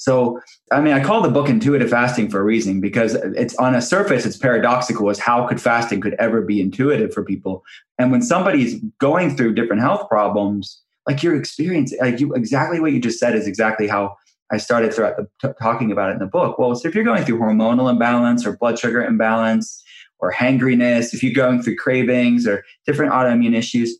So, 0.00 0.40
I 0.72 0.80
mean, 0.80 0.94
I 0.94 1.04
call 1.04 1.20
the 1.20 1.28
book 1.28 1.50
intuitive 1.50 1.90
fasting 1.90 2.30
for 2.30 2.40
a 2.40 2.42
reason 2.42 2.80
because 2.80 3.16
it's 3.16 3.54
on 3.56 3.74
a 3.74 3.82
surface, 3.82 4.24
it's 4.24 4.38
paradoxical 4.38 5.10
as 5.10 5.18
how 5.18 5.46
could 5.46 5.60
fasting 5.60 6.00
could 6.00 6.14
ever 6.14 6.40
be 6.40 6.58
intuitive 6.58 7.12
for 7.12 7.22
people. 7.22 7.62
And 7.98 8.10
when 8.10 8.22
somebody's 8.22 8.80
going 8.98 9.36
through 9.36 9.56
different 9.56 9.82
health 9.82 10.08
problems, 10.08 10.80
like 11.06 11.22
your 11.22 11.36
experience, 11.36 11.92
like 12.00 12.18
you 12.18 12.32
exactly 12.32 12.80
what 12.80 12.92
you 12.92 12.98
just 12.98 13.18
said 13.18 13.34
is 13.34 13.46
exactly 13.46 13.88
how 13.88 14.16
I 14.50 14.56
started 14.56 14.94
throughout 14.94 15.18
the 15.18 15.28
t- 15.42 15.54
talking 15.60 15.92
about 15.92 16.08
it 16.08 16.14
in 16.14 16.20
the 16.20 16.26
book. 16.26 16.58
Well, 16.58 16.74
so 16.76 16.88
if 16.88 16.94
you're 16.94 17.04
going 17.04 17.26
through 17.26 17.38
hormonal 17.38 17.90
imbalance 17.90 18.46
or 18.46 18.56
blood 18.56 18.78
sugar 18.78 19.04
imbalance 19.04 19.84
or 20.18 20.32
hangriness, 20.32 21.12
if 21.12 21.22
you're 21.22 21.34
going 21.34 21.62
through 21.62 21.76
cravings 21.76 22.46
or 22.46 22.64
different 22.86 23.12
autoimmune 23.12 23.54
issues, 23.54 23.98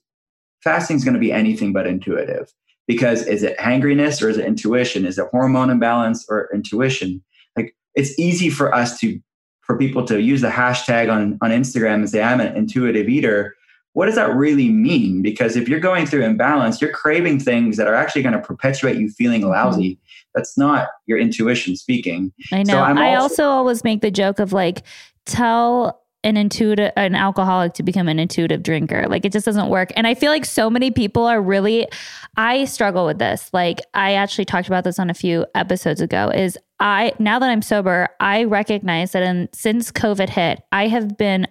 fasting 0.65 0.97
is 0.97 1.05
going 1.05 1.13
to 1.13 1.21
be 1.21 1.31
anything 1.31 1.75
but 1.75 1.87
intuitive 1.87 2.51
because 2.91 3.25
is 3.29 3.45
it 3.45 3.57
hangriness 3.61 4.21
or 4.21 4.29
is 4.29 4.37
it 4.37 4.45
intuition? 4.45 5.07
Is 5.07 5.17
it 5.17 5.27
hormone 5.31 5.71
imbalance 5.71 6.27
or 6.29 6.49
intuition? 6.53 7.23
Like 7.57 7.73
it's 7.95 8.19
easy 8.19 8.51
for 8.51 8.75
us 8.75 8.99
to 8.99 9.21
for 9.61 9.79
people 9.79 10.05
to 10.07 10.21
use 10.21 10.41
the 10.41 10.49
hashtag 10.49 11.09
on 11.09 11.39
on 11.41 11.51
Instagram 11.53 11.95
and 12.03 12.11
say 12.11 12.21
I'm 12.21 12.41
an 12.41 12.57
intuitive 12.57 13.09
eater. 13.09 13.55
What 13.93 14.07
does 14.07 14.17
that 14.17 14.35
really 14.35 14.71
mean? 14.71 15.23
Because 15.23 15.55
if 15.55 15.69
you're 15.69 15.79
going 15.79 16.05
through 16.07 16.25
imbalance, 16.25 16.81
you're 16.81 16.91
craving 16.91 17.39
things 17.39 17.77
that 17.77 17.87
are 17.87 17.95
actually 17.95 18.23
going 18.23 18.35
to 18.35 18.41
perpetuate 18.41 18.97
you 18.97 19.09
feeling 19.09 19.43
lousy. 19.43 19.93
Mm-hmm. 19.95 20.31
That's 20.35 20.59
not 20.59 20.89
your 21.07 21.19
intuition 21.19 21.77
speaking. 21.77 22.33
I 22.53 22.65
So 22.65 22.73
know. 22.73 22.79
I 22.83 23.15
also- 23.15 23.23
also 23.23 23.45
always 23.45 23.85
make 23.85 24.01
the 24.01 24.11
joke 24.11 24.41
of 24.41 24.53
like, 24.53 24.83
tell 25.27 26.03
an 26.23 26.37
intuitive 26.37 26.93
an 26.97 27.15
alcoholic 27.15 27.73
to 27.75 27.83
become 27.83 28.09
an 28.09 28.19
intuitive 28.19 28.63
drinker. 28.63 29.07
Like 29.09 29.25
it 29.25 29.33
just 29.33 29.47
doesn't 29.47 29.69
work. 29.69 29.91
And 29.97 30.07
i 30.07 30.15
feel 30.15 30.31
like 30.31 30.45
so 30.45 30.69
many 30.69 30.91
people 30.91 31.25
are 31.25 31.41
really 31.41 31.89
i 32.37 32.65
struggle 32.65 33.07
with 33.07 33.19
this. 33.19 33.51
Like 33.53 33.81
i 33.95 34.15
actually 34.15 34.45
talked 34.45 34.69
about 34.69 34.85
this 34.85 34.99
on 34.99 35.11
a 35.11 35.15
few 35.15 35.47
episodes 35.55 36.01
ago 36.01 36.31
is 36.35 36.59
i 36.81 37.13
now 37.19 37.39
that 37.39 37.51
i'm 37.51 37.63
sober 37.63 38.09
i 38.19 38.45
recognize 38.45 39.13
that 39.13 39.23
in, 39.23 39.49
since 39.53 39.93
covid 39.93 40.29
hit 40.29 40.61
i 40.73 40.89
have 40.89 41.17
been 41.17 41.47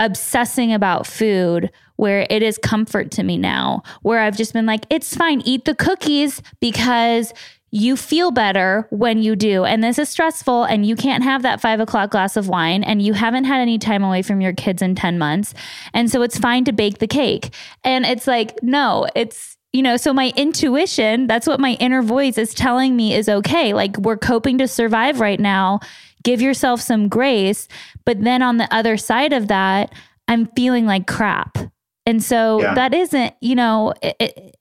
obsessing 0.00 0.72
about 0.72 1.06
food 1.06 1.70
where 1.96 2.26
it 2.28 2.42
is 2.42 2.58
comfort 2.58 3.10
to 3.12 3.22
me 3.22 3.36
now 3.36 3.82
where 4.00 4.20
i've 4.20 4.36
just 4.36 4.52
been 4.52 4.66
like 4.66 4.84
it's 4.90 5.14
fine 5.14 5.40
eat 5.42 5.64
the 5.64 5.74
cookies 5.74 6.42
because 6.60 7.32
you 7.74 7.96
feel 7.96 8.30
better 8.30 8.86
when 8.90 9.22
you 9.22 9.34
do. 9.34 9.64
And 9.64 9.82
this 9.82 9.98
is 9.98 10.10
stressful, 10.10 10.64
and 10.64 10.84
you 10.84 10.94
can't 10.94 11.24
have 11.24 11.42
that 11.42 11.60
five 11.60 11.80
o'clock 11.80 12.10
glass 12.10 12.36
of 12.36 12.46
wine, 12.48 12.84
and 12.84 13.00
you 13.00 13.14
haven't 13.14 13.44
had 13.44 13.60
any 13.60 13.78
time 13.78 14.04
away 14.04 14.20
from 14.20 14.40
your 14.42 14.52
kids 14.52 14.82
in 14.82 14.94
10 14.94 15.18
months. 15.18 15.54
And 15.94 16.10
so 16.10 16.20
it's 16.20 16.38
fine 16.38 16.64
to 16.66 16.72
bake 16.72 16.98
the 16.98 17.06
cake. 17.06 17.54
And 17.82 18.04
it's 18.04 18.26
like, 18.26 18.62
no, 18.62 19.06
it's, 19.16 19.56
you 19.72 19.80
know, 19.82 19.96
so 19.96 20.12
my 20.12 20.34
intuition, 20.36 21.26
that's 21.26 21.46
what 21.46 21.60
my 21.60 21.72
inner 21.80 22.02
voice 22.02 22.36
is 22.36 22.52
telling 22.52 22.94
me 22.94 23.14
is 23.14 23.26
okay. 23.26 23.72
Like 23.72 23.96
we're 23.96 24.18
coping 24.18 24.58
to 24.58 24.68
survive 24.68 25.18
right 25.18 25.40
now. 25.40 25.80
Give 26.24 26.42
yourself 26.42 26.80
some 26.82 27.08
grace. 27.08 27.68
But 28.04 28.20
then 28.22 28.42
on 28.42 28.58
the 28.58 28.72
other 28.72 28.98
side 28.98 29.32
of 29.32 29.48
that, 29.48 29.92
I'm 30.28 30.44
feeling 30.54 30.84
like 30.84 31.06
crap. 31.06 31.56
And 32.04 32.22
so 32.22 32.60
Yeah. 32.60 32.74
that 32.74 32.92
isn't, 32.92 33.34
you 33.40 33.54
know, 33.54 33.94
it, 34.02 34.16
it, 34.20 34.56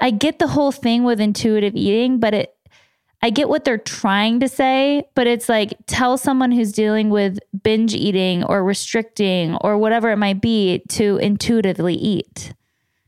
I 0.00 0.10
get 0.10 0.38
the 0.38 0.48
whole 0.48 0.72
thing 0.72 1.04
with 1.04 1.20
intuitive 1.20 1.74
eating, 1.74 2.18
but 2.20 2.34
it 2.34 2.56
I 3.24 3.30
get 3.30 3.48
what 3.48 3.64
they're 3.64 3.78
trying 3.78 4.40
to 4.40 4.48
say, 4.48 5.02
but 5.14 5.26
it's 5.26 5.48
like 5.48 5.72
tell 5.86 6.18
someone 6.18 6.52
who's 6.52 6.72
dealing 6.72 7.08
with 7.08 7.38
binge 7.62 7.94
eating 7.94 8.44
or 8.44 8.62
restricting 8.62 9.56
or 9.62 9.78
whatever 9.78 10.10
it 10.10 10.18
might 10.18 10.42
be 10.42 10.82
to 10.90 11.16
intuitively 11.16 11.94
eat. 11.94 12.52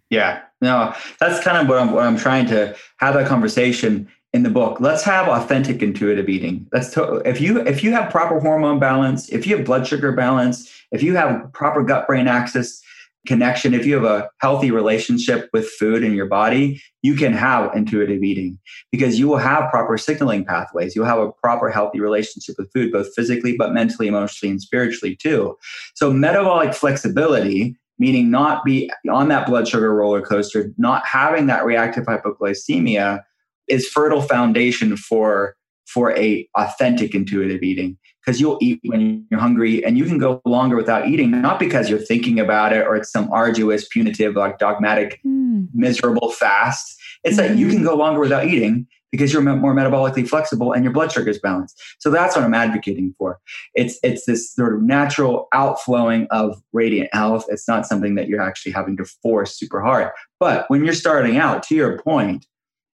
Yeah, 0.09 0.41
no, 0.63 0.95
that's 1.21 1.45
kind 1.45 1.59
of 1.59 1.69
what 1.69 1.79
I'm, 1.79 1.93
what 1.93 2.05
I'm 2.05 2.17
trying 2.17 2.47
to 2.47 2.75
have 2.97 3.13
that 3.13 3.27
conversation 3.27 4.09
in 4.33 4.43
the 4.43 4.49
book. 4.49 4.81
Let's 4.81 5.03
have 5.03 5.29
authentic 5.29 5.83
intuitive 5.83 6.31
eating. 6.31 6.67
That's 6.73 6.91
to, 6.95 7.17
if 7.29 7.39
you 7.39 7.61
if 7.61 7.85
you 7.85 7.93
have 7.93 8.11
proper 8.11 8.41
hormone 8.41 8.79
balance, 8.79 9.29
if 9.29 9.47
you 9.47 9.57
have 9.57 9.67
blood 9.67 9.87
sugar 9.87 10.13
balance, 10.13 10.73
if 10.93 11.03
you 11.03 11.15
have 11.17 11.53
proper 11.53 11.83
gut 11.83 12.07
brain 12.07 12.27
axis 12.27 12.83
connection, 13.27 13.75
if 13.75 13.85
you 13.85 13.95
have 13.95 14.05
a 14.05 14.29
healthy 14.41 14.71
relationship 14.71 15.49
with 15.53 15.69
food 15.69 16.03
in 16.03 16.15
your 16.15 16.27
body, 16.27 16.81
you 17.03 17.15
can 17.15 17.33
have 17.33 17.75
intuitive 17.75 18.23
eating 18.23 18.59
because 18.91 19.19
you 19.19 19.29
will 19.29 19.37
have 19.37 19.71
proper 19.71 19.99
signaling 19.99 20.45
pathways. 20.45 20.97
You'll 20.97 21.07
have 21.07 21.19
a 21.19 21.33
proper 21.33 21.71
healthy 21.71 22.01
relationship 22.01 22.57
with 22.59 22.73
food, 22.73 22.93
both 22.93 23.09
physically, 23.15 23.57
but 23.57 23.73
mentally, 23.73 24.09
emotionally, 24.09 24.51
and 24.51 24.63
spiritually 24.63 25.17
too. 25.17 25.57
So 25.95 26.13
metabolic 26.13 26.75
flexibility 26.75 27.77
meaning 27.99 28.31
not 28.31 28.65
be 28.65 28.91
on 29.11 29.29
that 29.29 29.47
blood 29.47 29.67
sugar 29.67 29.95
roller 29.95 30.23
coaster, 30.23 30.73
not 30.77 31.07
having 31.07 31.47
that 31.47 31.65
reactive 31.65 32.05
hypoglycemia 32.05 33.23
is 33.69 33.89
fertile 33.89 34.23
foundation 34.23 34.97
for 34.97 35.57
for 35.87 36.17
a 36.17 36.49
authentic 36.57 37.15
intuitive 37.15 37.63
eating. 37.63 37.97
Because 38.25 38.41
you'll 38.41 38.59
eat 38.61 38.81
when 38.85 39.25
you're 39.31 39.39
hungry 39.41 39.85
and 39.85 39.97
you 39.97 40.05
can 40.05 40.19
go 40.19 40.43
longer 40.45 40.75
without 40.75 41.07
eating 41.09 41.31
not 41.31 41.61
because 41.61 41.89
you're 41.89 41.99
thinking 42.01 42.41
about 42.41 42.73
it 42.73 42.85
or 42.85 42.97
it's 42.97 43.11
some 43.11 43.31
arduous 43.33 43.87
punitive 43.87 44.35
like 44.35 44.59
dogmatic 44.59 45.21
Hmm. 45.23 45.67
miserable 45.73 46.31
fast. 46.31 46.99
It's 47.23 47.39
like 47.39 47.57
you 47.57 47.69
can 47.69 47.85
go 47.85 47.95
longer 47.95 48.21
without 48.21 48.47
eating 48.47 48.87
because 49.13 49.33
you're 49.33 49.43
more 49.43 49.75
metabolically 49.75 50.29
flexible 50.29 50.73
and 50.73 50.83
your 50.83 50.93
blood 50.93 51.13
sugar 51.13 51.31
is 51.31 51.39
balanced. 51.39 51.81
So 52.01 52.11
that's 52.11 52.35
what 52.35 52.45
i'm 52.45 52.53
advocating 52.53 53.15
for. 53.17 53.39
It's 53.75 53.99
it's 54.03 54.27
this 54.27 54.53
sort 54.53 54.75
of 54.75 54.83
natural 54.83 55.47
outflowing 55.55 56.27
of 56.31 56.61
radiant 56.73 57.15
health. 57.15 57.47
It's 57.49 57.69
not 57.69 57.87
something 57.87 58.17
that 58.17 58.29
you're 58.29 58.43
actually 58.43 58.73
having 58.73 58.97
to 58.97 59.05
force 59.05 59.57
super 59.57 59.81
hard. 59.81 60.11
But 60.41 60.69
when 60.69 60.85
you're 60.85 60.95
starting 60.95 61.37
out 61.37 61.63
to 61.65 61.75
your 61.77 61.99
point 62.01 62.47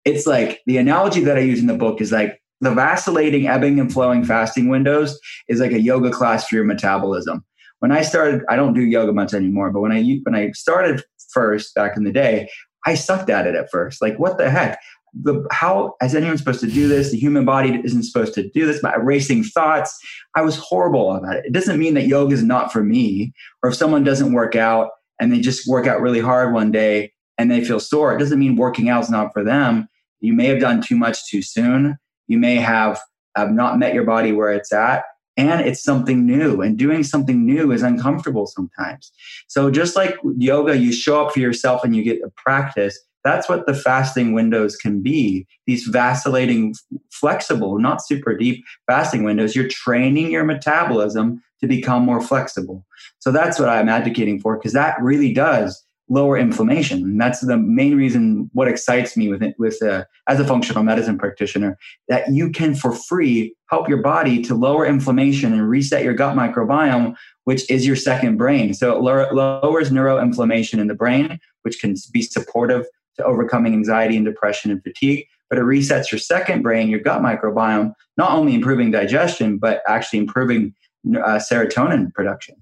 it's 0.04 0.26
like 0.26 0.60
the 0.66 0.78
analogy 0.78 1.20
that 1.24 1.36
i 1.36 1.40
use 1.40 1.60
in 1.60 1.66
the 1.66 1.74
book 1.74 2.00
is 2.00 2.12
like 2.12 2.40
the 2.60 2.72
vacillating 2.72 3.46
ebbing 3.46 3.78
and 3.78 3.92
flowing 3.92 4.24
fasting 4.24 4.68
windows 4.68 5.18
is 5.48 5.60
like 5.60 5.72
a 5.72 5.80
yoga 5.80 6.10
class 6.10 6.46
for 6.48 6.56
your 6.56 6.64
metabolism. 6.64 7.44
When 7.80 7.92
i 7.92 8.02
started 8.02 8.42
i 8.48 8.56
don't 8.56 8.74
do 8.74 8.82
yoga 8.82 9.12
much 9.12 9.34
anymore 9.34 9.70
but 9.70 9.80
when 9.80 9.92
i 9.92 10.02
when 10.24 10.34
i 10.34 10.50
started 10.50 11.02
first 11.30 11.74
back 11.74 11.96
in 11.96 12.04
the 12.04 12.12
day 12.12 12.48
i 12.86 12.94
sucked 12.94 13.30
at 13.30 13.46
it 13.46 13.54
at 13.54 13.70
first. 13.70 14.02
Like 14.02 14.18
what 14.18 14.38
the 14.38 14.50
heck? 14.50 14.80
The 15.22 15.46
how 15.50 15.94
is 16.02 16.14
anyone 16.14 16.36
supposed 16.36 16.60
to 16.60 16.66
do 16.66 16.86
this? 16.86 17.10
The 17.10 17.18
human 17.18 17.44
body 17.44 17.80
isn't 17.82 18.02
supposed 18.02 18.34
to 18.34 18.48
do 18.50 18.66
this. 18.66 18.82
By 18.82 18.94
erasing 18.94 19.44
thoughts 19.44 19.96
i 20.34 20.42
was 20.42 20.56
horrible 20.56 21.14
about 21.14 21.36
it. 21.36 21.46
It 21.46 21.52
doesn't 21.52 21.78
mean 21.78 21.94
that 21.94 22.08
yoga 22.08 22.34
is 22.34 22.42
not 22.42 22.72
for 22.72 22.82
me 22.82 23.32
or 23.62 23.70
if 23.70 23.76
someone 23.76 24.04
doesn't 24.04 24.32
work 24.32 24.56
out 24.56 24.90
and 25.20 25.32
they 25.32 25.40
just 25.40 25.68
work 25.68 25.86
out 25.86 26.00
really 26.00 26.20
hard 26.20 26.52
one 26.52 26.70
day 26.70 27.12
and 27.38 27.50
they 27.50 27.64
feel 27.64 27.78
sore 27.78 28.14
it 28.14 28.18
doesn't 28.18 28.38
mean 28.40 28.56
working 28.56 28.88
out 28.88 29.04
is 29.04 29.10
not 29.10 29.32
for 29.32 29.44
them. 29.44 29.88
You 30.20 30.32
may 30.32 30.46
have 30.46 30.58
done 30.58 30.82
too 30.82 30.96
much 30.96 31.28
too 31.30 31.42
soon 31.42 31.96
you 32.28 32.38
may 32.38 32.56
have, 32.56 33.00
have 33.36 33.50
not 33.50 33.78
met 33.78 33.94
your 33.94 34.04
body 34.04 34.32
where 34.32 34.52
it's 34.52 34.72
at 34.72 35.04
and 35.36 35.60
it's 35.60 35.82
something 35.82 36.26
new 36.26 36.60
and 36.60 36.76
doing 36.76 37.02
something 37.02 37.46
new 37.46 37.72
is 37.72 37.82
uncomfortable 37.82 38.46
sometimes. 38.46 39.12
So 39.46 39.70
just 39.70 39.96
like 39.96 40.16
yoga 40.36 40.76
you 40.76 40.92
show 40.92 41.24
up 41.24 41.32
for 41.32 41.40
yourself 41.40 41.84
and 41.84 41.96
you 41.96 42.02
get 42.02 42.20
a 42.22 42.30
practice 42.30 42.98
that's 43.24 43.48
what 43.48 43.66
the 43.66 43.74
fasting 43.74 44.32
windows 44.32 44.76
can 44.76 45.02
be. 45.02 45.46
These 45.66 45.86
vacillating 45.86 46.74
flexible 47.10 47.78
not 47.78 48.04
super 48.04 48.36
deep 48.36 48.64
fasting 48.86 49.22
windows 49.22 49.56
you're 49.56 49.68
training 49.68 50.30
your 50.30 50.44
metabolism 50.44 51.42
to 51.60 51.66
become 51.66 52.04
more 52.04 52.20
flexible. 52.20 52.86
So 53.18 53.32
that's 53.32 53.58
what 53.58 53.68
i'm 53.68 53.88
advocating 53.88 54.40
for 54.40 54.56
because 54.56 54.72
that 54.72 55.00
really 55.00 55.32
does 55.32 55.84
lower 56.08 56.38
inflammation. 56.38 57.02
And 57.02 57.20
that's 57.20 57.40
the 57.40 57.56
main 57.56 57.96
reason 57.96 58.50
what 58.52 58.68
excites 58.68 59.16
me 59.16 59.28
with 59.28 59.42
it, 59.42 59.54
with 59.58 59.82
uh, 59.82 60.04
as 60.26 60.40
a 60.40 60.44
functional 60.44 60.82
medicine 60.82 61.18
practitioner 61.18 61.78
that 62.08 62.32
you 62.32 62.50
can 62.50 62.74
for 62.74 62.92
free 62.92 63.54
help 63.68 63.88
your 63.88 64.02
body 64.02 64.42
to 64.42 64.54
lower 64.54 64.86
inflammation 64.86 65.52
and 65.52 65.68
reset 65.68 66.04
your 66.04 66.14
gut 66.14 66.36
microbiome, 66.36 67.14
which 67.44 67.70
is 67.70 67.86
your 67.86 67.96
second 67.96 68.36
brain. 68.36 68.72
So 68.74 68.96
it 68.96 69.02
lowers 69.02 69.90
neuroinflammation 69.90 70.78
in 70.78 70.86
the 70.86 70.94
brain, 70.94 71.38
which 71.62 71.80
can 71.80 71.94
be 72.12 72.22
supportive 72.22 72.86
to 73.16 73.24
overcoming 73.24 73.74
anxiety 73.74 74.16
and 74.16 74.24
depression 74.24 74.70
and 74.70 74.82
fatigue. 74.82 75.26
But 75.50 75.58
it 75.58 75.62
resets 75.62 76.10
your 76.12 76.18
second 76.18 76.62
brain, 76.62 76.88
your 76.88 77.00
gut 77.00 77.22
microbiome, 77.22 77.92
not 78.16 78.32
only 78.32 78.54
improving 78.54 78.90
digestion, 78.90 79.58
but 79.58 79.82
actually 79.86 80.18
improving 80.18 80.74
uh, 81.16 81.38
serotonin 81.38 82.12
production. 82.12 82.56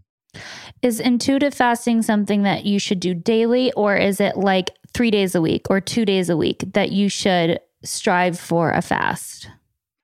Is 0.86 1.00
intuitive 1.00 1.52
fasting 1.52 2.00
something 2.02 2.44
that 2.44 2.64
you 2.64 2.78
should 2.78 3.00
do 3.00 3.12
daily, 3.12 3.72
or 3.72 3.96
is 3.96 4.20
it 4.20 4.36
like 4.36 4.70
three 4.94 5.10
days 5.10 5.34
a 5.34 5.40
week 5.40 5.66
or 5.68 5.80
two 5.80 6.04
days 6.04 6.30
a 6.30 6.36
week 6.36 6.62
that 6.74 6.92
you 6.92 7.08
should 7.08 7.58
strive 7.82 8.38
for 8.38 8.70
a 8.70 8.80
fast? 8.80 9.50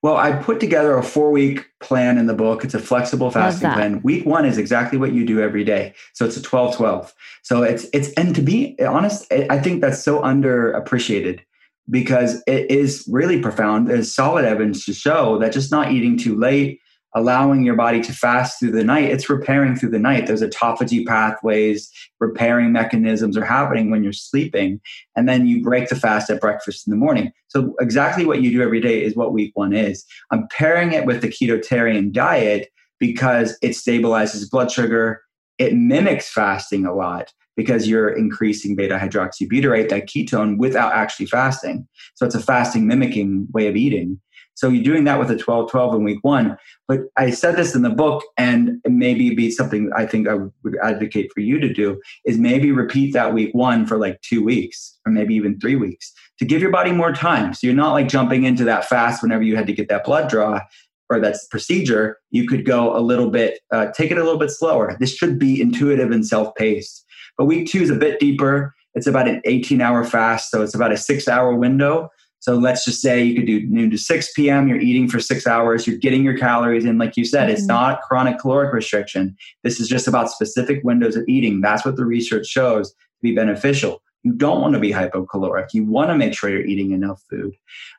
Well, 0.03 0.17
I 0.17 0.33
put 0.33 0.59
together 0.59 0.99
a 0.99 1.03
four 1.05 1.31
week 1.31 1.69
plan 1.81 2.19
in 2.19 2.27
the 2.27 2.35
book. 2.35 2.65
It's 2.65 2.75
a 2.75 2.81
flexible 2.81 3.31
fasting 3.31 3.71
plan. 3.71 4.03
Week 4.03 4.27
one 4.27 4.45
is 4.45 4.59
exactly 4.59 4.99
what 4.99 5.13
you 5.13 5.25
do 5.25 5.41
every 5.41 5.63
day. 5.63 5.95
So 6.15 6.27
it's 6.27 6.37
a 6.37 6.43
12 6.43 6.75
12. 6.75 7.15
So 7.43 7.63
it's, 7.63 7.87
it's, 7.93 8.13
and 8.15 8.35
to 8.35 8.43
be 8.43 8.77
honest, 8.81 9.33
I 9.33 9.61
think 9.61 9.83
that's 9.83 10.03
so 10.03 10.21
underappreciated 10.23 11.43
because 11.91 12.43
it 12.49 12.69
is 12.73 13.09
really 13.09 13.41
profound. 13.41 13.87
There's 13.87 14.13
solid 14.13 14.45
evidence 14.45 14.85
to 14.87 14.95
show 14.95 15.39
that 15.39 15.53
just 15.53 15.71
not 15.71 15.93
eating 15.93 16.19
too 16.19 16.37
late, 16.37 16.81
allowing 17.15 17.65
your 17.65 17.77
body 17.77 18.01
to 18.01 18.13
fast 18.13 18.59
through 18.59 18.71
the 18.71 18.85
night, 18.85 19.11
it's 19.11 19.29
repairing 19.29 19.77
through 19.77 19.91
the 19.91 19.99
night. 19.99 20.27
Those 20.27 20.43
autophagy 20.43 21.07
pathways, 21.07 21.91
repairing 22.21 22.73
mechanisms 22.73 23.37
are 23.37 23.45
happening 23.45 23.91
when 23.91 24.03
you're 24.03 24.13
sleeping. 24.13 24.81
And 25.17 25.29
then 25.29 25.47
you 25.47 25.63
break 25.63 25.89
the 25.89 25.97
fast 25.97 26.31
at 26.31 26.41
breakfast 26.41 26.87
in 26.87 26.91
the 26.91 26.97
morning. 26.97 27.33
So, 27.49 27.75
exactly 27.81 28.25
what 28.25 28.41
you 28.41 28.51
do 28.51 28.63
every 28.63 28.81
day 28.81 29.03
is 29.03 29.15
what 29.15 29.33
week 29.33 29.53
one 29.55 29.73
is. 29.73 30.05
I'm 30.31 30.49
pairing 30.49 30.93
it 30.93 31.05
with 31.05 31.21
the 31.21 31.29
ketotarian 31.29 32.13
diet 32.13 32.71
because 32.99 33.59
it 33.63 33.71
stabilizes 33.71 34.51
blood 34.51 34.71
sugar. 34.71 35.23
It 35.59 35.75
mimics 35.75 36.31
fasting 36.31 36.87
a 36.87 36.95
lot 36.95 37.33
because 37.55 37.87
you're 37.87 38.09
increasing 38.09 38.75
beta 38.75 38.97
hydroxybutyrate, 38.97 39.91
that 39.91 40.07
ketone, 40.07 40.57
without 40.57 40.95
actually 40.95 41.27
fasting. 41.27 41.87
So, 42.15 42.25
it's 42.25 42.35
a 42.35 42.41
fasting 42.41 42.87
mimicking 42.87 43.49
way 43.53 43.67
of 43.67 43.77
eating. 43.77 44.19
So 44.55 44.69
you're 44.69 44.85
doing 44.85 45.05
that 45.05 45.19
with 45.19 45.31
a 45.31 45.37
12 45.37 45.71
12 45.71 45.95
in 45.95 46.05
week 46.05 46.19
one. 46.23 46.57
But 46.87 47.01
I 47.17 47.31
said 47.31 47.57
this 47.57 47.75
in 47.75 47.83
the 47.83 47.91
book, 47.91 48.25
and 48.37 48.81
maybe 48.87 49.35
be 49.35 49.51
something 49.51 49.91
I 49.97 50.07
think 50.07 50.29
I 50.29 50.35
would 50.35 50.77
advocate 50.83 51.31
for 51.33 51.41
you 51.41 51.59
to 51.59 51.73
do 51.73 52.01
is 52.25 52.39
maybe 52.39 52.71
repeat 52.71 53.13
that 53.13 53.33
week 53.33 53.51
one 53.55 53.87
for 53.87 53.99
like 53.99 54.21
two 54.21 54.45
weeks 54.45 54.99
or 55.07 55.13
maybe 55.13 55.35
even 55.35 55.59
three 55.59 55.77
weeks 55.77 56.13
to 56.39 56.45
give 56.45 56.61
your 56.61 56.71
body 56.71 56.93
more 56.93 57.13
time. 57.13 57.55
So 57.55 57.67
you're 57.67 57.77
not 57.77 57.93
like 57.93 58.09
jumping 58.09 58.45
into 58.45 58.65
that 58.65 58.85
fast 58.85 59.23
whenever 59.23 59.43
you 59.43 59.57
had 59.57 59.67
to 59.67 59.73
get 59.73 59.89
that 59.89 60.05
blood 60.05 60.29
draw 60.29 60.61
or 61.09 61.21
that 61.21 61.37
procedure. 61.51 62.19
You 62.31 62.47
could 62.47 62.65
go 62.65 62.97
a 62.97 63.01
little 63.01 63.31
bit, 63.31 63.61
uh, 63.73 63.93
take 63.93 64.11
it 64.11 64.19
a 64.19 64.25
little 64.25 64.39
bit 64.39 64.51
slower. 64.51 64.97
This 64.99 65.15
should 65.15 65.39
be 65.39 65.61
intuitive 65.61 66.11
and 66.11 66.27
self 66.27 66.55
paced. 66.57 67.05
But 67.39 67.47
week 67.47 67.69
two 67.69 67.83
is 67.83 67.91
a 67.91 67.95
bit 67.95 68.21
deeper. 68.21 68.75
It's 68.95 69.07
about 69.07 69.29
an 69.29 69.41
18 69.45 69.81
hour 69.81 70.05
fast. 70.05 70.51
So 70.51 70.63
it's 70.63 70.75
about 70.75 70.93
a 70.93 70.97
six 70.97 71.29
hour 71.29 71.55
window. 71.55 72.11
So 72.43 72.57
let's 72.57 72.85
just 72.85 73.01
say 73.01 73.23
you 73.23 73.37
could 73.37 73.47
do 73.47 73.65
noon 73.69 73.89
to 73.93 73.97
6 73.97 74.33
p.m. 74.33 74.67
You're 74.67 74.81
eating 74.81 75.09
for 75.09 75.21
six 75.21 75.47
hours. 75.47 75.87
You're 75.87 75.97
getting 75.97 76.25
your 76.25 76.37
calories 76.37 76.85
in. 76.85 76.99
Like 76.99 77.17
you 77.17 77.25
said, 77.25 77.45
mm-hmm. 77.45 77.53
it's 77.53 77.67
not 77.67 78.03
chronic 78.03 78.41
caloric 78.41 78.75
restriction. 78.75 79.37
This 79.63 79.79
is 79.79 79.89
just 79.89 80.09
about 80.09 80.29
specific 80.29 80.81
windows 80.83 81.15
of 81.15 81.23
eating. 81.29 81.61
That's 81.61 81.85
what 81.85 81.95
the 81.95 82.05
research 82.05 82.49
shows 82.49 82.91
to 82.91 82.97
be 83.23 83.33
beneficial. 83.33 84.03
You 84.25 84.33
don't 84.33 84.61
want 84.61 84.75
to 84.75 84.81
be 84.81 84.91
hypocaloric. 84.91 85.69
You 85.73 85.85
want 85.85 86.11
to 86.11 86.17
make 86.17 86.35
sure 86.35 86.51
you're 86.51 86.67
eating 86.67 86.91
enough 86.91 87.23
food. 87.31 87.55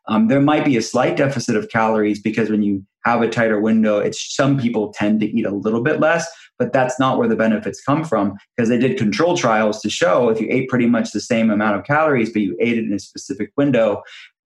Um, 0.09 0.27
there 0.27 0.41
might 0.41 0.65
be 0.65 0.75
a 0.75 0.81
slight 0.81 1.15
deficit 1.15 1.55
of 1.55 1.69
calories 1.69 2.21
because 2.21 2.49
when 2.49 2.63
you 2.63 2.85
have 3.05 3.21
a 3.21 3.29
tighter 3.29 3.61
window, 3.61 3.99
it's 3.99 4.35
some 4.35 4.57
people 4.57 4.93
tend 4.93 5.21
to 5.21 5.25
eat 5.25 5.45
a 5.45 5.51
little 5.51 5.81
bit 5.81 5.99
less, 5.99 6.29
but 6.57 6.71
that's 6.71 6.99
not 6.99 7.17
where 7.17 7.27
the 7.27 7.35
benefits 7.35 7.81
come 7.81 8.05
from 8.05 8.37
because 8.55 8.69
they 8.69 8.77
did 8.77 8.97
control 8.97 9.35
trials 9.35 9.81
to 9.81 9.89
show 9.89 10.29
if 10.29 10.39
you 10.39 10.47
ate 10.49 10.69
pretty 10.69 10.85
much 10.85 11.11
the 11.11 11.19
same 11.19 11.49
amount 11.49 11.77
of 11.77 11.85
calories, 11.85 12.31
but 12.31 12.41
you 12.41 12.55
ate 12.61 12.77
it 12.77 12.85
in 12.85 12.93
a 12.93 12.99
specific 12.99 13.51
window, 13.57 14.01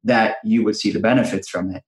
that 0.08 0.38
you 0.43 0.64
would 0.64 0.76
see 0.76 0.91
the 0.91 0.99
benefits 0.99 1.47
from 1.47 1.72
it. 1.74 1.84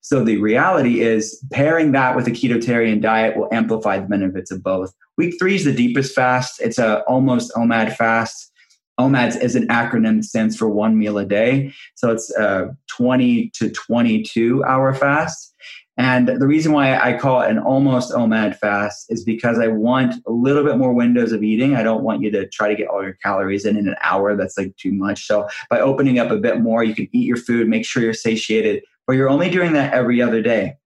So 0.00 0.22
the 0.22 0.36
reality 0.36 1.00
is 1.00 1.42
pairing 1.50 1.92
that 1.92 2.14
with 2.14 2.26
a 2.26 2.30
ketotarian 2.30 3.00
diet 3.00 3.36
will 3.36 3.48
amplify 3.52 3.98
the 3.98 4.06
benefits 4.06 4.50
of 4.50 4.62
both. 4.62 4.92
Week 5.16 5.34
three 5.38 5.54
is 5.54 5.64
the 5.64 5.72
deepest 5.72 6.14
fast. 6.14 6.60
It's 6.60 6.78
a 6.78 7.00
almost 7.04 7.52
OMAD 7.54 7.96
fast. 7.96 8.52
OMAD 9.00 9.40
is 9.42 9.56
an 9.56 9.66
acronym 9.68 10.16
that 10.16 10.24
stands 10.24 10.56
for 10.56 10.68
one 10.68 10.98
meal 10.98 11.16
a 11.16 11.24
day. 11.24 11.72
So 11.94 12.10
it's 12.10 12.30
a 12.36 12.76
20 12.88 13.50
to 13.54 13.70
22 13.70 14.62
hour 14.64 14.92
fast. 14.94 15.53
And 15.96 16.26
the 16.26 16.46
reason 16.46 16.72
why 16.72 16.98
I 16.98 17.16
call 17.16 17.42
it 17.42 17.50
an 17.50 17.58
almost 17.58 18.12
OMAD 18.12 18.56
fast 18.56 19.06
is 19.10 19.22
because 19.22 19.60
I 19.60 19.68
want 19.68 20.14
a 20.26 20.32
little 20.32 20.64
bit 20.64 20.76
more 20.76 20.92
windows 20.92 21.30
of 21.30 21.44
eating. 21.44 21.76
I 21.76 21.84
don't 21.84 22.02
want 22.02 22.20
you 22.20 22.32
to 22.32 22.48
try 22.48 22.68
to 22.68 22.74
get 22.74 22.88
all 22.88 23.02
your 23.02 23.16
calories 23.22 23.64
in 23.64 23.76
in 23.76 23.86
an 23.86 23.94
hour. 24.02 24.36
That's 24.36 24.58
like 24.58 24.76
too 24.76 24.92
much. 24.92 25.26
So 25.26 25.48
by 25.70 25.78
opening 25.78 26.18
up 26.18 26.32
a 26.32 26.36
bit 26.36 26.60
more, 26.60 26.82
you 26.82 26.96
can 26.96 27.08
eat 27.12 27.26
your 27.26 27.36
food, 27.36 27.68
make 27.68 27.86
sure 27.86 28.02
you're 28.02 28.12
satiated, 28.12 28.82
but 29.06 29.12
you're 29.12 29.30
only 29.30 29.50
doing 29.50 29.72
that 29.74 29.94
every 29.94 30.20
other 30.20 30.42
day. 30.42 30.76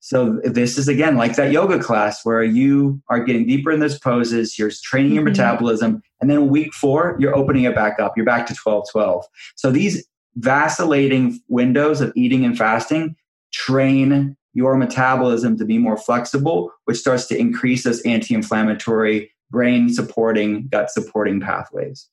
So 0.00 0.40
this 0.42 0.76
is 0.76 0.88
again 0.88 1.16
like 1.16 1.36
that 1.36 1.52
yoga 1.52 1.78
class 1.78 2.24
where 2.24 2.42
you 2.42 3.00
are 3.08 3.22
getting 3.22 3.46
deeper 3.46 3.70
in 3.70 3.78
those 3.78 4.00
poses, 4.00 4.58
you're 4.58 4.72
training 4.82 5.12
your 5.12 5.22
mm-hmm. 5.22 5.30
metabolism, 5.30 6.02
and 6.20 6.28
then 6.28 6.48
week 6.48 6.74
four, 6.74 7.16
you're 7.20 7.36
opening 7.36 7.62
it 7.62 7.76
back 7.76 8.00
up. 8.00 8.16
You're 8.16 8.26
back 8.26 8.48
to 8.48 8.54
12 8.54 8.86
12. 8.90 9.24
So 9.54 9.70
these 9.70 10.04
vacillating 10.34 11.40
windows 11.46 12.00
of 12.00 12.12
eating 12.16 12.44
and 12.44 12.58
fasting 12.58 13.14
train 13.52 14.36
your 14.54 14.76
metabolism 14.76 15.56
to 15.58 15.64
be 15.64 15.78
more 15.78 15.96
flexible, 15.96 16.72
which 16.84 16.98
starts 16.98 17.26
to 17.26 17.38
increase 17.38 17.84
those 17.84 18.00
anti 18.02 18.34
inflammatory, 18.34 19.32
brain 19.50 19.88
supporting, 19.88 20.68
gut 20.68 20.90
supporting 20.90 21.40
pathways. 21.40 22.08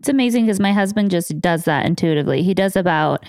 It's 0.00 0.08
amazing 0.08 0.46
because 0.46 0.60
my 0.60 0.72
husband 0.72 1.10
just 1.10 1.40
does 1.40 1.64
that 1.64 1.86
intuitively. 1.86 2.42
He 2.42 2.54
does 2.54 2.76
about 2.76 3.24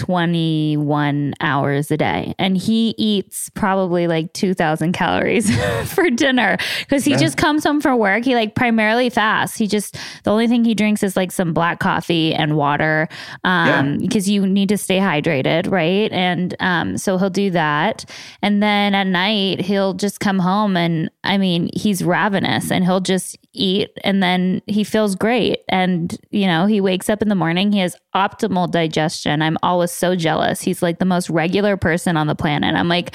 21 0.00 1.34
hours 1.40 1.90
a 1.90 1.96
day. 1.98 2.34
And 2.38 2.56
he 2.56 2.94
eats 2.96 3.50
probably 3.50 4.06
like 4.06 4.32
2000 4.32 4.92
calories 4.92 5.54
for 5.92 6.08
dinner. 6.08 6.56
Because 6.78 7.04
he 7.04 7.10
yeah. 7.10 7.18
just 7.18 7.36
comes 7.36 7.64
home 7.64 7.82
from 7.82 7.98
work. 7.98 8.24
He 8.24 8.34
like 8.34 8.54
primarily 8.54 9.10
fasts. 9.10 9.58
He 9.58 9.66
just 9.66 9.98
the 10.24 10.30
only 10.30 10.48
thing 10.48 10.64
he 10.64 10.74
drinks 10.74 11.02
is 11.02 11.16
like 11.18 11.30
some 11.30 11.52
black 11.52 11.80
coffee 11.80 12.32
and 12.32 12.56
water 12.56 13.08
um 13.44 13.98
because 13.98 14.26
yeah. 14.26 14.40
you 14.40 14.46
need 14.46 14.70
to 14.70 14.78
stay 14.78 14.98
hydrated 14.98 15.70
right? 15.70 16.10
And 16.12 16.56
um 16.60 16.96
so 16.96 17.18
he'll 17.18 17.28
do 17.28 17.50
that. 17.50 18.06
And 18.40 18.62
then 18.62 18.94
at 18.94 19.06
night 19.06 19.60
he'll 19.60 19.92
just 19.92 20.20
come 20.20 20.38
home 20.38 20.78
and 20.78 21.10
i 21.24 21.36
mean 21.36 21.68
he's 21.74 22.02
ravenous 22.02 22.70
and 22.70 22.84
he'll 22.84 23.00
just 23.00 23.36
eat 23.52 23.90
and 24.02 24.22
then 24.22 24.62
he 24.66 24.82
feels 24.82 25.14
great. 25.14 25.60
And 25.68 26.16
you 26.30 26.46
know 26.46 26.64
he 26.64 26.80
wakes 26.80 27.10
up 27.10 27.20
in 27.20 27.28
the 27.28 27.34
morning 27.34 27.70
he 27.70 27.80
has 27.80 27.96
optimal 28.14 28.70
digestion. 28.70 29.42
I'm 29.42 29.58
always 29.62 29.89
was 29.90 29.98
so 29.98 30.14
jealous. 30.14 30.60
He's 30.60 30.82
like 30.82 30.98
the 30.98 31.04
most 31.04 31.28
regular 31.30 31.76
person 31.76 32.16
on 32.16 32.26
the 32.26 32.34
planet. 32.34 32.74
I'm 32.74 32.88
like, 32.88 33.14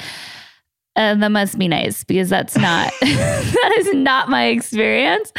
uh, 0.96 1.14
that 1.14 1.28
must 1.28 1.58
be 1.58 1.68
nice 1.68 2.04
because 2.04 2.30
that's 2.30 2.56
not 2.56 2.90
that 3.00 3.74
is 3.76 3.92
not 3.92 4.30
my 4.30 4.46
experience 4.46 5.30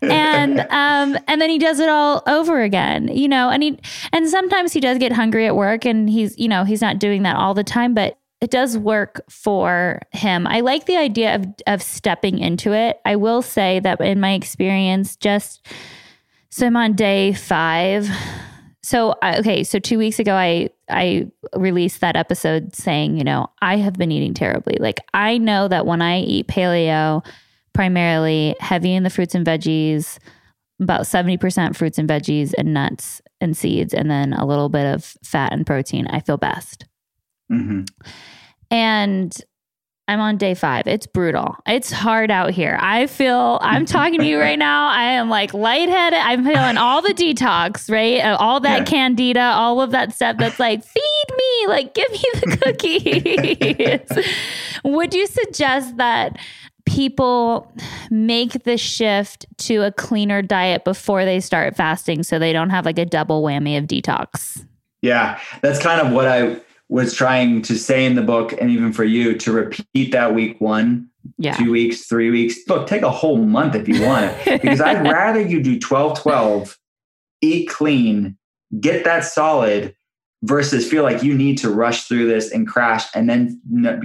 and 0.00 0.60
um 0.70 1.18
and 1.28 1.38
then 1.38 1.50
he 1.50 1.58
does 1.58 1.80
it 1.80 1.88
all 1.90 2.22
over 2.26 2.62
again 2.62 3.08
you 3.08 3.28
know 3.28 3.50
and 3.50 3.62
he 3.62 3.78
and 4.14 4.26
sometimes 4.26 4.72
he 4.72 4.80
does 4.80 4.96
get 4.96 5.12
hungry 5.12 5.46
at 5.46 5.54
work 5.54 5.84
and 5.84 6.08
he's 6.08 6.38
you 6.38 6.48
know 6.48 6.64
he's 6.64 6.80
not 6.80 6.98
doing 6.98 7.24
that 7.24 7.36
all 7.36 7.52
the 7.52 7.62
time 7.62 7.92
but 7.92 8.18
it 8.40 8.50
does 8.50 8.78
work 8.78 9.20
for 9.28 10.00
him 10.12 10.46
i 10.46 10.60
like 10.60 10.86
the 10.86 10.96
idea 10.96 11.34
of 11.34 11.46
of 11.66 11.82
stepping 11.82 12.38
into 12.38 12.72
it 12.72 12.98
i 13.04 13.14
will 13.14 13.42
say 13.42 13.80
that 13.80 14.00
in 14.00 14.18
my 14.18 14.32
experience 14.32 15.14
just 15.16 15.66
so 16.48 16.66
i'm 16.66 16.74
on 16.74 16.94
day 16.94 17.34
five 17.34 18.08
so 18.82 19.14
okay, 19.22 19.64
so 19.64 19.78
2 19.78 19.98
weeks 19.98 20.18
ago 20.18 20.34
I 20.34 20.70
I 20.88 21.28
released 21.56 22.00
that 22.00 22.16
episode 22.16 22.74
saying, 22.74 23.16
you 23.16 23.24
know, 23.24 23.48
I 23.60 23.76
have 23.76 23.94
been 23.94 24.12
eating 24.12 24.34
terribly. 24.34 24.76
Like 24.80 25.00
I 25.14 25.38
know 25.38 25.68
that 25.68 25.86
when 25.86 26.02
I 26.02 26.20
eat 26.20 26.48
paleo, 26.48 27.24
primarily 27.72 28.56
heavy 28.60 28.94
in 28.94 29.02
the 29.02 29.10
fruits 29.10 29.34
and 29.34 29.46
veggies, 29.46 30.18
about 30.80 31.02
70% 31.02 31.76
fruits 31.76 31.98
and 31.98 32.08
veggies 32.08 32.52
and 32.58 32.74
nuts 32.74 33.22
and 33.40 33.56
seeds 33.56 33.94
and 33.94 34.10
then 34.10 34.32
a 34.32 34.44
little 34.44 34.68
bit 34.68 34.92
of 34.92 35.04
fat 35.22 35.52
and 35.52 35.66
protein, 35.66 36.06
I 36.08 36.20
feel 36.20 36.36
best. 36.36 36.86
Mm-hmm. 37.50 37.82
And 38.70 39.36
I'm 40.12 40.20
on 40.20 40.36
day 40.36 40.52
five. 40.52 40.86
It's 40.86 41.06
brutal. 41.06 41.56
It's 41.66 41.90
hard 41.90 42.30
out 42.30 42.50
here. 42.50 42.76
I 42.82 43.06
feel, 43.06 43.58
I'm 43.62 43.86
talking 43.86 44.20
to 44.20 44.26
you 44.26 44.38
right 44.38 44.58
now. 44.58 44.88
I 44.88 45.04
am 45.04 45.30
like 45.30 45.54
lightheaded. 45.54 46.18
I'm 46.18 46.44
feeling 46.44 46.76
all 46.76 47.00
the 47.00 47.14
detox, 47.14 47.90
right? 47.90 48.20
Uh, 48.20 48.36
all 48.38 48.60
that 48.60 48.80
yeah. 48.80 48.84
candida, 48.84 49.40
all 49.40 49.80
of 49.80 49.90
that 49.92 50.12
stuff 50.12 50.36
that's 50.36 50.60
like, 50.60 50.84
feed 50.84 51.24
me, 51.34 51.66
like, 51.66 51.94
give 51.94 52.10
me 52.10 52.24
the 52.34 54.06
cookies. 54.10 54.24
Would 54.84 55.14
you 55.14 55.26
suggest 55.26 55.96
that 55.96 56.38
people 56.84 57.72
make 58.10 58.64
the 58.64 58.76
shift 58.76 59.46
to 59.56 59.78
a 59.78 59.92
cleaner 59.92 60.42
diet 60.42 60.84
before 60.84 61.24
they 61.24 61.40
start 61.40 61.74
fasting 61.74 62.22
so 62.22 62.38
they 62.38 62.52
don't 62.52 62.68
have 62.68 62.84
like 62.84 62.98
a 62.98 63.06
double 63.06 63.42
whammy 63.42 63.78
of 63.78 63.84
detox. 63.84 64.66
Yeah, 65.00 65.40
that's 65.62 65.80
kind 65.80 66.06
of 66.06 66.12
what 66.12 66.26
I 66.28 66.60
was 66.92 67.14
trying 67.14 67.62
to 67.62 67.78
say 67.78 68.04
in 68.04 68.14
the 68.16 68.22
book 68.22 68.52
and 68.60 68.70
even 68.70 68.92
for 68.92 69.02
you 69.04 69.34
to 69.38 69.50
repeat 69.50 70.12
that 70.12 70.34
week 70.34 70.60
one, 70.60 71.08
Yeah. 71.38 71.54
two 71.56 71.70
weeks, 71.72 72.06
three 72.06 72.30
weeks. 72.30 72.56
Look, 72.68 72.86
take 72.86 73.00
a 73.02 73.10
whole 73.10 73.38
month 73.38 73.74
if 73.74 73.88
you 73.88 74.02
want 74.02 74.36
because 74.44 74.80
I'd 74.82 75.02
rather 75.10 75.40
you 75.40 75.62
do 75.62 75.78
12 75.78 76.20
12, 76.20 76.78
eat 77.40 77.68
clean, 77.70 78.36
get 78.78 79.04
that 79.04 79.24
solid 79.24 79.94
versus 80.44 80.86
feel 80.90 81.02
like 81.02 81.22
you 81.22 81.32
need 81.34 81.56
to 81.58 81.70
rush 81.70 82.02
through 82.08 82.26
this 82.26 82.50
and 82.50 82.66
crash 82.66 83.04
and 83.14 83.30
then 83.30 83.58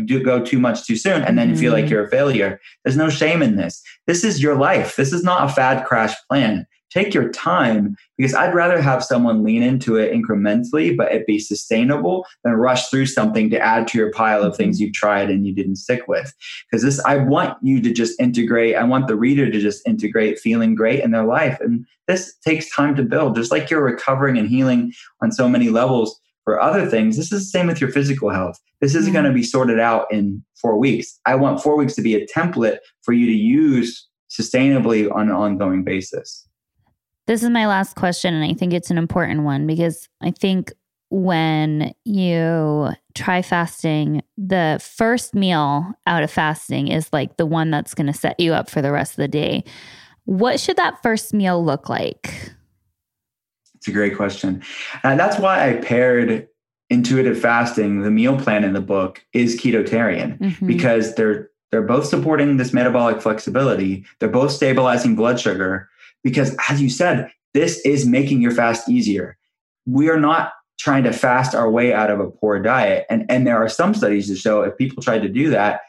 do 0.06 0.24
go 0.24 0.40
too 0.44 0.60
much 0.60 0.86
too 0.86 0.96
soon 0.96 1.24
and 1.24 1.38
then 1.38 1.56
feel 1.58 1.74
like 1.74 1.86
Mhm. 1.86 1.90
you're 1.90 2.06
a 2.06 2.10
failure. 2.10 2.60
There's 2.86 2.96
no 2.96 3.10
shame 3.10 3.42
in 3.42 3.58
this. 3.58 3.82
This 4.06 4.24
is 4.24 4.42
your 4.42 4.56
life. 4.56 4.96
This 4.96 5.12
is 5.12 5.24
not 5.26 5.50
a 5.50 5.54
fad 5.54 5.86
crash 5.86 6.14
plan. 6.30 6.66
Take 6.90 7.14
your 7.14 7.30
time 7.30 7.98
because 8.18 8.34
I'd 8.34 8.54
rather 8.54 8.82
have 8.82 9.04
someone 9.04 9.44
lean 9.44 9.62
into 9.62 9.98
it 9.98 10.14
incrementally, 10.14 10.96
but 10.96 11.12
it 11.12 11.28
be 11.28 11.38
sustainable 11.38 12.26
than 12.44 12.54
rush 12.54 12.88
through 12.88 13.08
something 13.08 13.50
to 13.50 13.60
add 13.60 13.88
to 13.90 13.98
your 13.98 14.12
pile 14.12 14.42
of 14.42 14.56
things 14.56 14.80
you've 14.80 14.94
tried 14.94 15.30
and 15.30 15.46
you 15.46 15.54
didn't 15.54 15.76
stick 15.76 16.08
with. 16.08 16.34
Because 16.70 16.84
this, 16.84 17.04
I 17.06 17.18
want 17.18 17.58
you 17.62 17.82
to 17.82 17.92
just 17.92 18.20
integrate. 18.20 18.76
I 18.76 18.84
want 18.84 19.08
the 19.08 19.18
reader 19.18 19.52
to 19.52 19.60
just 19.60 19.86
integrate 19.88 20.40
feeling 20.40 20.76
great 20.76 21.04
in 21.04 21.12
their 21.12 21.26
life. 21.26 21.60
And 21.60 21.86
this 22.08 22.36
takes 22.38 22.74
time 22.74 22.96
to 22.96 23.04
build, 23.04 23.36
just 23.36 23.52
like 23.52 23.70
you're 23.70 23.84
recovering 23.84 24.38
and 24.38 24.48
healing 24.48 24.94
on 25.22 25.32
so 25.32 25.50
many 25.50 25.70
levels 25.70 26.20
for 26.46 26.62
other 26.62 26.86
things. 26.86 27.18
This 27.18 27.34
is 27.34 27.42
the 27.42 27.46
same 27.46 27.68
with 27.68 27.82
your 27.82 27.92
physical 27.92 28.30
health. 28.30 28.58
This 28.80 28.96
isn't 28.96 29.12
going 29.12 29.26
to 29.26 29.34
be 29.34 29.44
sorted 29.44 29.82
out 29.82 30.08
in 30.10 30.42
four 30.56 30.78
weeks. 30.78 31.20
I 31.26 31.36
want 31.36 31.62
four 31.62 31.76
weeks 31.76 31.96
to 31.96 32.02
be 32.02 32.16
a 32.16 32.26
template 32.26 32.78
for 33.02 33.12
you 33.12 33.26
to 33.26 33.34
use 33.34 34.08
sustainably 34.30 35.14
on 35.14 35.30
an 35.30 35.36
ongoing 35.36 35.84
basis. 35.84 36.47
This 37.28 37.44
is 37.44 37.50
my 37.50 37.68
last 37.68 37.96
question, 37.96 38.34
and 38.34 38.44
I 38.44 38.54
think 38.54 38.74
it's 38.74 38.90
an 38.90 38.98
important 38.98 39.44
one 39.44 39.68
because 39.68 40.08
I 40.22 40.32
think 40.32 40.72
when 41.10 41.94
you 42.06 42.90
try 43.16 43.42
fasting, 43.42 44.22
the 44.38 44.80
first 44.82 45.36
meal 45.36 45.92
out 46.06 46.24
of 46.24 46.32
fasting 46.32 46.88
is 46.88 47.10
like 47.12 47.38
the 47.38 47.46
one 47.46 47.70
that's 47.70 47.94
going 47.94 48.08
to 48.08 48.14
set 48.14 48.40
you 48.40 48.54
up 48.54 48.70
for 48.70 48.82
the 48.82 48.92
rest 48.92 49.12
of 49.14 49.18
the 49.18 49.28
day. 49.28 49.64
What 50.26 50.60
should 50.60 50.78
that 50.78 51.02
first 51.04 51.34
meal 51.34 51.64
look 51.64 51.90
like? 51.90 52.52
It's 53.76 53.88
a 53.88 53.92
great 53.92 54.16
question. 54.16 54.64
And 55.04 55.20
that's 55.20 55.38
why 55.40 55.70
I 55.70 55.74
paired 55.78 56.48
intuitive 56.90 57.40
fasting, 57.40 58.02
the 58.02 58.12
meal 58.12 58.38
plan 58.40 58.64
in 58.64 58.74
the 58.74 58.82
book 58.82 59.24
is 59.34 59.60
ketotarian 59.60 60.38
Mhm. 60.40 60.68
because 60.68 61.16
they're 61.16 61.50
they're 61.70 61.82
both 61.82 62.06
supporting 62.06 62.56
this 62.56 62.72
metabolic 62.72 63.22
flexibility. 63.22 64.06
They're 64.20 64.30
both 64.30 64.52
stabilizing 64.52 65.16
blood 65.18 65.38
sugar 65.38 65.90
because 66.28 66.54
as 66.70 66.82
you 66.82 66.90
said, 66.90 67.32
this 67.54 67.80
is 67.86 68.06
making 68.06 68.42
your 68.42 68.52
fast 68.52 68.90
easier. 68.90 69.38
We 69.86 70.10
are 70.10 70.20
not 70.20 70.52
trying 70.78 71.06
to 71.06 71.14
fast 71.14 71.56
our 71.56 71.72
way 71.72 71.94
out 71.94 72.12
of 72.12 72.20
a 72.20 72.30
poor 72.30 72.62
diet. 72.62 73.06
And 73.10 73.26
and 73.30 73.48
there 73.48 73.56
are 73.56 73.70
some 73.70 73.94
studies 73.94 74.28
to 74.28 74.36
show 74.36 74.62
if 74.62 74.78
people 74.78 75.02
tried 75.02 75.22
to 75.22 75.30
do 75.30 75.50
that, 75.52 75.84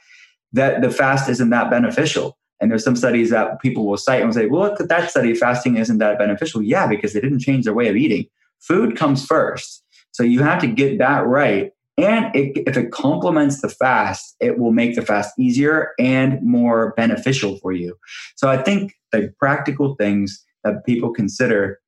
that 0.53 0.81
the 0.81 0.93
fast 0.93 1.29
isn't 1.29 1.51
that 1.51 1.71
beneficial. 1.71 2.39
And 2.61 2.71
there's 2.71 2.85
some 2.85 2.95
studies 2.95 3.31
that 3.31 3.61
people 3.61 3.85
will 3.85 3.97
cite 3.97 4.23
and 4.23 4.33
say, 4.33 4.47
well, 4.47 4.63
look 4.63 4.81
at 4.81 4.89
that 4.89 5.11
study, 5.11 5.35
fasting 5.35 5.77
isn't 5.77 5.99
that 5.99 6.19
beneficial. 6.19 6.63
Yeah, 6.63 6.87
because 6.87 7.15
they 7.15 7.21
didn't 7.21 7.41
change 7.41 7.65
their 7.65 7.75
way 7.75 7.89
of 7.89 7.97
eating. 7.97 8.27
Food 8.61 8.97
comes 8.97 9.27
first. 9.27 9.83
So 10.13 10.23
you 10.23 10.45
have 10.45 10.61
to 10.61 10.69
get 10.69 10.99
that 10.99 11.27
right. 11.27 11.73
And 11.99 12.35
it, 12.35 12.63
if 12.67 12.77
it 12.77 12.93
complements 12.93 13.61
the 13.61 13.69
fast, 13.69 14.37
it 14.41 14.59
will 14.59 14.71
make 14.71 14.95
the 14.95 15.03
fast 15.03 15.35
easier 15.39 15.91
and 15.99 16.41
more 16.43 16.95
beneficial 16.97 17.59
for 17.59 17.73
you. 17.73 17.97
So 18.37 18.49
I 18.49 18.63
think 18.63 18.95
the 19.11 19.33
practical 19.39 19.97
things 19.97 20.45
that 20.63 20.87
people 20.87 21.13
consider 21.13 21.81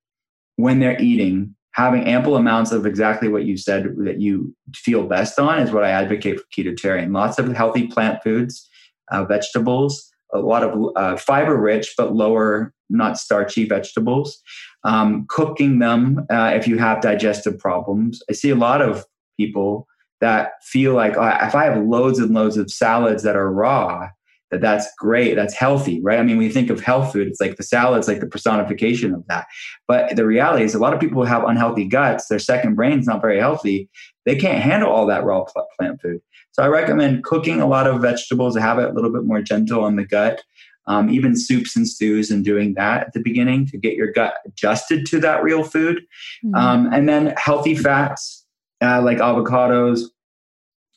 when 0.56 0.80
they're 0.80 1.00
eating, 1.00 1.54
having 1.72 2.04
ample 2.04 2.36
amounts 2.36 2.72
of 2.72 2.86
exactly 2.86 3.28
what 3.28 3.44
you 3.44 3.56
said 3.56 3.94
that 3.98 4.20
you 4.20 4.54
feel 4.74 5.06
best 5.06 5.38
on 5.38 5.60
is 5.60 5.70
what 5.70 5.84
I 5.84 5.90
advocate 5.90 6.40
for 6.40 6.46
ketotarian. 6.54 7.14
Lots 7.14 7.38
of 7.38 7.54
healthy 7.54 7.86
plant 7.86 8.20
foods, 8.24 8.68
uh, 9.12 9.24
vegetables, 9.24 10.10
a 10.32 10.40
lot 10.40 10.64
of 10.64 10.92
uh, 10.96 11.16
fiber 11.16 11.56
rich 11.56 11.94
but 11.96 12.14
lower, 12.14 12.72
not 12.88 13.16
starchy 13.16 13.64
vegetables. 13.64 14.42
Um, 14.82 15.26
cooking 15.28 15.78
them 15.78 16.26
uh, 16.30 16.52
if 16.54 16.66
you 16.66 16.78
have 16.78 17.00
digestive 17.00 17.58
problems. 17.58 18.22
I 18.28 18.32
see 18.32 18.50
a 18.50 18.56
lot 18.56 18.82
of 18.82 19.04
people 19.38 19.86
that 20.20 20.62
feel 20.62 20.94
like 20.94 21.16
oh, 21.16 21.38
if 21.42 21.54
I 21.54 21.64
have 21.64 21.82
loads 21.82 22.18
and 22.18 22.32
loads 22.32 22.56
of 22.56 22.70
salads 22.70 23.22
that 23.22 23.36
are 23.36 23.52
raw, 23.52 24.08
that 24.50 24.60
that's 24.60 24.88
great, 24.98 25.34
that's 25.34 25.54
healthy, 25.54 26.00
right? 26.02 26.18
I 26.18 26.22
mean, 26.22 26.36
we 26.36 26.48
think 26.48 26.70
of 26.70 26.80
health 26.80 27.12
food, 27.12 27.28
it's 27.28 27.40
like 27.40 27.56
the 27.56 27.62
salad's 27.62 28.08
like 28.08 28.20
the 28.20 28.26
personification 28.26 29.14
of 29.14 29.24
that. 29.28 29.46
But 29.86 30.16
the 30.16 30.26
reality 30.26 30.64
is, 30.64 30.74
a 30.74 30.78
lot 30.78 30.92
of 30.92 31.00
people 31.00 31.24
have 31.24 31.44
unhealthy 31.44 31.84
guts, 31.84 32.26
their 32.28 32.38
second 32.38 32.74
brain's 32.74 33.06
not 33.06 33.20
very 33.20 33.38
healthy. 33.38 33.88
They 34.26 34.36
can't 34.36 34.62
handle 34.62 34.90
all 34.90 35.06
that 35.06 35.24
raw 35.24 35.44
pl- 35.44 35.66
plant 35.78 36.00
food. 36.02 36.20
So 36.52 36.62
I 36.62 36.66
recommend 36.66 37.24
cooking 37.24 37.60
a 37.60 37.66
lot 37.66 37.86
of 37.86 38.02
vegetables 38.02 38.54
to 38.54 38.60
have 38.60 38.78
it 38.78 38.90
a 38.90 38.92
little 38.92 39.12
bit 39.12 39.24
more 39.24 39.40
gentle 39.40 39.84
on 39.84 39.96
the 39.96 40.04
gut. 40.04 40.42
Um, 40.86 41.10
even 41.10 41.36
soups 41.36 41.76
and 41.76 41.86
stews, 41.86 42.32
and 42.32 42.44
doing 42.44 42.74
that 42.74 43.06
at 43.06 43.12
the 43.12 43.20
beginning 43.20 43.66
to 43.66 43.78
get 43.78 43.94
your 43.94 44.10
gut 44.10 44.34
adjusted 44.44 45.06
to 45.06 45.20
that 45.20 45.42
real 45.42 45.62
food. 45.62 46.00
Mhm. 46.44 46.58
Um, 46.58 46.92
and 46.92 47.08
then 47.08 47.34
healthy 47.36 47.76
fats 47.76 48.39
uh, 48.82 49.02
like 49.02 49.18
avocados, 49.18 50.02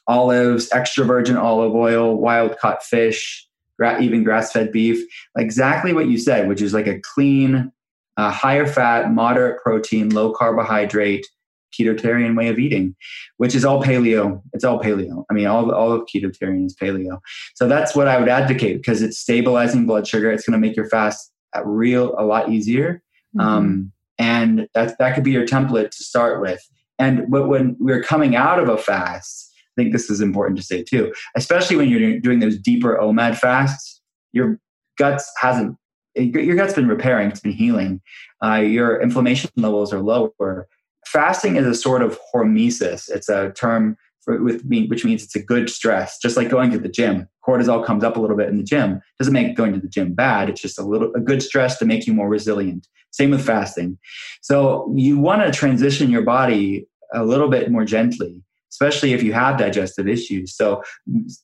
olives, 0.08 0.70
extra 0.72 1.06
virgin 1.06 1.38
olive 1.38 1.74
oil, 1.74 2.16
wild 2.16 2.58
caught 2.58 2.84
fish, 2.84 3.48
gra- 3.78 4.02
even 4.02 4.24
grass 4.24 4.52
fed 4.52 4.72
beef. 4.72 5.04
Exactly 5.38 5.94
what 5.94 6.08
you 6.08 6.18
said, 6.18 6.48
which 6.48 6.62
is 6.62 6.74
like 6.74 6.88
a 6.88 7.00
clean, 7.00 7.72
uh, 8.18 8.32
higher 8.32 8.68
fat, 8.68 9.12
moderate 9.12 9.62
protein, 9.62 10.10
low 10.10 10.32
carbohydrate, 10.34 11.26
ketotarian 11.78 12.38
way 12.38 12.50
of 12.50 12.60
eating, 12.60 12.96
which 13.38 13.56
is 13.56 13.66
all 13.66 13.82
paleo. 13.84 14.42
It's 14.54 14.64
all 14.64 14.80
paleo. 14.80 15.26
I 15.30 15.34
mean, 15.34 15.48
all, 15.48 15.72
all 15.74 15.92
of 15.92 16.08
ketotarian 16.14 16.66
is 16.66 16.76
paleo. 16.76 17.20
So 17.56 17.68
that's 17.68 17.96
what 17.96 18.08
I 18.08 18.20
would 18.20 18.30
advocate 18.30 18.78
because 18.78 19.02
it's 19.02 19.18
stabilizing 19.18 19.86
blood 19.86 20.08
sugar. 20.08 20.32
It's 20.32 20.48
going 20.48 20.60
to 20.60 20.66
make 20.66 20.76
your 20.76 20.88
fast 20.88 21.32
a 21.56 21.68
real 21.68 22.16
a 22.18 22.24
lot 22.24 22.50
easier. 22.50 23.02
Mhm. 23.36 23.42
Um, 23.44 23.92
and 24.20 24.68
that 24.76 24.98
that 25.00 25.16
could 25.16 25.24
be 25.24 25.32
your 25.32 25.46
template 25.46 25.90
to 25.90 26.04
start 26.04 26.40
with. 26.40 26.62
And 27.00 27.30
but 27.30 27.48
when 27.48 27.76
we're 27.80 28.04
coming 28.04 28.36
out 28.36 28.60
of 28.60 28.70
a 28.70 28.78
fast, 28.78 29.52
I 29.78 29.82
think 29.82 29.94
this 29.94 30.10
is 30.10 30.22
important 30.22 30.58
to 30.60 30.64
say 30.64 30.84
too, 30.84 31.14
especially 31.36 31.76
when 31.76 31.90
you're 31.90 32.20
doing- 32.20 32.40
those 32.40 32.58
deeper 32.58 32.98
OMAD 32.98 33.38
fasts, 33.38 34.02
your 34.32 34.60
guts 34.98 35.32
hasn't 35.40 35.78
your 36.16 36.56
gut's 36.56 36.74
been 36.74 36.88
repairing, 36.88 37.30
it's 37.30 37.40
been 37.40 37.52
healing. 37.52 38.02
Uh, 38.44 38.56
your 38.56 39.02
inflammation 39.02 39.50
levels 39.56 39.92
are 39.92 40.00
lower. 40.00 40.68
Fasting 41.08 41.56
is 41.56 41.66
a 41.66 41.74
sort 41.74 42.02
of 42.02 42.20
hormesis. 42.34 43.10
It's 43.10 43.30
a 43.30 43.52
term 43.54 43.98
for, 44.24 44.42
with 44.42 44.66
me, 44.66 44.88
which 44.88 45.04
means 45.06 45.24
it's 45.24 45.36
a 45.36 45.42
good 45.42 45.70
stress, 45.70 46.18
just 46.18 46.38
like 46.38 46.50
going 46.50 46.72
to 46.72 46.80
the 46.80 46.90
gym. 46.90 47.28
Cortisol 47.48 47.86
comes 47.86 48.04
up 48.04 48.16
a 48.18 48.20
little 48.20 48.38
bit 48.38 48.50
in 48.50 48.58
the 48.58 48.64
gym. 48.64 49.02
Doesn't 49.20 49.34
make 49.34 49.56
going 49.56 49.74
to 49.74 49.80
the 49.80 49.88
gym 49.88 50.14
bad. 50.14 50.50
It's 50.50 50.62
just 50.62 50.80
a 50.80 50.84
little 50.84 51.12
a 51.16 51.20
good 51.20 51.42
stress 51.44 51.78
to 51.80 51.86
make 51.86 52.08
you 52.08 52.14
more 52.14 52.30
resilient. 52.30 52.88
Same 53.12 53.32
with 53.32 53.46
fasting. 53.46 53.98
So 54.42 54.92
you 54.96 55.20
want 55.20 55.44
to 55.44 55.52
transition 55.52 56.10
your 56.10 56.24
body 56.24 56.88
a 57.14 57.24
little 57.24 57.50
bit 57.50 57.70
more 57.70 57.86
gently, 57.86 58.42
especially 58.72 59.14
if 59.14 59.22
you 59.22 59.34
have 59.34 59.58
digestive 59.58 60.08
issues. 60.08 60.56
So 60.56 60.82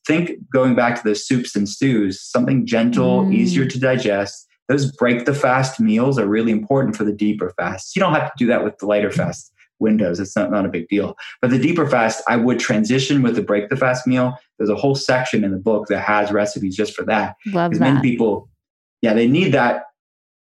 think 0.07 0.31
going 0.51 0.73
back 0.75 0.95
to 1.01 1.07
the 1.07 1.15
soups 1.15 1.55
and 1.55 1.67
stews, 1.69 2.21
something 2.21 2.65
gentle, 2.65 3.23
Mm. 3.23 3.33
easier 3.35 3.65
to 3.65 3.79
digest. 3.79 4.47
Those 4.67 4.91
break 4.91 5.25
the 5.25 5.33
fast 5.33 5.79
meals 5.79 6.17
are 6.19 6.27
really 6.27 6.51
important 6.51 6.95
for 6.95 7.03
the 7.03 7.11
deeper 7.11 7.53
fasts. 7.59 7.95
You 7.95 7.99
don't 8.01 8.13
have 8.13 8.27
to 8.27 8.37
do 8.37 8.47
that 8.47 8.63
with 8.63 8.77
the 8.77 8.85
lighter 8.85 9.11
fast 9.11 9.51
windows. 9.79 10.19
It's 10.19 10.35
not, 10.35 10.51
not 10.51 10.65
a 10.65 10.69
big 10.69 10.87
deal. 10.89 11.15
But 11.41 11.51
the 11.51 11.59
deeper 11.59 11.87
fast, 11.89 12.23
I 12.27 12.35
would 12.35 12.59
transition 12.59 13.21
with 13.21 13.35
the 13.35 13.41
break 13.41 13.69
the 13.69 13.77
fast 13.77 14.05
meal. 14.05 14.37
There's 14.57 14.69
a 14.69 14.75
whole 14.75 14.95
section 14.95 15.43
in 15.43 15.51
the 15.51 15.57
book 15.57 15.87
that 15.87 15.99
has 16.01 16.31
recipes 16.31 16.75
just 16.75 16.93
for 16.95 17.03
that. 17.05 17.35
Love 17.47 17.71
Because 17.71 17.79
many 17.79 18.01
people, 18.01 18.49
yeah, 19.01 19.13
they 19.13 19.27
need 19.27 19.53
that 19.53 19.83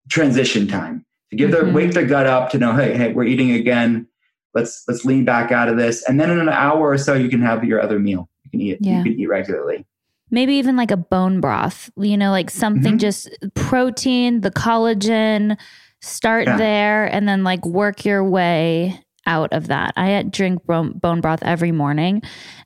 transition 0.08 0.66
time 0.66 1.04
to 1.30 1.36
give 1.36 1.50
their 1.50 1.64
Mhm. 1.64 1.72
wake 1.72 1.92
their 1.92 2.06
gut 2.06 2.26
up 2.26 2.50
to 2.50 2.58
know, 2.58 2.72
hey, 2.74 2.96
hey, 2.96 3.12
we're 3.12 3.24
eating 3.24 3.52
again. 3.52 4.06
Let's 4.54 4.84
let's 4.86 5.04
lean 5.04 5.24
back 5.24 5.50
out 5.50 5.68
of 5.68 5.76
this, 5.78 6.06
and 6.06 6.20
then 6.20 6.30
in 6.30 6.38
an 6.38 6.48
hour 6.50 6.90
or 6.90 6.98
so, 6.98 7.14
you 7.14 7.28
can 7.30 7.40
have 7.40 7.64
your 7.64 7.80
other 7.80 7.98
meal. 7.98 8.28
You 8.44 8.50
can 8.50 8.60
eat. 8.60 8.78
Yeah. 8.80 8.98
You 8.98 9.04
can 9.04 9.20
eat 9.20 9.26
regularly. 9.28 9.86
Maybe 10.30 10.54
even 10.54 10.76
like 10.76 10.90
a 10.90 10.96
bone 10.96 11.40
broth, 11.40 11.90
you 11.96 12.16
know, 12.18 12.30
like 12.30 12.50
something 12.50 12.94
Mhm. 12.96 13.00
just 13.00 13.30
protein, 13.54 14.40
the 14.42 14.50
collagen, 14.50 15.56
start 16.00 16.46
Yeah. 16.46 16.56
there 16.56 17.04
and 17.06 17.28
then 17.28 17.44
like 17.44 17.64
work 17.64 18.04
your 18.04 18.24
way 18.24 18.98
out 19.26 19.52
of 19.52 19.68
that. 19.68 19.92
I 19.96 20.22
drink 20.22 20.64
bone, 20.64 20.92
bone 20.92 21.20
broth 21.20 21.42
every 21.42 21.72
morning. 21.72 22.22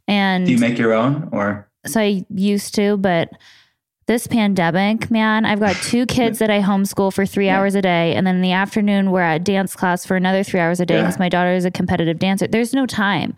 And 0.09 0.47
Do 0.47 0.53
you 0.53 0.59
make 0.59 0.79
your 0.79 0.93
own, 0.93 1.29
or 1.33 1.69
so 1.87 2.01
I 2.01 2.25
used 2.31 2.75
to, 2.77 2.97
but 2.97 3.31
this 4.07 4.27
pandemic, 4.29 5.11
man, 5.11 5.45
I've 5.45 5.59
got 5.61 5.75
two 5.77 6.07
kids 6.17 6.39
that 6.39 6.51
I 6.51 6.61
homeschool 6.63 7.13
for 7.13 7.27
three 7.27 7.47
Yeah. 7.47 7.59
hours 7.59 7.75
a 7.75 7.83
day. 7.83 8.15
And 8.15 8.27
then 8.27 8.37
in 8.37 8.41
the 8.43 8.53
afternoon, 8.53 9.11
we're 9.11 9.21
at 9.21 9.43
dance 9.45 9.75
class 9.75 10.07
for 10.07 10.17
another 10.17 10.43
three 10.45 10.61
hours 10.61 10.79
a 10.81 10.87
day 10.87 10.95
Yeah. 10.97 11.03
because 11.03 11.19
my 11.19 11.29
daughter 11.29 11.53
is 11.53 11.65
a 11.65 11.71
competitive 11.71 12.19
dancer. 12.19 12.47
There's 12.47 12.73
no 12.73 12.87
time. 12.87 13.35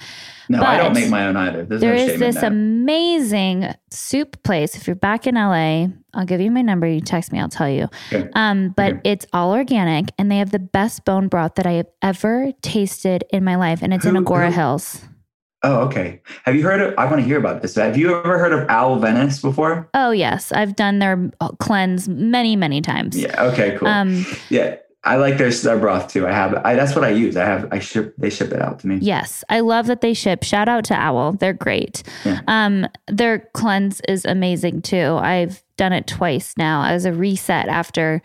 No, 0.51 0.63
I 0.63 0.79
don't 0.79 0.95
make 0.95 1.11
my 1.11 1.27
own 1.27 1.37
either. 1.37 1.65
There's 1.65 1.81
There 1.81 1.95
no 1.95 2.01
is 2.03 2.13
in 2.15 2.21
this 2.21 2.43
amazing 2.43 3.67
soup 3.91 4.43
place. 4.43 4.77
If 4.77 4.87
you're 4.87 4.97
back 4.97 5.27
in 5.27 5.35
LA, 5.35 5.89
I'll 6.15 6.25
give 6.27 6.41
you 6.41 6.51
my 6.51 6.63
number. 6.63 6.87
You 6.87 7.01
text 7.03 7.33
me, 7.33 7.39
I'll 7.41 7.49
tell 7.51 7.69
you. 7.69 7.89
Okay. 8.13 8.29
Um, 8.35 8.71
but 8.71 8.93
Okay. 8.95 9.01
it's 9.13 9.27
all 9.33 9.53
organic 9.53 10.07
and 10.19 10.31
they 10.31 10.39
have 10.39 10.51
the 10.51 10.59
best 10.59 11.05
bone 11.05 11.29
broth 11.29 11.55
that 11.57 11.67
I 11.67 11.73
have 11.73 11.87
ever 12.03 12.53
tasted 12.63 13.25
in 13.31 13.45
my 13.45 13.57
life. 13.57 13.81
And 13.83 13.93
it's 13.93 14.07
in 14.07 14.15
Who- 14.15 14.23
Agoura 14.25 14.47
who- 14.47 14.53
Hills. 14.53 15.03
Oh, 15.63 15.81
okay. 15.87 16.21
Have 16.45 16.55
you 16.55 16.63
heard 16.63 16.81
of? 16.81 16.95
I 16.99 17.07
want 17.07 17.17
to 17.17 17.27
hear 17.27 17.39
about 17.39 17.63
this. 17.63 17.75
Have 17.75 17.97
you 17.97 18.17
ever 18.17 18.39
heard 18.39 18.53
of 18.53 18.69
Owl 18.69 18.99
Venice 19.01 19.41
before? 19.43 19.89
Oh, 19.95 20.13
yes. 20.13 20.53
I've 20.53 20.77
done 20.77 21.01
their 21.01 21.31
uh, 21.41 21.49
cleanse 21.59 22.09
many, 22.09 22.55
many 22.55 22.81
times. 22.81 23.19
Yeah. 23.19 23.43
Okay. 23.43 23.77
Cool. 23.77 23.89
Um, 23.89 24.25
yeah, 24.51 24.77
I 25.05 25.17
like 25.17 25.39
their 25.39 25.51
their 25.51 25.79
broth 25.79 26.09
too. 26.09 26.27
I 26.27 26.33
have. 26.33 26.55
I, 26.65 26.75
that's 26.75 26.95
what 26.95 27.05
I 27.05 27.11
use. 27.11 27.37
I 27.37 27.45
have. 27.45 27.69
I 27.73 27.79
ship. 27.79 28.15
They 28.19 28.31
ship 28.31 28.53
it 28.53 28.61
out 28.61 28.81
to 28.81 28.87
me. 28.87 28.99
Yes, 29.01 29.43
I 29.49 29.61
love 29.61 29.87
that 29.87 30.01
they 30.01 30.13
ship. 30.13 30.43
Shout 30.43 30.69
out 30.69 30.85
to 30.87 30.95
Owl. 30.95 31.33
They're 31.33 31.53
great. 31.53 32.03
Yeah. 32.25 32.41
Um, 32.47 32.87
their 33.07 33.49
cleanse 33.55 34.01
is 34.09 34.25
amazing 34.25 34.83
too. 34.83 35.17
I've 35.21 35.63
done 35.77 35.93
it 35.93 36.07
twice 36.07 36.55
now 36.59 36.85
as 36.85 37.05
a 37.05 37.13
reset 37.13 37.69
after, 37.69 38.21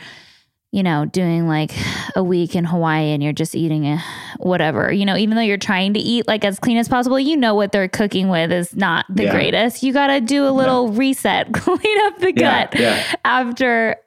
you 0.74 0.82
know, 0.82 1.06
doing 1.06 1.48
like 1.48 1.72
a 2.16 2.24
week 2.24 2.56
in 2.56 2.66
Hawaii 2.66 3.12
and 3.12 3.22
you're 3.22 3.32
just 3.32 3.54
eating 3.54 3.86
a, 3.86 4.04
whatever. 4.40 4.92
You 4.92 5.06
know, 5.06 5.16
even 5.16 5.36
though 5.36 5.44
you're 5.44 5.56
trying 5.56 5.94
to 5.94 6.00
eat 6.00 6.28
like 6.28 6.44
as 6.44 6.58
clean 6.58 6.78
as 6.78 6.90
possible, 6.90 7.20
you 7.20 7.38
know 7.38 7.54
what 7.54 7.72
they're 7.72 7.88
cooking 7.88 8.28
with 8.28 8.52
is 8.52 8.76
not 8.76 9.06
the 9.08 9.26
Yeah. 9.26 9.34
greatest. 9.34 9.84
You 9.84 9.94
got 9.94 10.08
to 10.08 10.20
do 10.20 10.48
a 10.48 10.50
little 10.50 10.90
reset, 10.90 11.54
clean 11.54 11.98
up 12.08 12.18
the 12.18 12.34
Yeah, 12.36 12.66
gut 12.66 12.80
yeah. 12.80 13.04
after 13.24 13.98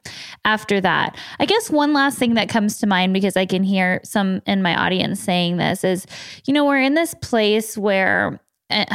after 0.43 0.81
that. 0.81 1.17
I 1.39 1.45
guess 1.45 1.69
one 1.69 1.93
last 1.93 2.17
thing 2.17 2.33
that 2.33 2.49
comes 2.49 2.79
to 2.79 2.87
mind 2.87 3.13
because 3.13 3.37
I 3.37 3.45
can 3.45 3.63
hear 3.63 4.01
some 4.03 4.41
in 4.45 4.61
my 4.61 4.75
audience 4.75 5.21
saying 5.21 5.55
this 5.55 5.85
is, 5.85 6.05
you 6.45 6.53
know, 6.53 6.65
we're 6.65 6.81
in 6.81 6.95
this 6.95 7.13
place 7.21 7.77
where 7.77 8.41
uh, 8.69 8.85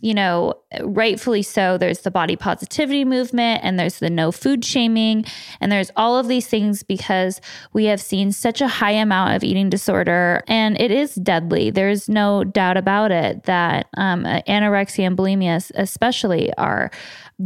you 0.00 0.12
know, 0.12 0.54
rightfully 0.82 1.42
so, 1.42 1.78
there's 1.78 2.00
the 2.00 2.10
body 2.10 2.36
positivity 2.36 3.04
movement 3.04 3.62
and 3.64 3.78
there's 3.78 3.98
the 3.98 4.10
no 4.10 4.30
food 4.30 4.64
shaming 4.64 5.24
and 5.60 5.72
there's 5.72 5.90
all 5.96 6.18
of 6.18 6.28
these 6.28 6.46
things 6.46 6.82
because 6.82 7.40
we 7.72 7.86
have 7.86 8.00
seen 8.00 8.30
such 8.30 8.60
a 8.60 8.68
high 8.68 8.90
amount 8.90 9.34
of 9.34 9.42
eating 9.42 9.70
disorder 9.70 10.42
and 10.48 10.78
it 10.78 10.90
is 10.90 11.14
deadly. 11.14 11.70
There's 11.70 12.08
no 12.08 12.44
doubt 12.44 12.76
about 12.76 13.10
it 13.10 13.44
that 13.44 13.86
um, 13.96 14.24
anorexia 14.24 15.06
and 15.06 15.16
bulimia, 15.16 15.70
especially, 15.76 16.52
are 16.54 16.90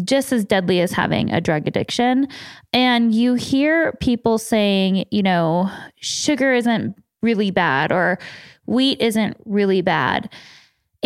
just 0.04 0.32
as 0.32 0.44
deadly 0.44 0.80
as 0.80 0.90
having 0.90 1.32
a 1.32 1.40
drug 1.40 1.68
addiction. 1.68 2.26
And 2.72 3.14
you 3.14 3.34
hear 3.34 3.92
people 4.00 4.38
saying, 4.38 5.06
you 5.10 5.22
know, 5.22 5.70
sugar 6.00 6.52
isn't 6.52 6.96
really 7.22 7.50
bad 7.50 7.92
or 7.92 8.18
wheat 8.66 9.00
isn't 9.00 9.36
really 9.44 9.82
bad. 9.82 10.28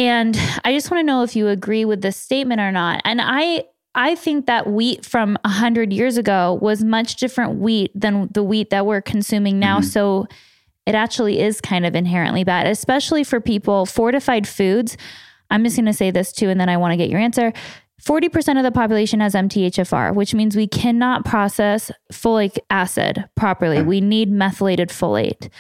And 0.01 0.35
I 0.65 0.73
just 0.73 0.91
want 0.91 1.01
to 1.01 1.05
know 1.05 1.23
if 1.23 1.37
you 1.37 1.49
agree 1.49 1.85
with 1.85 2.01
this 2.01 2.17
statement 2.17 2.59
or 2.59 2.73
not. 2.73 3.03
And 3.05 3.21
I 3.23 3.65
I 3.95 4.15
think 4.15 4.47
that 4.47 4.69
wheat 4.69 5.05
from 5.05 5.37
100 5.45 5.93
years 5.93 6.17
ago 6.17 6.59
was 6.63 6.83
much 6.83 7.17
different 7.17 7.59
wheat 7.59 7.91
than 7.95 8.29
the 8.33 8.43
wheat 8.43 8.71
that 8.71 8.87
we're 8.87 9.03
consuming 9.03 9.59
now. 9.59 9.81
Mhm. 9.81 9.85
So 9.85 10.27
it 10.87 10.95
actually 10.95 11.41
is 11.41 11.61
kind 11.61 11.85
of 11.85 11.95
inherently 11.95 12.45
bad, 12.45 12.67
especially 12.67 13.25
for 13.25 13.41
people 13.41 13.85
fortified 13.85 14.49
foods. 14.49 14.97
I'm 15.51 15.65
just 15.65 15.77
going 15.77 15.87
to 15.87 15.93
say 15.93 16.11
this 16.11 16.33
too 16.33 16.49
and 16.49 16.59
then 16.59 16.69
I 16.71 16.79
want 16.79 16.93
to 16.93 16.97
get 16.97 17.11
your 17.11 17.21
answer. 17.21 17.53
40% 18.01 18.57
of 18.57 18.63
the 18.63 18.73
population 18.73 19.21
has 19.21 19.35
MTHFR, 19.35 20.15
which 20.15 20.35
means 20.35 20.57
we 20.57 20.67
cannot 20.67 21.27
process 21.27 21.91
folic 22.11 22.59
acid 22.71 23.29
properly. 23.37 23.83
We 23.83 24.01
need 24.01 24.31
methylated 24.31 24.89
folate 24.89 25.51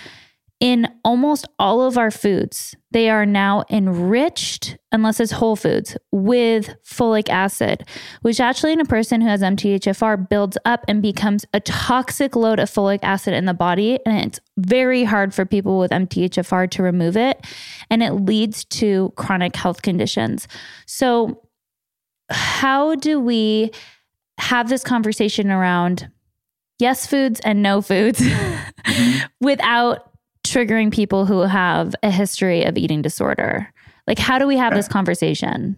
in 0.60 0.86
almost 1.04 1.48
all 1.58 1.80
of 1.80 1.96
our 1.96 2.10
foods, 2.10 2.76
they 2.90 3.08
are 3.08 3.24
now 3.24 3.64
enriched, 3.70 4.76
unless 4.92 5.18
it's 5.18 5.32
whole 5.32 5.56
foods, 5.56 5.96
with 6.12 6.74
folic 6.84 7.30
acid, 7.30 7.88
which 8.20 8.40
actually, 8.40 8.74
in 8.74 8.80
a 8.80 8.84
person 8.84 9.22
who 9.22 9.28
has 9.28 9.40
MTHFR, 9.40 10.28
builds 10.28 10.58
up 10.66 10.84
and 10.86 11.00
becomes 11.00 11.46
a 11.54 11.60
toxic 11.60 12.36
load 12.36 12.60
of 12.60 12.70
folic 12.70 12.98
acid 13.02 13.32
in 13.32 13.46
the 13.46 13.54
body. 13.54 13.98
And 14.04 14.18
it's 14.26 14.38
very 14.58 15.02
hard 15.02 15.32
for 15.32 15.46
people 15.46 15.78
with 15.78 15.92
MTHFR 15.92 16.70
to 16.72 16.82
remove 16.82 17.16
it. 17.16 17.44
And 17.88 18.02
it 18.02 18.12
leads 18.12 18.64
to 18.66 19.14
chronic 19.16 19.56
health 19.56 19.80
conditions. 19.80 20.46
So, 20.84 21.42
how 22.28 22.96
do 22.96 23.18
we 23.18 23.70
have 24.38 24.68
this 24.68 24.84
conversation 24.84 25.50
around 25.50 26.10
yes 26.78 27.06
foods 27.06 27.40
and 27.40 27.62
no 27.62 27.80
foods 27.82 28.20
mm-hmm. 28.20 29.26
without 29.40 30.09
triggering 30.50 30.92
people 30.92 31.26
who 31.26 31.40
have 31.40 31.94
a 32.02 32.10
history 32.10 32.64
of 32.64 32.76
eating 32.76 33.02
disorder? 33.02 33.72
Like, 34.06 34.18
how 34.18 34.38
do 34.38 34.46
we 34.46 34.56
have 34.56 34.74
this 34.74 34.86
uh, 34.86 34.92
conversation? 34.92 35.76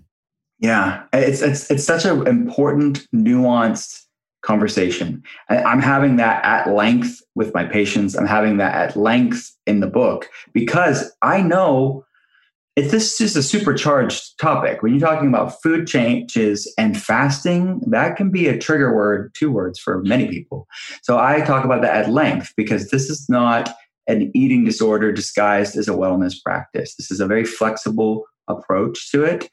Yeah, 0.59 1.03
it's 1.13 1.43
it's 1.43 1.71
it's 1.71 1.85
such 1.85 2.05
an 2.05 2.27
important, 2.27 3.07
nuanced 3.13 4.03
conversation. 4.43 5.23
I'm 5.49 5.81
having 5.81 6.17
that 6.17 6.45
at 6.45 6.73
length 6.73 7.21
with 7.35 7.55
my 7.55 7.65
patients. 7.65 8.17
I'm 8.17 8.27
having 8.27 8.57
that 8.57 8.75
at 8.75 8.97
length 8.97 9.53
in 9.67 9.81
the 9.81 9.87
book 9.87 10.29
because 10.53 11.13
I 11.23 11.43
know 11.43 12.05
it, 12.75 12.91
this 12.91 13.21
is 13.21 13.37
a 13.37 13.43
supercharged 13.43 14.39
topic. 14.41 14.83
When 14.83 14.93
you're 14.93 15.09
talking 15.09 15.29
about 15.29 15.63
food 15.63 15.87
changes 15.87 16.73
and 16.79 17.01
fasting, 17.01 17.81
that 17.89 18.17
can 18.17 18.31
be 18.31 18.49
a 18.49 18.59
trigger 18.59 18.95
word, 18.95 19.33
two 19.35 19.53
words 19.53 19.79
for 19.79 20.03
many 20.03 20.29
people. 20.29 20.67
So 21.03 21.19
I 21.19 21.41
talk 21.43 21.65
about 21.65 21.83
that 21.83 21.95
at 21.95 22.11
length 22.11 22.53
because 22.57 22.91
this 22.91 23.11
is 23.11 23.29
not 23.29 23.75
an 24.13 24.31
eating 24.35 24.65
disorder 24.65 25.11
disguised 25.11 25.77
as 25.77 25.89
a 25.89 25.93
wellness 25.93 26.35
practice. 26.43 26.95
This 26.95 27.11
is 27.11 27.21
a 27.21 27.27
very 27.27 27.45
flexible 27.45 28.25
approach 28.47 29.11
to 29.11 29.25
it. 29.25 29.51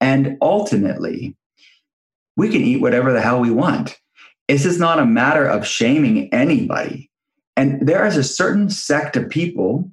And 0.00 0.36
ultimately, 0.42 1.36
we 2.36 2.48
can 2.50 2.62
eat 2.62 2.80
whatever 2.80 3.12
the 3.12 3.20
hell 3.20 3.40
we 3.40 3.50
want. 3.50 3.98
This 4.48 4.66
is 4.66 4.78
not 4.78 4.98
a 4.98 5.06
matter 5.06 5.46
of 5.46 5.66
shaming 5.66 6.32
anybody. 6.32 7.10
And 7.56 7.86
there 7.86 8.06
is 8.06 8.16
a 8.16 8.24
certain 8.24 8.70
sect 8.70 9.16
of 9.16 9.28
people 9.28 9.90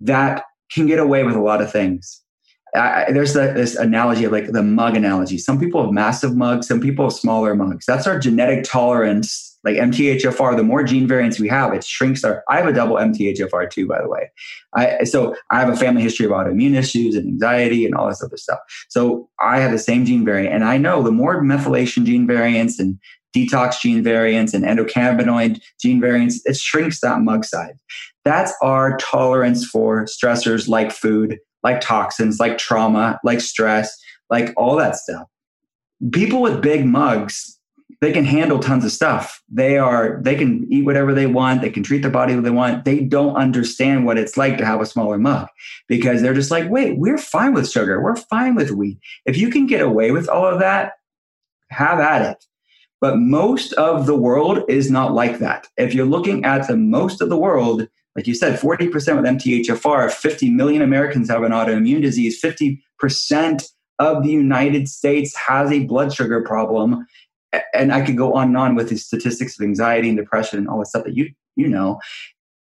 that 0.00 0.44
can 0.72 0.86
get 0.86 0.98
away 0.98 1.24
with 1.24 1.34
a 1.34 1.40
lot 1.40 1.60
of 1.60 1.70
things. 1.70 2.22
I, 2.74 3.10
there's 3.10 3.34
the, 3.34 3.52
this 3.52 3.74
analogy 3.76 4.24
of 4.24 4.32
like 4.32 4.52
the 4.52 4.62
mug 4.62 4.96
analogy. 4.96 5.38
Some 5.38 5.58
people 5.58 5.82
have 5.82 5.92
massive 5.92 6.36
mugs, 6.36 6.68
some 6.68 6.80
people 6.80 7.06
have 7.06 7.12
smaller 7.12 7.54
mugs. 7.54 7.84
That's 7.86 8.06
our 8.06 8.18
genetic 8.18 8.64
tolerance. 8.64 9.46
Like 9.62 9.76
MTHFR, 9.76 10.56
the 10.56 10.62
more 10.62 10.82
gene 10.84 11.06
variants 11.06 11.38
we 11.38 11.48
have, 11.48 11.74
it 11.74 11.84
shrinks 11.84 12.24
our. 12.24 12.42
I 12.48 12.56
have 12.56 12.66
a 12.66 12.72
double 12.72 12.96
MTHFR 12.96 13.68
too, 13.68 13.86
by 13.86 14.00
the 14.00 14.08
way. 14.08 14.30
I, 14.74 15.04
so 15.04 15.36
I 15.50 15.60
have 15.60 15.68
a 15.68 15.76
family 15.76 16.00
history 16.00 16.24
of 16.24 16.32
autoimmune 16.32 16.74
issues 16.74 17.14
and 17.14 17.28
anxiety 17.28 17.84
and 17.84 17.94
all 17.94 18.08
this 18.08 18.22
other 18.22 18.38
stuff. 18.38 18.60
So 18.88 19.28
I 19.38 19.58
have 19.60 19.70
the 19.70 19.78
same 19.78 20.06
gene 20.06 20.24
variant, 20.24 20.54
and 20.54 20.64
I 20.64 20.78
know 20.78 21.02
the 21.02 21.12
more 21.12 21.42
methylation 21.42 22.04
gene 22.04 22.26
variants 22.26 22.78
and 22.78 22.98
detox 23.36 23.80
gene 23.80 24.02
variants 24.02 24.54
and 24.54 24.64
endocannabinoid 24.64 25.60
gene 25.80 26.00
variants, 26.00 26.40
it 26.46 26.56
shrinks 26.56 27.00
that 27.00 27.20
mug 27.20 27.44
size. 27.44 27.78
That's 28.24 28.52
our 28.62 28.96
tolerance 28.98 29.66
for 29.66 30.04
stressors 30.04 30.68
like 30.68 30.92
food, 30.92 31.38
like 31.62 31.80
toxins, 31.80 32.38
like 32.40 32.58
trauma, 32.58 33.18
like 33.24 33.40
stress, 33.40 33.96
like 34.30 34.52
all 34.56 34.76
that 34.76 34.96
stuff. 34.96 35.26
People 36.12 36.40
with 36.40 36.62
big 36.62 36.86
mugs, 36.86 37.58
they 38.00 38.12
can 38.12 38.24
handle 38.24 38.58
tons 38.58 38.84
of 38.84 38.92
stuff. 38.92 39.42
They 39.50 39.76
are 39.76 40.20
they 40.22 40.34
can 40.34 40.66
eat 40.72 40.86
whatever 40.86 41.12
they 41.12 41.26
want, 41.26 41.60
they 41.60 41.70
can 41.70 41.82
treat 41.82 42.00
their 42.00 42.10
body 42.10 42.34
what 42.34 42.44
they 42.44 42.50
want. 42.50 42.84
They 42.84 43.00
don't 43.00 43.36
understand 43.36 44.06
what 44.06 44.16
it's 44.16 44.36
like 44.36 44.56
to 44.58 44.64
have 44.64 44.80
a 44.80 44.86
smaller 44.86 45.18
mug 45.18 45.48
because 45.86 46.22
they're 46.22 46.34
just 46.34 46.50
like, 46.50 46.70
"Wait, 46.70 46.98
we're 46.98 47.18
fine 47.18 47.52
with 47.52 47.70
sugar. 47.70 48.00
We're 48.00 48.16
fine 48.16 48.54
with 48.54 48.70
wheat. 48.70 48.98
If 49.26 49.36
you 49.36 49.50
can 49.50 49.66
get 49.66 49.82
away 49.82 50.12
with 50.12 50.28
all 50.28 50.46
of 50.46 50.60
that, 50.60 50.92
have 51.68 52.00
at 52.00 52.22
it." 52.22 52.46
But 53.00 53.18
most 53.18 53.72
of 53.74 54.06
the 54.06 54.16
world 54.16 54.62
is 54.68 54.90
not 54.90 55.12
like 55.12 55.38
that. 55.38 55.66
If 55.76 55.94
you're 55.94 56.06
looking 56.06 56.44
at 56.44 56.68
the 56.68 56.76
most 56.76 57.20
of 57.20 57.28
the 57.28 57.38
world, 57.38 57.86
like 58.16 58.26
you 58.26 58.34
said, 58.34 58.58
40% 58.58 58.92
with 58.92 59.24
MTHFR, 59.24 60.10
50 60.10 60.50
million 60.50 60.82
Americans 60.82 61.30
have 61.30 61.42
an 61.42 61.52
autoimmune 61.52 62.02
disease, 62.02 62.40
50% 62.42 63.68
of 63.98 64.22
the 64.22 64.30
United 64.30 64.88
States 64.88 65.36
has 65.36 65.70
a 65.70 65.84
blood 65.84 66.12
sugar 66.12 66.42
problem. 66.42 67.06
And 67.74 67.92
I 67.92 68.00
could 68.04 68.16
go 68.16 68.34
on 68.34 68.48
and 68.48 68.56
on 68.56 68.74
with 68.74 68.88
the 68.88 68.96
statistics 68.96 69.58
of 69.58 69.64
anxiety 69.64 70.08
and 70.08 70.16
depression 70.16 70.58
and 70.58 70.68
all 70.68 70.78
the 70.78 70.86
stuff 70.86 71.04
that 71.04 71.16
you 71.16 71.30
you 71.56 71.68
know. 71.68 72.00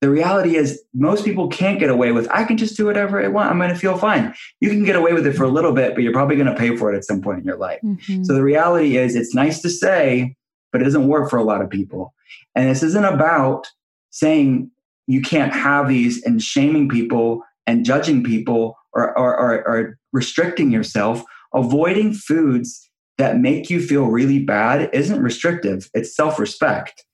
The 0.01 0.11
reality 0.11 0.57
is 0.57 0.83
most 0.93 1.25
people 1.25 1.47
can't 1.47 1.79
get 1.79 1.89
away 1.89 2.11
with 2.11 2.29
I 2.31 2.43
can 2.43 2.57
just 2.57 2.77
do 2.77 2.87
whatever 2.87 3.25
I 3.25 3.29
want. 3.29 3.51
I'm 3.51 3.59
gonna 3.61 3.77
feel 3.77 3.97
fine. 3.97 4.35
You 4.61 4.69
can 4.69 4.85
get 4.85 4.97
away 4.97 5.13
with 5.13 5.25
it 5.27 5.35
for 5.35 5.45
a 5.45 5.49
little 5.49 5.73
bit, 5.73 5.95
but 5.95 6.03
you're 6.03 6.13
probably 6.13 6.37
gonna 6.37 6.57
pay 6.57 6.77
for 6.77 6.93
it 6.93 6.97
at 6.97 7.05
some 7.05 7.23
point 7.23 7.39
in 7.39 7.45
your 7.45 7.57
life. 7.57 7.79
Mhm. 7.85 8.27
So 8.27 8.35
the 8.35 8.43
reality 8.43 8.97
is, 8.97 9.15
it's 9.15 9.35
nice 9.35 9.63
to 9.63 9.71
say, 9.71 10.35
but 10.73 10.81
it 10.81 10.85
doesn't 10.85 11.07
work 11.07 11.31
for 11.31 11.37
a 11.37 11.45
lot 11.45 11.63
of 11.63 11.71
people. 11.71 12.13
And 12.57 12.69
this 12.69 12.83
isn't 12.83 13.05
about 13.05 13.69
saying 14.11 14.73
you 15.07 15.21
can't 15.21 15.53
have 15.53 15.89
these 15.89 16.23
and 16.25 16.43
shaming 16.43 16.89
people 16.89 17.43
and 17.67 17.85
judging 17.85 18.23
people 18.23 18.77
or, 18.93 19.17
or, 19.19 19.37
or, 19.37 19.69
or 19.69 19.99
restricting 20.13 20.71
yourself. 20.71 21.23
Avoiding 21.55 22.15
foods 22.15 22.89
that 23.19 23.39
make 23.39 23.69
you 23.69 23.81
feel 23.81 24.07
really 24.07 24.39
bad 24.39 24.89
isn't 24.93 25.23
restrictive, 25.23 25.91
it's 25.95 26.15
self 26.17 26.39
respect. 26.39 27.05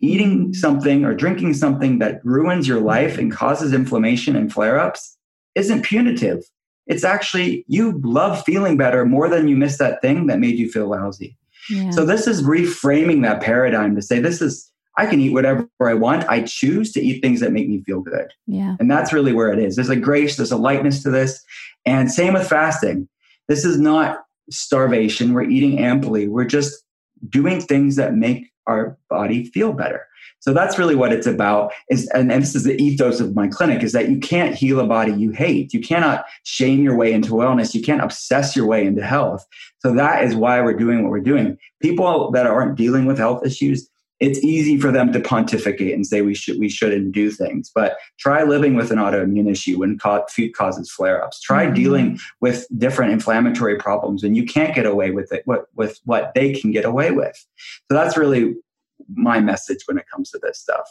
Eating 0.00 0.52
something 0.52 1.04
or 1.04 1.14
drinking 1.14 1.54
something 1.54 1.98
that 2.00 2.20
ruins 2.24 2.68
your 2.68 2.80
life 2.80 3.16
and 3.16 3.32
causes 3.32 3.72
inflammation 3.72 4.36
and 4.36 4.52
flare 4.52 4.78
ups 4.78 5.16
isn't 5.54 5.82
punitive. 5.82 6.42
It's 6.86 7.04
actually 7.04 7.64
you 7.68 8.00
love 8.04 8.42
feeling 8.44 8.76
better 8.76 9.06
more 9.06 9.28
than 9.28 9.48
you 9.48 9.56
miss 9.56 9.78
that 9.78 10.02
thing 10.02 10.26
that 10.26 10.40
made 10.40 10.58
you 10.58 10.70
feel 10.70 10.88
lousy. 10.88 11.38
Yeah. 11.70 11.90
So, 11.90 12.04
this 12.04 12.26
is 12.26 12.42
reframing 12.42 13.22
that 13.22 13.40
paradigm 13.40 13.94
to 13.96 14.02
say, 14.02 14.18
this 14.18 14.42
is, 14.42 14.70
I 14.96 15.06
can 15.06 15.20
eat 15.20 15.32
whatever 15.32 15.68
I 15.80 15.94
want. 15.94 16.28
I 16.28 16.42
choose 16.42 16.92
to 16.92 17.00
eat 17.00 17.20
things 17.20 17.40
that 17.40 17.52
make 17.52 17.68
me 17.68 17.82
feel 17.82 18.00
good. 18.00 18.32
Yeah. 18.46 18.76
And 18.78 18.90
that's 18.90 19.12
really 19.12 19.32
where 19.32 19.52
it 19.52 19.58
is. 19.58 19.76
There's 19.76 19.88
a 19.88 19.96
grace, 19.96 20.36
there's 20.36 20.52
a 20.52 20.56
lightness 20.56 21.02
to 21.02 21.10
this. 21.10 21.42
And 21.84 22.10
same 22.10 22.34
with 22.34 22.48
fasting. 22.48 23.08
This 23.48 23.64
is 23.64 23.78
not 23.78 24.24
starvation. 24.50 25.32
We're 25.32 25.42
eating 25.42 25.78
amply. 25.78 26.28
We're 26.28 26.44
just 26.44 26.84
doing 27.28 27.60
things 27.60 27.96
that 27.96 28.14
make 28.14 28.50
our 28.66 28.96
body 29.08 29.44
feel 29.46 29.72
better. 29.72 30.06
So 30.40 30.52
that's 30.52 30.78
really 30.78 30.94
what 30.94 31.10
it's 31.10 31.26
about. 31.26 31.72
Is 31.88 32.06
and, 32.08 32.30
and 32.30 32.42
this 32.42 32.54
is 32.54 32.64
the 32.64 32.76
ethos 32.76 33.18
of 33.18 33.34
my 33.34 33.48
clinic 33.48 33.82
is 33.82 33.92
that 33.92 34.10
you 34.10 34.18
can't 34.18 34.54
heal 34.54 34.78
a 34.78 34.86
body 34.86 35.12
you 35.12 35.30
hate. 35.30 35.72
You 35.72 35.80
cannot 35.80 36.26
shame 36.44 36.82
your 36.82 36.96
way 36.96 37.14
into 37.14 37.30
wellness. 37.30 37.74
You 37.74 37.80
can't 37.80 38.02
obsess 38.02 38.54
your 38.54 38.66
way 38.66 38.86
into 38.86 39.02
health. 39.02 39.46
So 39.78 39.94
that 39.94 40.22
is 40.22 40.36
why 40.36 40.60
we're 40.60 40.74
doing 40.74 41.02
what 41.02 41.10
we're 41.10 41.20
doing. 41.20 41.56
People 41.80 42.30
that 42.32 42.46
aren't 42.46 42.76
dealing 42.76 43.06
with 43.06 43.16
health 43.16 43.44
issues, 43.46 43.88
it's 44.24 44.42
easy 44.42 44.78
for 44.78 44.90
them 44.90 45.12
to 45.12 45.20
pontificate 45.20 45.92
and 45.92 46.06
say 46.06 46.22
we 46.22 46.34
should 46.34 46.58
we 46.58 46.68
shouldn't 46.68 47.12
do 47.12 47.30
things 47.30 47.70
but 47.74 47.98
try 48.18 48.42
living 48.42 48.74
with 48.74 48.90
an 48.90 48.98
autoimmune 48.98 49.50
issue 49.50 49.78
when 49.78 49.98
food 50.30 50.54
causes 50.54 50.90
flare-ups 50.90 51.40
try 51.40 51.66
mm-hmm. 51.66 51.74
dealing 51.74 52.18
with 52.40 52.66
different 52.78 53.12
inflammatory 53.12 53.76
problems 53.76 54.24
and 54.24 54.36
you 54.36 54.44
can't 54.44 54.74
get 54.74 54.86
away 54.86 55.10
with 55.10 55.30
it 55.32 55.42
what 55.44 55.66
with 55.74 56.00
what 56.04 56.32
they 56.34 56.52
can 56.52 56.70
get 56.70 56.84
away 56.84 57.10
with 57.10 57.46
so 57.60 57.96
that's 57.96 58.16
really 58.16 58.54
my 59.14 59.40
message 59.40 59.80
when 59.86 59.98
it 59.98 60.06
comes 60.10 60.30
to 60.30 60.38
this 60.38 60.58
stuff. 60.58 60.88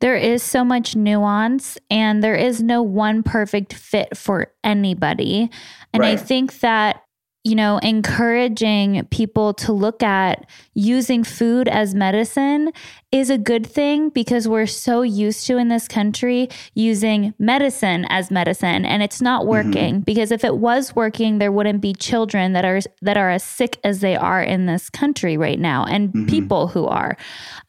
There 0.00 0.16
is 0.16 0.42
so 0.42 0.64
much 0.64 0.96
nuance 0.96 1.78
and 1.88 2.24
there 2.24 2.34
is 2.34 2.62
no 2.62 2.82
one 2.82 3.22
perfect 3.22 3.74
fit 3.74 4.16
for 4.16 4.52
anybody. 4.64 5.50
And 5.92 6.00
right. 6.00 6.14
I 6.14 6.16
think 6.16 6.60
that 6.60 7.03
you 7.44 7.54
know, 7.54 7.76
encouraging 7.78 9.06
people 9.10 9.52
to 9.52 9.70
look 9.70 10.02
at 10.02 10.48
using 10.72 11.22
food 11.22 11.68
as 11.68 11.94
medicine 11.94 12.72
is 13.12 13.28
a 13.28 13.36
good 13.36 13.66
thing 13.66 14.08
because 14.08 14.48
we're 14.48 14.66
so 14.66 15.02
used 15.02 15.46
to 15.46 15.58
in 15.58 15.68
this 15.68 15.86
country 15.86 16.48
using 16.72 17.34
medicine 17.38 18.06
as 18.08 18.30
medicine 18.30 18.86
and 18.86 19.02
it's 19.02 19.20
not 19.20 19.42
mm-hmm. 19.42 19.50
working 19.50 19.94
mm-hmm. 19.96 20.00
because 20.00 20.32
if 20.32 20.42
it 20.42 20.56
was 20.56 20.96
working 20.96 21.38
there 21.38 21.52
wouldn't 21.52 21.80
be 21.80 21.92
children 21.92 22.54
that 22.54 22.64
are 22.64 22.80
that 23.02 23.16
are 23.16 23.30
as 23.30 23.44
sick 23.44 23.78
as 23.84 24.00
they 24.00 24.16
are 24.16 24.42
in 24.42 24.64
this 24.66 24.88
country 24.88 25.36
right 25.36 25.60
now 25.60 25.84
and 25.84 26.08
mm-hmm. 26.08 26.26
people 26.26 26.66
who 26.66 26.86
are. 26.86 27.16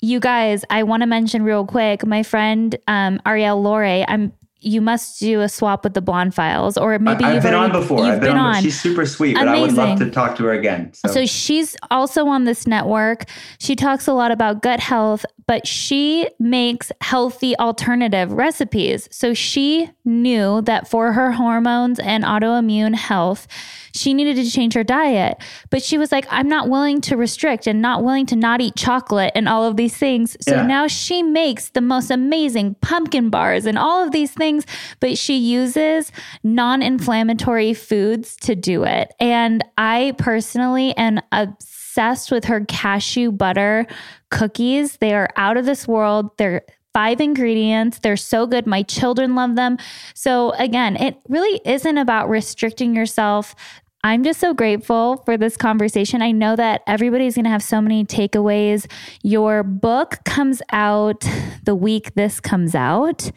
You 0.01 0.19
guys, 0.19 0.63
I 0.69 0.83
want 0.83 1.01
to 1.01 1.07
mention 1.07 1.43
real 1.43 1.65
quick 1.65 2.05
my 2.05 2.23
friend 2.23 2.75
um, 2.87 3.19
Arielle 3.25 3.61
Lorre, 3.61 4.05
I'm 4.07 4.31
you 4.65 4.81
must 4.81 5.19
do 5.19 5.41
a 5.41 5.47
swap 5.47 5.83
with 5.83 5.93
the 5.93 6.01
blonde 6.01 6.33
files, 6.33 6.75
or 6.75 6.97
maybe 6.97 7.23
I, 7.23 7.33
have 7.33 7.43
been 7.43 7.53
already, 7.53 7.75
on 7.75 7.81
before. 7.81 8.03
I've 8.03 8.19
been, 8.19 8.31
been 8.31 8.37
on. 8.37 8.55
on. 8.55 8.63
She's 8.63 8.79
super 8.79 9.05
sweet, 9.05 9.37
Amazing. 9.37 9.45
but 9.45 9.57
I 9.57 9.61
would 9.61 9.73
love 9.73 9.99
to 9.99 10.09
talk 10.09 10.35
to 10.37 10.43
her 10.45 10.53
again. 10.53 10.91
So. 10.93 11.09
so 11.09 11.25
she's 11.27 11.77
also 11.91 12.25
on 12.27 12.45
this 12.45 12.65
network. 12.65 13.25
She 13.59 13.75
talks 13.75 14.07
a 14.07 14.13
lot 14.13 14.31
about 14.31 14.63
gut 14.63 14.79
health, 14.79 15.23
but 15.47 15.67
she 15.67 16.27
makes 16.39 16.91
healthy 17.01 17.55
alternative 17.57 18.31
recipes. 18.31 19.07
So 19.11 19.33
she 19.33 19.89
knew 20.03 20.61
that 20.63 20.87
for 20.87 21.13
her 21.13 21.31
hormones 21.31 21.99
and 21.99 22.23
autoimmune 22.23 22.95
health, 22.95 23.47
she 23.93 24.13
needed 24.13 24.35
to 24.43 24.49
change 24.49 24.73
her 24.73 24.83
diet. 24.83 25.37
But 25.69 25.83
she 25.83 25.97
was 25.97 26.11
like, 26.11 26.25
I'm 26.29 26.49
not 26.49 26.69
willing 26.69 26.99
to 27.01 27.17
restrict 27.17 27.67
and 27.67 27.81
not 27.81 28.03
willing 28.03 28.25
to 28.27 28.35
not 28.35 28.59
eat 28.59 28.75
chocolate 28.75 29.31
and 29.35 29.47
all 29.47 29.63
of 29.63 29.77
these 29.77 29.95
things. 29.95 30.35
So 30.41 30.55
yeah. 30.55 30.65
now 30.65 30.87
she 30.87 31.21
makes 31.21 31.69
the 31.69 31.81
most 31.81 32.09
amazing 32.09 32.75
pumpkin 32.81 33.29
bars 33.29 33.65
and 33.65 33.77
all 33.77 34.03
of 34.03 34.11
these 34.11 34.31
things, 34.31 34.65
but 34.99 35.17
she 35.17 35.37
uses 35.37 36.11
non 36.43 36.81
inflammatory 36.81 37.73
foods 37.73 38.35
to 38.37 38.55
do 38.55 38.83
it. 38.83 39.13
And 39.19 39.63
I 39.77 40.13
personally 40.17 40.95
am 40.97 41.21
obsessed 41.31 41.84
with 42.31 42.45
her 42.45 42.65
cashew 42.65 43.31
butter 43.31 43.87
cookies. 44.29 44.97
They 44.97 45.13
are 45.13 45.29
out 45.35 45.57
of 45.57 45.65
this 45.65 45.87
world. 45.87 46.37
They're 46.37 46.63
five 46.93 47.19
ingredients. 47.19 47.99
They're 47.99 48.17
so 48.17 48.47
good. 48.47 48.65
My 48.65 48.81
children 48.83 49.35
love 49.35 49.55
them. 49.55 49.77
So, 50.13 50.51
again, 50.51 50.95
it 50.95 51.17
really 51.27 51.59
isn't 51.65 51.97
about 51.97 52.29
restricting 52.29 52.95
yourself. 52.95 53.55
I'm 54.03 54.23
just 54.23 54.39
so 54.39 54.53
grateful 54.53 55.17
for 55.25 55.35
this 55.35 55.57
conversation. 55.57 56.21
I 56.21 56.31
know 56.31 56.55
that 56.55 56.83
everybody's 56.85 57.35
going 57.35 57.45
to 57.45 57.49
have 57.49 57.63
so 57.63 57.81
many 57.81 58.05
takeaways. 58.05 58.89
Your 59.23 59.63
book 59.63 60.19
comes 60.25 60.61
out 60.71 61.25
the 61.63 61.75
week 61.75 62.13
this 62.13 62.39
comes 62.39 62.75
out. 62.75 63.31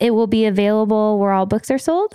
It 0.00 0.12
will 0.12 0.26
be 0.26 0.46
available 0.46 1.18
where 1.18 1.32
all 1.32 1.46
books 1.46 1.70
are 1.70 1.78
sold. 1.78 2.14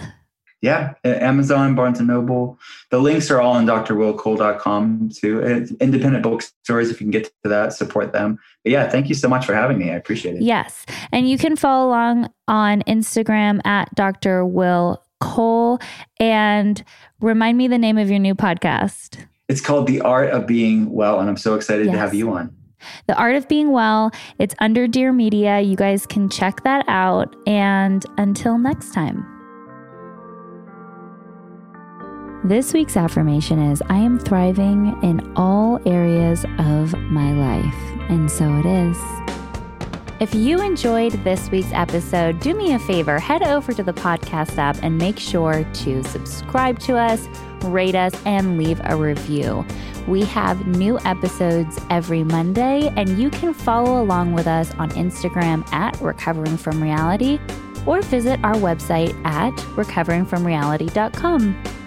Yeah, 0.62 0.94
Amazon, 1.04 1.74
Barnes 1.74 1.98
and 1.98 2.08
Noble. 2.08 2.60
The 2.92 3.00
links 3.00 3.32
are 3.32 3.42
all 3.42 3.54
on 3.54 3.66
drwillcole.com 3.66 5.10
too. 5.10 5.42
Independent 5.80 6.22
bookstores, 6.22 6.92
if 6.92 7.02
you 7.02 7.06
can 7.06 7.12
get 7.12 7.24
to 7.44 7.50
that, 7.50 7.74
support 7.74 8.14
them. 8.14 8.38
But 8.64 8.72
yeah, 8.72 8.88
thank 8.88 9.10
you 9.10 9.16
so 9.16 9.28
much 9.28 9.46
for 9.46 9.56
having 9.56 9.80
me. 9.80 9.90
I 9.90 9.96
appreciate 9.96 10.36
it. 10.36 10.44
Yes. 10.44 10.86
And 11.12 11.28
you 11.28 11.40
can 11.40 11.56
follow 11.56 11.90
along 11.90 12.30
on 12.48 12.84
Instagram 12.84 13.66
at 13.66 13.94
Dr. 13.96 14.46
Will 14.46 15.04
Cole. 15.20 15.80
And 16.20 16.84
remind 17.22 17.58
me 17.58 17.68
the 17.68 17.80
name 17.80 17.98
of 17.98 18.12
your 18.12 18.20
new 18.20 18.36
podcast. 18.36 19.26
It's 19.48 19.62
called 19.62 19.88
The 19.88 20.02
Art 20.02 20.30
of 20.30 20.46
Being 20.46 20.92
Well, 20.92 21.20
and 21.20 21.28
I'm 21.28 21.38
so 21.38 21.56
excited 21.56 21.88
yes. 21.88 21.96
to 21.96 22.00
have 22.00 22.14
you 22.14 22.32
on. 22.34 22.56
The 23.08 23.16
Art 23.16 23.36
of 23.36 23.48
Being 23.48 23.72
Well. 23.72 24.12
It's 24.38 24.54
under 24.60 24.88
Dear 24.88 25.12
Media. 25.12 25.60
You 25.60 25.76
guys 25.76 26.06
can 26.06 26.30
check 26.30 26.64
that 26.64 26.86
out. 26.88 27.36
And 27.48 28.06
until 28.18 28.60
next 28.60 28.94
time. 28.94 29.41
This 32.44 32.74
week's 32.74 32.98
affirmation 32.98 33.60
is 33.60 33.84
I 33.88 33.98
am 33.98 34.18
thriving 34.18 34.98
in 35.04 35.32
all 35.36 35.80
areas 35.88 36.44
of 36.58 37.00
my 37.00 37.32
life. 37.34 37.76
And 38.10 38.32
so 38.32 38.52
it 38.56 38.66
is. 38.66 38.98
If 40.20 40.34
you 40.34 40.60
enjoyed 40.60 41.12
this 41.24 41.52
week's 41.52 41.72
episode, 41.72 42.40
do 42.40 42.56
me 42.56 42.74
a 42.74 42.80
favor, 42.80 43.20
head 43.20 43.44
over 43.44 43.74
to 43.74 43.84
the 43.84 43.94
podcast 43.94 44.58
app 44.58 44.76
and 44.82 44.98
make 44.98 45.20
sure 45.20 45.64
to 45.64 46.04
subscribe 46.04 46.80
to 46.80 46.98
us, 46.98 47.28
rate 47.66 47.94
us, 47.94 48.20
and 48.26 48.58
leave 48.58 48.82
a 48.86 48.96
review. 48.96 49.64
We 50.08 50.26
have 50.26 50.66
new 50.66 50.98
episodes 51.02 51.80
every 51.92 52.24
Monday, 52.24 52.92
and 52.98 53.20
you 53.20 53.30
can 53.30 53.54
follow 53.54 54.02
along 54.02 54.34
with 54.34 54.48
us 54.48 54.74
on 54.80 54.90
Instagram 54.92 55.72
at 55.72 56.02
Recovering 56.02 56.58
From 56.58 56.82
Reality 56.82 57.38
or 57.86 58.02
visit 58.02 58.40
our 58.44 58.56
website 58.56 59.14
at 59.26 59.54
recoveringfromreality.com. 59.76 61.81